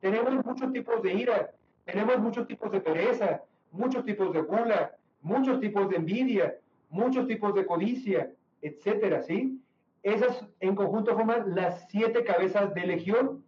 tenemos 0.00 0.44
muchos 0.44 0.72
tipos 0.72 1.02
de 1.02 1.14
ira, 1.14 1.52
tenemos 1.84 2.18
muchos 2.18 2.46
tipos 2.48 2.70
de 2.72 2.80
pereza, 2.80 3.42
muchos 3.70 4.04
tipos 4.04 4.32
de 4.32 4.42
gula, 4.42 4.96
muchos 5.22 5.60
tipos 5.60 5.88
de 5.88 5.96
envidia, 5.96 6.58
muchos 6.90 7.26
tipos 7.28 7.54
de 7.54 7.64
codicia, 7.64 8.32
etcétera, 8.60 9.22
¿sí? 9.22 9.60
Esas 10.04 10.46
en 10.60 10.76
conjunto 10.76 11.16
forman 11.16 11.54
las 11.54 11.88
siete 11.88 12.24
cabezas 12.24 12.74
de 12.74 12.86
legión, 12.86 13.42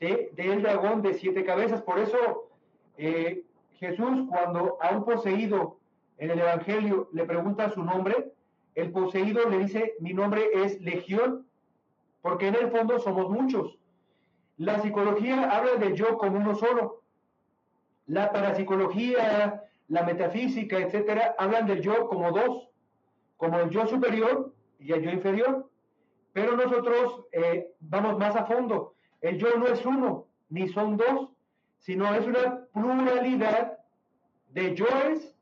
¿sí? 0.00 0.28
Del 0.32 0.60
dragón 0.60 1.02
de 1.02 1.14
siete 1.14 1.44
cabezas. 1.44 1.82
Por 1.82 2.00
eso 2.00 2.50
eh, 2.96 3.44
Jesús, 3.74 4.26
cuando 4.28 4.76
a 4.82 4.90
un 4.90 5.04
poseído 5.04 5.78
en 6.18 6.32
el 6.32 6.40
Evangelio 6.40 7.08
le 7.12 7.24
pregunta 7.24 7.70
su 7.70 7.84
nombre, 7.84 8.32
el 8.74 8.90
poseído 8.90 9.48
le 9.48 9.58
dice, 9.60 9.94
mi 10.00 10.12
nombre 10.12 10.50
es 10.52 10.80
Legión, 10.80 11.46
porque 12.22 12.48
en 12.48 12.56
el 12.56 12.72
fondo 12.72 12.98
somos 12.98 13.30
muchos. 13.30 13.78
La 14.56 14.80
psicología 14.80 15.48
habla 15.48 15.76
del 15.76 15.94
yo 15.94 16.18
como 16.18 16.38
uno 16.38 16.56
solo. 16.56 17.02
La 18.06 18.32
parapsicología, 18.32 19.62
la 19.86 20.02
metafísica, 20.02 20.76
etcétera, 20.78 21.36
hablan 21.38 21.66
del 21.66 21.80
yo 21.80 22.08
como 22.08 22.32
dos, 22.32 22.68
como 23.36 23.60
el 23.60 23.70
yo 23.70 23.86
superior 23.86 24.52
y 24.80 24.92
el 24.92 25.02
yo 25.02 25.10
inferior. 25.10 25.69
Pero 26.32 26.56
nosotros 26.56 27.26
eh, 27.32 27.72
vamos 27.80 28.18
más 28.18 28.36
a 28.36 28.46
fondo. 28.46 28.94
El 29.20 29.38
yo 29.38 29.56
no 29.56 29.66
es 29.66 29.84
uno, 29.84 30.26
ni 30.48 30.68
son 30.68 30.96
dos, 30.96 31.30
sino 31.78 32.14
es 32.14 32.26
una 32.26 32.66
pluralidad 32.72 33.78
de 34.50 34.74
yoes 34.74 35.34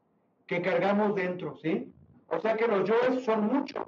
que 0.46 0.62
cargamos 0.62 1.14
dentro, 1.14 1.56
¿sí? 1.56 1.92
O 2.28 2.38
sea 2.40 2.56
que 2.56 2.66
los 2.66 2.88
yoes 2.88 3.24
son 3.24 3.46
muchos. 3.46 3.86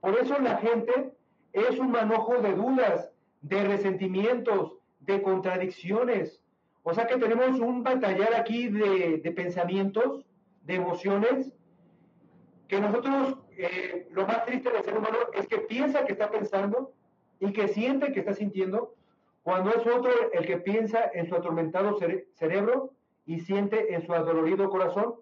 Por 0.00 0.18
eso 0.18 0.38
la 0.38 0.56
gente 0.58 1.12
es 1.52 1.78
un 1.78 1.90
manojo 1.90 2.38
de 2.38 2.54
dudas, 2.54 3.12
de 3.42 3.64
resentimientos, 3.64 4.78
de 5.00 5.22
contradicciones. 5.22 6.42
O 6.82 6.94
sea 6.94 7.06
que 7.06 7.16
tenemos 7.16 7.60
un 7.60 7.82
batallar 7.82 8.34
aquí 8.34 8.68
de, 8.68 9.18
de 9.18 9.30
pensamientos, 9.32 10.24
de 10.62 10.74
emociones, 10.74 11.52
que 12.68 12.80
nosotros, 12.80 13.38
eh, 13.56 14.08
lo 14.10 14.26
más 14.26 14.44
triste 14.44 14.70
del 14.70 14.82
ser 14.82 14.96
humano 14.96 15.18
es 15.34 15.46
que 15.46 15.58
piensa 15.58 16.04
que 16.04 16.12
está 16.12 16.30
pensando 16.30 16.92
y 17.40 17.52
que 17.52 17.68
siente 17.68 18.12
que 18.12 18.20
está 18.20 18.34
sintiendo, 18.34 18.94
cuando 19.42 19.70
es 19.70 19.86
otro 19.86 20.10
el 20.32 20.46
que 20.46 20.58
piensa 20.58 21.10
en 21.12 21.28
su 21.28 21.34
atormentado 21.34 21.98
cerebro 22.34 22.92
y 23.26 23.40
siente 23.40 23.94
en 23.94 24.06
su 24.06 24.12
adolorido 24.12 24.70
corazón, 24.70 25.14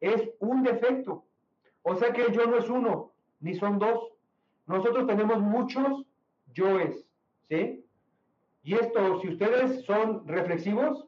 es 0.00 0.30
un 0.40 0.62
defecto. 0.62 1.24
O 1.82 1.94
sea 1.96 2.12
que 2.12 2.22
el 2.22 2.32
yo 2.32 2.46
no 2.46 2.58
es 2.58 2.68
uno, 2.68 3.12
ni 3.40 3.54
son 3.54 3.78
dos. 3.78 4.12
Nosotros 4.66 5.06
tenemos 5.06 5.40
muchos 5.40 6.04
yoes, 6.52 7.06
¿sí? 7.48 7.84
Y 8.62 8.74
esto, 8.74 9.20
si 9.20 9.28
ustedes 9.28 9.84
son 9.84 10.26
reflexivos, 10.26 11.06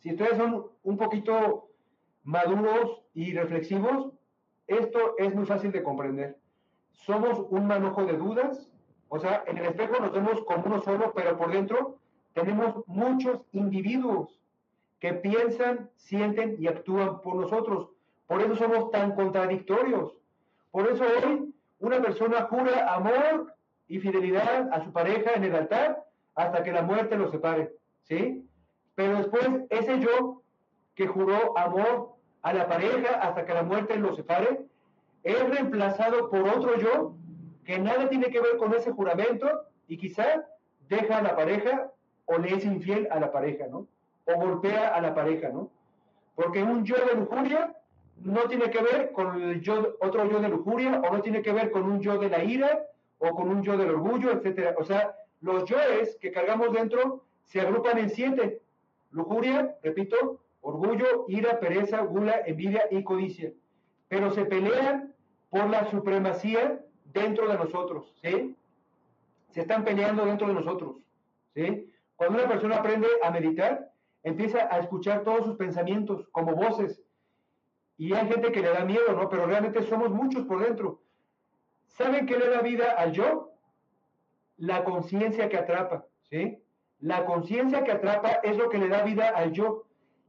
si 0.00 0.10
ustedes 0.10 0.36
son 0.36 0.66
un 0.82 0.96
poquito 0.96 1.70
maduros 2.24 3.02
y 3.14 3.32
reflexivos, 3.32 4.12
esto 4.66 5.14
es 5.18 5.34
muy 5.34 5.46
fácil 5.46 5.72
de 5.72 5.82
comprender. 5.82 6.38
Somos 6.92 7.46
un 7.50 7.66
manojo 7.66 8.04
de 8.04 8.16
dudas, 8.16 8.68
o 9.08 9.18
sea, 9.18 9.44
en 9.46 9.58
el 9.58 9.66
espejo 9.66 10.00
nos 10.00 10.12
vemos 10.12 10.42
como 10.44 10.64
uno 10.66 10.82
solo, 10.82 11.12
pero 11.14 11.36
por 11.36 11.52
dentro 11.52 11.98
tenemos 12.32 12.86
muchos 12.86 13.44
individuos 13.52 14.40
que 14.98 15.12
piensan, 15.14 15.90
sienten 15.96 16.56
y 16.58 16.66
actúan 16.66 17.20
por 17.20 17.36
nosotros. 17.36 17.90
Por 18.26 18.42
eso 18.42 18.56
somos 18.56 18.90
tan 18.90 19.14
contradictorios. 19.14 20.18
Por 20.70 20.88
eso 20.88 21.04
hoy 21.04 21.54
una 21.78 22.00
persona 22.02 22.42
jura 22.42 22.92
amor 22.92 23.54
y 23.88 24.00
fidelidad 24.00 24.68
a 24.72 24.84
su 24.84 24.92
pareja 24.92 25.34
en 25.34 25.44
el 25.44 25.54
altar 25.54 26.04
hasta 26.34 26.62
que 26.62 26.72
la 26.72 26.82
muerte 26.82 27.16
los 27.16 27.30
separe, 27.30 27.72
¿sí? 28.02 28.46
Pero 28.94 29.18
después 29.18 29.48
ese 29.70 30.00
yo 30.00 30.42
que 30.94 31.06
juró 31.06 31.56
amor 31.56 32.15
a 32.46 32.52
la 32.52 32.68
pareja 32.68 33.18
hasta 33.20 33.44
que 33.44 33.52
la 33.52 33.64
muerte 33.64 33.96
los 33.96 34.14
separe, 34.14 34.60
es 35.24 35.50
reemplazado 35.50 36.30
por 36.30 36.46
otro 36.48 36.78
yo 36.78 37.16
que 37.64 37.76
nada 37.76 38.08
tiene 38.08 38.26
que 38.30 38.40
ver 38.40 38.56
con 38.56 38.72
ese 38.72 38.92
juramento 38.92 39.64
y 39.88 39.98
quizá 39.98 40.46
deja 40.88 41.18
a 41.18 41.22
la 41.22 41.34
pareja 41.34 41.90
o 42.26 42.38
le 42.38 42.54
es 42.54 42.64
infiel 42.64 43.08
a 43.10 43.18
la 43.18 43.32
pareja, 43.32 43.66
¿no? 43.66 43.88
O 44.26 44.34
golpea 44.36 44.94
a 44.94 45.00
la 45.00 45.12
pareja, 45.12 45.48
¿no? 45.48 45.70
Porque 46.36 46.62
un 46.62 46.84
yo 46.84 46.94
de 47.04 47.16
lujuria 47.16 47.74
no 48.22 48.42
tiene 48.42 48.70
que 48.70 48.80
ver 48.80 49.10
con 49.10 49.60
otro 50.00 50.30
yo 50.30 50.38
de 50.38 50.48
lujuria 50.48 51.00
o 51.00 51.16
no 51.16 51.22
tiene 51.22 51.42
que 51.42 51.52
ver 51.52 51.72
con 51.72 51.82
un 51.82 52.00
yo 52.00 52.16
de 52.16 52.30
la 52.30 52.44
ira 52.44 52.86
o 53.18 53.30
con 53.30 53.48
un 53.48 53.64
yo 53.64 53.76
del 53.76 53.90
orgullo, 53.90 54.30
etcétera. 54.30 54.76
O 54.78 54.84
sea, 54.84 55.16
los 55.40 55.64
yoes 55.64 56.16
que 56.20 56.30
cargamos 56.30 56.72
dentro 56.72 57.24
se 57.42 57.60
agrupan 57.60 57.98
en 57.98 58.10
siete. 58.10 58.60
Lujuria, 59.10 59.74
repito, 59.82 60.45
orgullo, 60.66 61.26
ira, 61.28 61.60
pereza, 61.60 62.00
gula, 62.00 62.42
envidia 62.44 62.88
y 62.90 63.04
codicia. 63.04 63.52
Pero 64.08 64.32
se 64.32 64.44
pelean 64.46 65.14
por 65.48 65.70
la 65.70 65.88
supremacía 65.90 66.80
dentro 67.04 67.48
de 67.48 67.56
nosotros, 67.56 68.12
¿sí? 68.20 68.56
Se 69.52 69.60
están 69.60 69.84
peleando 69.84 70.26
dentro 70.26 70.48
de 70.48 70.54
nosotros, 70.54 70.96
¿sí? 71.54 71.88
Cuando 72.16 72.38
una 72.38 72.48
persona 72.48 72.78
aprende 72.78 73.06
a 73.22 73.30
meditar, 73.30 73.92
empieza 74.24 74.68
a 74.68 74.80
escuchar 74.80 75.22
todos 75.22 75.44
sus 75.44 75.56
pensamientos 75.56 76.28
como 76.32 76.56
voces. 76.56 77.00
Y 77.96 78.12
hay 78.12 78.26
gente 78.26 78.50
que 78.50 78.60
le 78.60 78.70
da 78.70 78.84
miedo, 78.84 79.12
¿no? 79.12 79.28
Pero 79.28 79.46
realmente 79.46 79.84
somos 79.84 80.10
muchos 80.10 80.46
por 80.46 80.64
dentro. 80.64 81.00
¿Saben 81.86 82.26
qué 82.26 82.36
le 82.36 82.50
da 82.50 82.60
vida 82.60 82.90
al 82.98 83.12
yo? 83.12 83.52
La 84.56 84.82
conciencia 84.82 85.48
que 85.48 85.58
atrapa, 85.58 86.06
¿sí? 86.28 86.58
La 86.98 87.24
conciencia 87.24 87.84
que 87.84 87.92
atrapa 87.92 88.40
es 88.42 88.56
lo 88.56 88.68
que 88.68 88.78
le 88.78 88.88
da 88.88 89.04
vida 89.04 89.28
al 89.28 89.52
yo. 89.52 89.85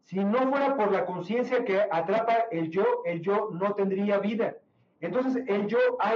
Si 0.08 0.24
no 0.24 0.38
fuera 0.50 0.78
por 0.78 0.94
la 0.94 1.06
conciencia 1.06 1.66
que 1.66 1.82
atrapa 1.92 2.46
el 2.50 2.70
yo, 2.70 3.02
el 3.04 3.20
yo 3.20 3.50
no 3.52 3.76
tendría 3.76 4.20
vida. 4.20 4.56
Entonces 5.02 5.44
el 5.48 5.68
yo 5.68 5.78
ha 6.00 6.16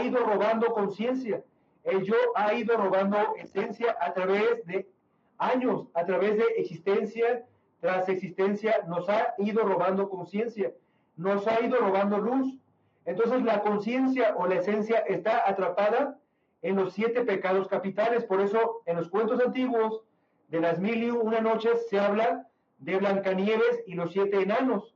ido, 0.00 0.18
robando 0.26 0.74
conciencia. 0.74 1.40
El 1.84 2.02
yo 2.02 2.16
ha 2.34 2.52
ido 2.52 2.76
robando 2.76 3.16
esencia 3.36 3.96
a 4.00 4.12
través 4.12 4.66
de 4.66 4.88
años, 5.38 5.86
a 5.94 6.04
través 6.04 6.36
de 6.36 6.46
existencia 6.56 7.44
tras 7.78 8.08
existencia, 8.08 8.84
nos 8.88 9.08
ha 9.08 9.34
ido 9.38 9.62
robando 9.62 10.08
conciencia, 10.08 10.72
nos 11.16 11.46
ha 11.46 11.60
ido 11.60 11.76
robando 11.78 12.18
luz. 12.18 12.58
Entonces 13.04 13.40
la 13.44 13.60
conciencia 13.60 14.34
o 14.36 14.48
la 14.48 14.56
esencia 14.56 14.98
está 14.98 15.48
atrapada 15.48 16.18
en 16.62 16.74
los 16.74 16.92
siete 16.92 17.22
pecados 17.22 17.68
capitales. 17.68 18.24
Por 18.24 18.40
eso 18.40 18.82
en 18.86 18.96
los 18.96 19.08
cuentos 19.08 19.40
antiguos 19.40 20.02
de 20.48 20.60
las 20.60 20.80
mil 20.80 21.04
y 21.04 21.10
una 21.10 21.40
noches 21.40 21.88
se 21.88 22.00
habla 22.00 22.48
de 22.82 22.96
Blancanieves 22.96 23.82
y 23.86 23.94
los 23.94 24.12
siete 24.12 24.42
enanos, 24.42 24.94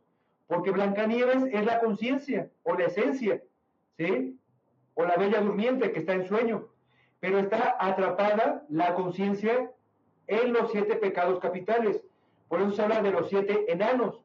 porque 0.49 0.73
Blancanieves 0.73 1.45
es 1.53 1.65
la 1.65 1.81
conciencia 1.81 2.51
o 2.65 2.75
la 2.75 2.87
esencia, 2.87 3.43
¿sí? 3.97 4.39
O 4.95 5.05
la 5.05 5.17
bella 5.17 5.41
durmiente 5.41 5.93
que 5.93 6.01
está 6.01 6.15
en 6.15 6.27
sueño, 6.27 6.69
pero 7.21 7.39
está 7.39 7.77
atrapada 7.79 8.65
la 8.69 8.95
conciencia 8.95 9.71
en 10.27 10.53
los 10.53 10.73
siete 10.73 10.97
pecados 10.97 11.39
capitales. 11.39 12.03
Por 12.49 12.61
eso 12.61 12.73
se 12.73 12.83
habla 12.83 13.03
de 13.03 13.13
los 13.13 13.29
siete 13.29 13.71
enanos, 13.71 14.21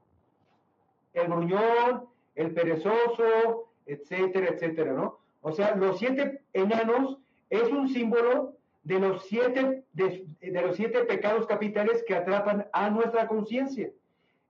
el 1.13 1.27
gruñón, 1.27 2.07
el 2.35 2.53
perezoso, 2.53 3.69
etcétera, 3.85 4.49
etcétera, 4.49 4.93
¿no? 4.93 5.19
O 5.41 5.51
sea, 5.51 5.75
los 5.75 5.99
siete 5.99 6.41
enanos 6.53 7.19
es 7.49 7.69
un 7.69 7.89
símbolo 7.89 8.55
de 8.83 8.99
los 8.99 9.25
siete, 9.25 9.83
de, 9.93 10.25
los 10.61 10.75
siete 10.75 11.03
pecados 11.05 11.45
capitales 11.45 12.03
que 12.07 12.15
atrapan 12.15 12.67
a 12.73 12.89
nuestra 12.89 13.27
conciencia. 13.27 13.89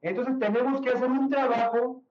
Entonces 0.02 0.40
tenemos 0.40 0.82
que 0.82 0.90
hacer 0.90 1.10
un 1.10 1.30
trabajo 1.30 2.02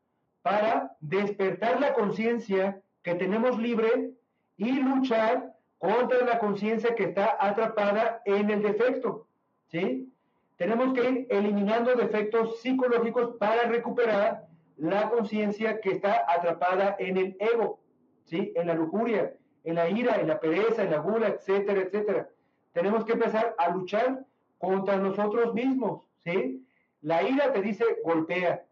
para 0.43 0.97
despertar 1.01 1.81
la 1.81 1.95
conciencia 1.95 2.81
que 3.03 3.15
tenemos 3.15 3.59
libre 3.59 4.11
y 4.57 4.73
luchar 4.73 5.55
contra 5.79 6.25
la 6.25 6.39
conciencia 6.39 6.95
que 6.95 7.05
está 7.05 7.37
atrapada 7.41 8.21
en 8.27 8.51
el 8.51 8.63
defecto. 8.63 9.27
¿sí? 9.69 10.13
Tenemos 10.57 10.93
que 10.93 11.09
ir 11.09 11.27
eliminando 11.31 11.95
defectos 11.95 12.61
psicológicos 12.61 13.37
para 13.39 13.63
recuperar 13.63 14.47
la 14.77 15.09
conciencia 15.09 15.81
que 15.81 15.93
está 15.93 16.25
atrapada 16.29 16.97
en 16.99 17.17
el 17.17 17.37
ego, 17.39 17.81
¿sí? 18.25 18.53
En 18.57 18.67
la 18.67 18.75
lujuria, 18.75 19.35
en 19.65 19.75
la 19.75 19.89
ira, 19.89 20.21
en 20.21 20.29
la 20.29 20.41
pereza, 20.41 20.83
en 20.83 20.91
la 20.91 20.99
gula, 20.99 21.29
etcétera, 21.29 21.83
etcétera. 21.83 22.29
Tenemos 22.73 23.05
que 23.05 23.13
empezar 23.13 23.55
a 23.59 23.71
luchar 23.71 24.25
contra 24.59 24.97
nosotros 24.97 25.55
mismos, 25.55 26.05
¿sí? 26.19 26.67
La 27.03 27.23
ira 27.23 27.53
te 27.53 27.63
dice 27.63 27.85
golpea, 28.05 28.65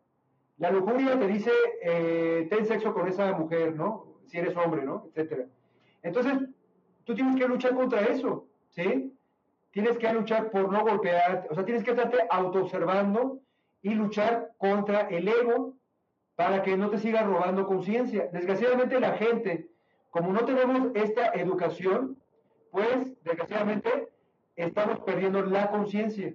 la 0.58 0.70
lujuria 0.70 1.18
te 1.18 1.26
dice 1.26 1.52
eh, 1.82 2.46
ten 2.50 2.66
sexo 2.66 2.92
con 2.92 3.08
esa 3.08 3.32
mujer, 3.32 3.74
¿no? 3.74 4.06
Si 4.26 4.38
eres 4.38 4.56
hombre, 4.56 4.84
¿no? 4.84 5.06
Etcétera. 5.08 5.46
Entonces, 6.02 6.34
tú 7.04 7.14
tienes 7.14 7.36
que 7.36 7.48
luchar 7.48 7.74
contra 7.74 8.02
eso, 8.02 8.46
¿sí? 8.70 9.14
Tienes 9.70 9.98
que 9.98 10.12
luchar 10.12 10.50
por 10.50 10.70
no 10.72 10.82
golpear, 10.82 11.46
o 11.50 11.54
sea, 11.54 11.64
tienes 11.64 11.84
que 11.84 11.90
estarte 11.90 12.18
autoobservando 12.30 13.40
y 13.82 13.94
luchar 13.94 14.50
contra 14.58 15.08
el 15.08 15.28
ego 15.28 15.74
para 16.34 16.62
que 16.62 16.76
no 16.76 16.90
te 16.90 16.98
siga 16.98 17.22
robando 17.22 17.66
conciencia. 17.66 18.28
Desgraciadamente 18.32 19.00
la 19.00 19.14
gente 19.14 19.68
como 20.10 20.32
no 20.32 20.44
tenemos 20.44 20.90
esta 20.94 21.28
educación, 21.28 22.16
pues 22.70 23.22
desgraciadamente 23.24 24.08
estamos 24.56 25.00
perdiendo 25.00 25.42
la 25.42 25.70
conciencia. 25.70 26.34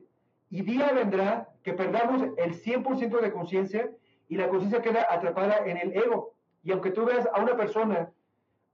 Y 0.49 0.61
día 0.61 0.91
vendrá 0.93 1.49
que 1.63 1.73
perdamos 1.73 2.23
el 2.37 2.53
100% 2.53 3.19
de 3.19 3.31
conciencia 3.31 3.91
y 4.27 4.35
la 4.35 4.49
conciencia 4.49 4.81
queda 4.81 5.07
atrapada 5.09 5.57
en 5.65 5.77
el 5.77 5.97
ego. 5.97 6.35
Y 6.63 6.71
aunque 6.71 6.91
tú 6.91 7.05
veas 7.05 7.27
a 7.33 7.41
una 7.41 7.57
persona 7.57 8.11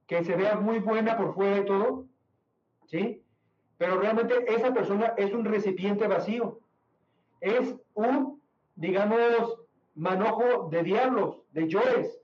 que 0.06 0.22
se 0.24 0.36
vea 0.36 0.56
muy 0.56 0.78
buena 0.78 1.16
por 1.16 1.34
fuera 1.34 1.58
y 1.58 1.64
todo, 1.64 2.06
¿sí? 2.86 3.22
Pero 3.78 3.98
realmente 3.98 4.52
esa 4.52 4.74
persona 4.74 5.14
es 5.16 5.32
un 5.32 5.44
recipiente 5.44 6.06
vacío. 6.06 6.60
Es 7.40 7.74
un, 7.94 8.42
digamos, 8.74 9.56
manojo 9.94 10.68
de 10.68 10.82
diablos, 10.82 11.42
de 11.52 11.68
yoes, 11.68 12.19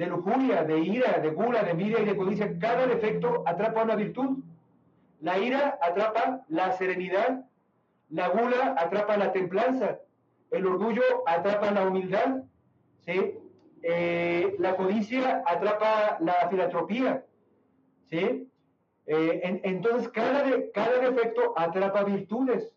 de 0.00 0.06
lujuria, 0.06 0.64
de 0.64 0.78
ira, 0.78 1.18
de 1.18 1.28
gula, 1.28 1.62
de 1.62 1.72
envidia 1.72 2.00
y 2.00 2.06
de 2.06 2.16
codicia. 2.16 2.58
Cada 2.58 2.86
defecto 2.86 3.42
atrapa 3.44 3.82
una 3.82 3.96
virtud. 3.96 4.38
La 5.20 5.38
ira 5.38 5.78
atrapa 5.82 6.40
la 6.48 6.72
serenidad, 6.72 7.44
la 8.08 8.28
gula 8.28 8.76
atrapa 8.78 9.18
la 9.18 9.30
templanza, 9.32 9.98
el 10.52 10.64
orgullo 10.64 11.02
atrapa 11.26 11.70
la 11.70 11.86
humildad, 11.86 12.44
¿sí? 13.04 13.36
Eh, 13.82 14.56
la 14.58 14.74
codicia 14.74 15.42
atrapa 15.46 16.16
la 16.20 16.48
filantropía, 16.48 17.26
¿sí? 18.08 18.48
Eh, 19.04 19.60
entonces, 19.64 20.08
cada, 20.08 20.44
de, 20.44 20.70
cada 20.70 20.98
defecto 21.10 21.52
atrapa 21.56 22.04
virtudes. 22.04 22.74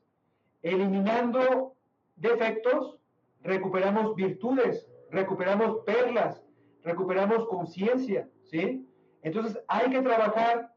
Eliminando 0.62 1.74
defectos, 2.18 2.98
recuperamos 3.44 4.14
virtudes, 4.14 4.86
recuperamos 5.10 5.86
perlas, 5.86 6.43
recuperamos 6.84 7.48
conciencia, 7.48 8.28
¿sí? 8.44 8.88
Entonces 9.22 9.60
hay 9.68 9.90
que 9.90 10.02
trabajar 10.02 10.74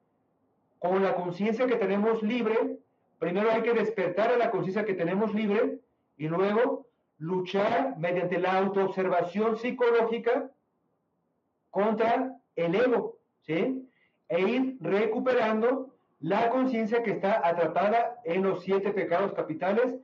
con 0.79 1.03
la 1.03 1.15
conciencia 1.15 1.67
que 1.67 1.77
tenemos 1.77 2.23
libre. 2.23 2.79
Primero 3.19 3.51
hay 3.51 3.63
que 3.63 3.73
despertar 3.73 4.31
a 4.31 4.37
la 4.37 4.51
conciencia 4.51 4.85
que 4.85 4.95
tenemos 4.95 5.35
libre 5.35 5.81
y 6.17 6.29
luego 6.29 6.87
luchar 7.19 7.97
mediante 7.99 8.39
la 8.39 8.59
autoobservación 8.59 9.57
psicológica 9.57 10.51
contra 11.71 12.37
el 12.55 12.75
ego, 12.75 13.19
¿sí? 13.43 13.89
E 14.29 14.41
ir 14.41 14.77
recuperando 14.81 15.95
la 16.21 16.51
conciencia 16.51 17.03
que 17.03 17.13
está 17.13 17.47
atrapada 17.47 18.21
en 18.25 18.43
los 18.43 18.63
siete 18.63 18.93
pecados 18.93 19.33
capitales 19.35 19.95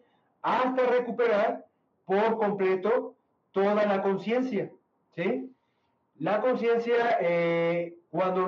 hasta 0.42 0.86
recuperar 0.86 1.64
por 2.04 2.38
completo 2.38 3.16
toda 3.52 3.86
la 3.86 4.02
conciencia, 4.02 4.70
¿sí? 5.14 5.50
La 6.22 6.40
conciencia, 6.40 7.18
eh, 7.20 7.96
cuando, 8.08 8.46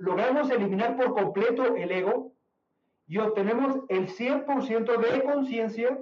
logramos 0.00 0.50
eliminar 0.50 0.96
por 0.96 1.14
completo 1.14 1.76
el 1.76 1.92
ego 1.92 2.32
y 3.06 3.18
obtenemos 3.18 3.78
el 3.88 4.08
100% 4.08 4.96
de 4.96 5.22
conciencia, 5.22 6.00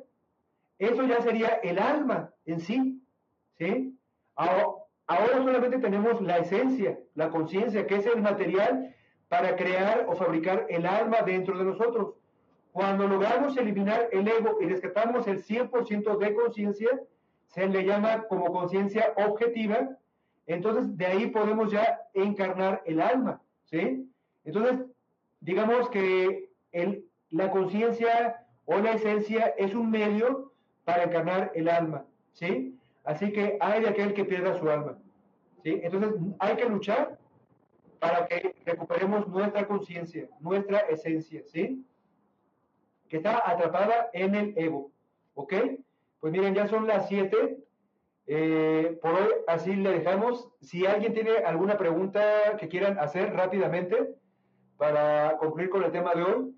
eso 0.79 1.03
ya 1.05 1.21
sería 1.21 1.49
el 1.63 1.79
alma 1.79 2.33
en 2.47 2.61
sí. 2.61 3.05
¿sí? 3.59 3.95
Ahora, 4.35 5.45
solamente 5.45 5.81
tenemos 5.81 6.23
la 6.23 6.39
esencia, 6.39 6.99
la 7.15 7.29
conciencia, 7.29 7.87
que 7.87 7.97
es 7.97 8.07
el 8.07 8.23
material 8.23 8.97
para 9.29 9.57
crear 9.57 10.07
o 10.09 10.17
fabricar 10.17 10.65
el 10.71 10.87
alma 10.87 11.21
dentro 11.27 11.59
de 11.59 11.65
nosotros. 11.65 12.15
Cuando 12.73 13.07
logramos 13.07 13.55
eliminar 13.59 14.09
el 14.13 14.27
ego 14.27 14.57
y 14.63 14.65
rescatamos 14.65 15.27
el 15.27 15.45
100% 15.45 16.17
de 16.17 16.35
conciencia, 16.35 16.89
se 17.49 17.69
le 17.69 17.85
llama 17.85 18.23
como 18.29 18.51
conciencia 18.51 19.13
objetiva 19.17 20.00
entonces 20.53 20.97
de 20.97 21.07
ahí 21.07 21.27
podemos 21.29 21.71
ya 21.71 22.01
encarnar 22.15 22.83
el 22.85 23.01
alma, 23.01 23.41
¿sí? 23.65 24.11
Entonces, 24.45 24.87
digamos 25.41 25.89
que 25.91 26.51
el, 26.73 27.05
la 27.31 27.51
conciencia 27.51 28.47
o 28.65 28.79
la 28.79 28.93
esencia 28.93 29.55
es 29.59 29.75
un 29.75 29.91
medio 29.91 30.53
para 30.85 31.05
encarnar 31.05 31.53
el 31.55 31.69
alma, 31.69 32.05
¿sí? 32.33 32.77
Así 33.05 33.33
que 33.33 33.57
hay 33.61 33.83
de 33.83 33.89
aquel 33.89 34.15
que 34.15 34.25
pierda 34.25 34.59
su 34.59 34.69
alma, 34.69 34.99
¿sí? 35.63 35.81
Entonces 35.83 36.15
hay 36.39 36.57
que 36.57 36.69
luchar 36.69 37.19
para 37.99 38.27
que 38.27 38.55
recuperemos 38.65 39.29
nuestra 39.29 39.67
conciencia, 39.67 40.29
nuestra 40.41 40.79
esencia, 40.81 41.43
¿sí? 41.47 41.85
Que 43.09 43.19
está 43.19 43.49
atrapada 43.49 44.11
en 44.13 44.35
el 44.35 44.59
ego, 44.59 44.91
¿ok? 45.35 45.55
Pues 46.21 46.33
miren, 46.33 46.55
ya 46.55 46.67
son 46.67 46.87
las 46.87 47.09
7 47.09 47.59
eh, 48.33 48.97
por 49.03 49.13
hoy 49.13 49.29
así 49.49 49.75
le 49.75 49.91
dejamos. 49.91 50.49
Si 50.61 50.87
alguien 50.87 51.13
tiene 51.15 51.39
alguna 51.39 51.77
pregunta 51.77 52.57
que 52.61 52.69
quieran 52.69 52.97
hacer 53.01 53.35
rápidamente 53.35 54.15
para 54.77 55.37
concluir 55.39 55.69
con 55.69 55.83
el 55.83 55.91
tema 55.91 56.13
de 56.15 56.23
hoy, 56.23 56.55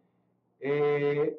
eh, 0.61 1.39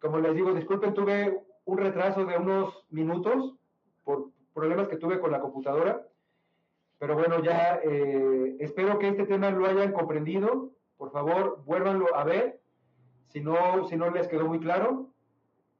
como 0.00 0.20
les 0.20 0.36
digo, 0.36 0.54
disculpen, 0.54 0.94
tuve 0.94 1.42
un 1.64 1.78
retraso 1.78 2.24
de 2.24 2.36
unos 2.36 2.86
minutos 2.90 3.56
por 4.04 4.30
problemas 4.54 4.86
que 4.86 4.98
tuve 4.98 5.18
con 5.18 5.32
la 5.32 5.40
computadora, 5.40 6.06
pero 7.00 7.16
bueno, 7.16 7.42
ya 7.42 7.80
eh, 7.82 8.54
espero 8.60 9.00
que 9.00 9.08
este 9.08 9.26
tema 9.26 9.50
lo 9.50 9.66
hayan 9.66 9.90
comprendido. 9.90 10.70
Por 10.96 11.10
favor, 11.10 11.64
vuélvanlo 11.64 12.14
a 12.14 12.22
ver. 12.22 12.60
si 13.26 13.40
no, 13.40 13.84
si 13.88 13.96
no 13.96 14.10
les 14.12 14.28
quedó 14.28 14.46
muy 14.46 14.60
claro. 14.60 15.10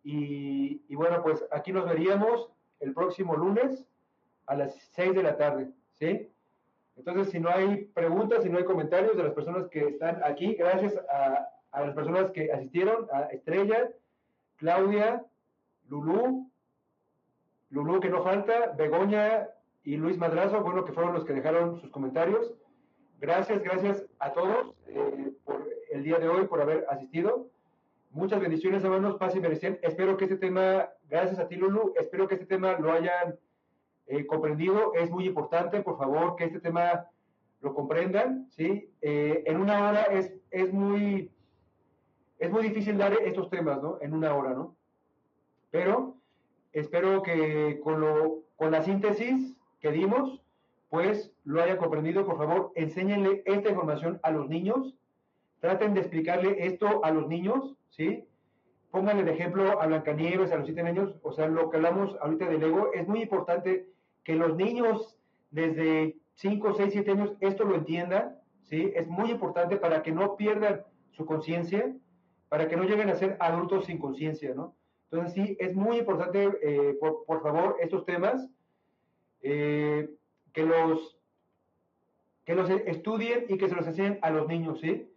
Y, 0.03 0.83
y 0.89 0.97
bueno, 0.97 1.23
pues 1.23 1.47
aquí 1.53 1.73
nos 1.73 1.85
veríamos 1.85 2.51
el 2.81 2.93
próximo 2.93 3.37
lunes 3.37 3.85
a 4.47 4.55
las 4.55 4.75
6 4.93 5.15
de 5.15 5.23
la 5.23 5.37
tarde, 5.37 5.71
¿sí? 5.95 6.31
Entonces, 6.97 7.31
si 7.31 7.41
no 7.41 7.51
hay 7.51 7.85
preguntas, 7.87 8.43
si 8.43 8.49
no 8.49 8.59
hay 8.59 8.65
comentarios 8.65 9.17
de 9.17 9.23
las 9.23 9.35
personas 9.35 9.69
que 9.69 9.89
están 9.89 10.21
aquí, 10.25 10.55
gracias 10.55 10.97
a, 11.11 11.49
las 11.73 11.95
personas 11.95 12.31
que 12.31 12.51
asistieron, 12.51 13.07
a 13.13 13.25
Estrella, 13.25 13.91
Claudia, 14.57 15.23
Lulú, 15.89 16.51
Lulú 17.69 18.01
que 18.01 18.09
no 18.09 18.23
falta, 18.23 18.73
Begoña 18.79 19.49
y 19.85 19.97
Luis 19.97 20.17
Madrazo, 20.17 20.63
bueno, 20.63 20.85
que 20.85 20.93
fueron 20.93 21.13
los 21.13 21.25
que 21.25 21.35
dejaron 21.35 21.79
sus 21.81 21.91
comentarios. 21.91 22.55
Gracias, 23.21 23.63
gracias 23.63 24.07
a 24.19 24.33
todos 24.33 24.75
eh, 24.87 25.33
por 25.45 25.69
el 25.91 26.03
día 26.03 26.19
de 26.19 26.29
hoy, 26.29 26.47
por 26.47 26.63
haber 26.63 26.87
asistido. 26.89 27.51
Muchas 28.11 28.41
bendiciones, 28.41 28.83
hermanos, 28.83 29.17
paz 29.17 29.37
y 29.37 29.41
merecen. 29.41 29.79
Espero 29.83 30.17
que 30.17 30.25
este 30.25 30.37
tema, 30.37 30.89
gracias 31.09 31.39
a 31.39 31.49
ti, 31.49 31.57
Lulu, 31.57 31.93
espero 31.97 32.27
que 32.27 32.35
este 32.35 32.47
tema 32.47 32.79
lo 32.79 32.93
hayan 32.93 33.39
eh, 34.07 34.27
comprendido. 34.27 34.95
Es 34.95 35.11
muy 35.11 35.27
importante, 35.27 35.83
por 35.83 35.99
favor, 35.99 36.37
que 36.37 36.45
este 36.45 36.61
tema 36.61 37.07
lo 37.61 37.75
comprendan, 37.75 38.49
¿sí? 38.51 38.91
Eh, 39.03 39.43
en 39.47 39.61
una 39.61 39.89
hora 39.89 40.03
es, 40.05 40.33
es 40.51 40.73
muy 40.73 41.31
es 42.39 42.51
muy 42.51 42.63
difícil 42.63 42.99
dar 42.99 43.15
estos 43.15 43.49
temas, 43.51 43.83
¿no? 43.83 43.99
En 44.01 44.13
una 44.13 44.35
hora, 44.35 44.51
¿no? 44.51 44.77
Pero 45.71 46.17
espero 46.73 47.23
que 47.23 47.81
con, 47.83 48.01
lo, 48.01 48.43
con 48.57 48.71
la 48.71 48.83
síntesis 48.83 49.57
que 49.81 49.91
dimos, 49.91 50.43
pues 50.91 51.33
lo 51.45 51.63
haya 51.63 51.79
comprendido. 51.79 52.27
Por 52.27 52.37
favor, 52.37 52.73
enséñenle 52.75 53.43
esta 53.47 53.71
información 53.71 54.21
a 54.23 54.31
los 54.31 54.49
niños. 54.49 54.95
Traten 55.61 55.95
de 55.95 56.01
explicarle 56.01 56.67
esto 56.67 57.05
a 57.05 57.11
los 57.11 57.29
niños, 57.29 57.77
¿sí? 57.91 58.25
Pónganle 58.91 59.25
de 59.25 59.33
ejemplo 59.33 59.81
a 59.81 59.87
Blancanieves, 59.87 60.53
a 60.53 60.57
los 60.57 60.67
siete 60.67 60.83
años, 60.83 61.17
o 61.23 61.33
sea, 61.33 61.49
lo 61.49 61.71
que 61.71 61.77
hablamos 61.77 62.17
ahorita 62.21 62.49
del 62.49 62.63
ego, 62.63 62.93
es 62.93 63.07
muy 63.09 63.23
importante 63.23 63.89
que 64.25 64.35
los 64.35 64.57
niños 64.57 65.19
desde 65.51 66.17
5, 66.35 66.75
6, 66.75 66.93
7 66.93 67.11
años 67.11 67.33
esto 67.41 67.65
lo 67.65 67.77
entiendan, 67.77 68.37
¿sí? 68.65 68.93
Es 68.95 69.07
muy 69.09 69.31
importante 69.31 69.77
para 69.77 70.03
que 70.03 70.13
no 70.13 70.37
pierdan 70.37 70.83
su 71.13 71.25
conciencia, 71.25 71.95
para 72.49 72.69
que 72.69 72.77
no 72.77 72.85
lleguen 72.85 73.09
a 73.09 73.15
ser 73.15 73.37
adultos 73.41 73.87
sin 73.87 73.99
conciencia, 73.99 74.55
¿no? 74.55 74.75
Entonces 75.11 75.35
sí, 75.35 75.57
es 75.61 75.75
muy 75.75 75.99
importante, 75.99 76.51
eh, 76.63 76.99
por, 77.01 77.43
favor, 77.43 77.77
estos 77.81 78.05
temas, 78.05 78.49
eh, 79.41 80.11
que, 80.53 80.65
los, 80.65 81.19
que 82.45 82.55
los 82.55 82.69
estudien 82.69 83.47
y 83.49 83.57
que 83.57 83.69
se 83.69 83.77
los 83.77 83.87
enseñen 83.87 84.19
a 84.23 84.31
los 84.31 84.49
niños, 84.49 84.81
¿sí? 84.81 85.09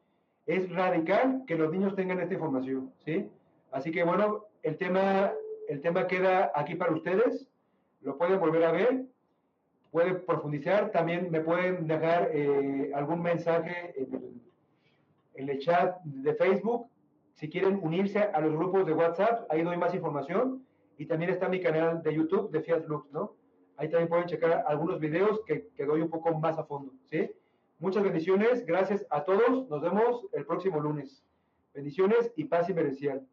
Es 0.50 0.68
radical 0.72 1.44
que 1.46 1.54
los 1.54 1.72
niños 1.72 1.96
tengan 1.96 2.20
esta 2.20 2.34
información, 2.34 2.92
¿sí? 3.06 3.30
Así 3.70 3.92
que 3.92 4.04
bueno, 4.04 4.46
el 4.64 4.78
tema, 4.78 5.32
el 5.68 5.80
tema 5.80 6.08
queda 6.08 6.52
aquí 6.56 6.74
para 6.74 6.92
ustedes, 6.92 7.48
lo 8.02 8.18
pueden 8.18 8.40
volver 8.40 8.64
a 8.64 8.72
ver, 8.72 9.06
pueden 9.92 10.26
profundizar, 10.26 10.90
también 10.90 11.30
me 11.30 11.42
pueden 11.42 11.86
dejar 11.86 12.32
eh, 12.34 12.90
algún 12.96 13.22
mensaje 13.22 13.94
en 15.36 15.50
el, 15.50 15.60
chat 15.60 16.02
de 16.02 16.34
Facebook 16.34 16.88
si 17.36 17.48
quieren 17.48 17.80
unirse 17.84 18.18
a 18.18 18.42
los 18.42 18.52
grupos 18.52 18.88
de 18.88 18.94
WhatsApp, 18.94 19.46
ahí 19.52 19.62
doy 19.62 19.78
más 19.78 19.94
información. 19.94 20.66
Y 20.98 21.06
también 21.06 21.30
está 21.30 21.48
mi 21.48 21.62
canal 21.62 22.02
de 22.02 22.16
YouTube 22.16 22.50
de 22.50 22.62
Fiat 22.62 22.88
Lux, 22.88 23.12
¿no? 23.12 23.36
Ahí 23.78 23.88
también 23.88 24.10
pueden 24.10 24.26
checar 24.26 24.64
algunos 24.66 25.00
videos 25.00 25.42
que, 25.46 25.68
que 25.78 25.86
doy 25.86 26.02
un 26.02 26.10
poco 26.10 26.34
más 26.40 26.58
a 26.58 26.64
fondo, 26.64 26.92
¿sí? 27.06 27.30
Muchas 27.80 28.04
bendiciones, 28.04 28.66
gracias 28.66 29.08
a 29.10 29.24
todos. 29.24 29.70
Nos 29.70 29.82
vemos 29.82 30.28
el 30.34 30.46
próximo 30.46 30.82
lunes. 30.82 31.24
Bendiciones 31.74 32.34
y 32.36 32.44
paz 32.44 32.70
y 32.70 32.74
merencial. 32.74 33.26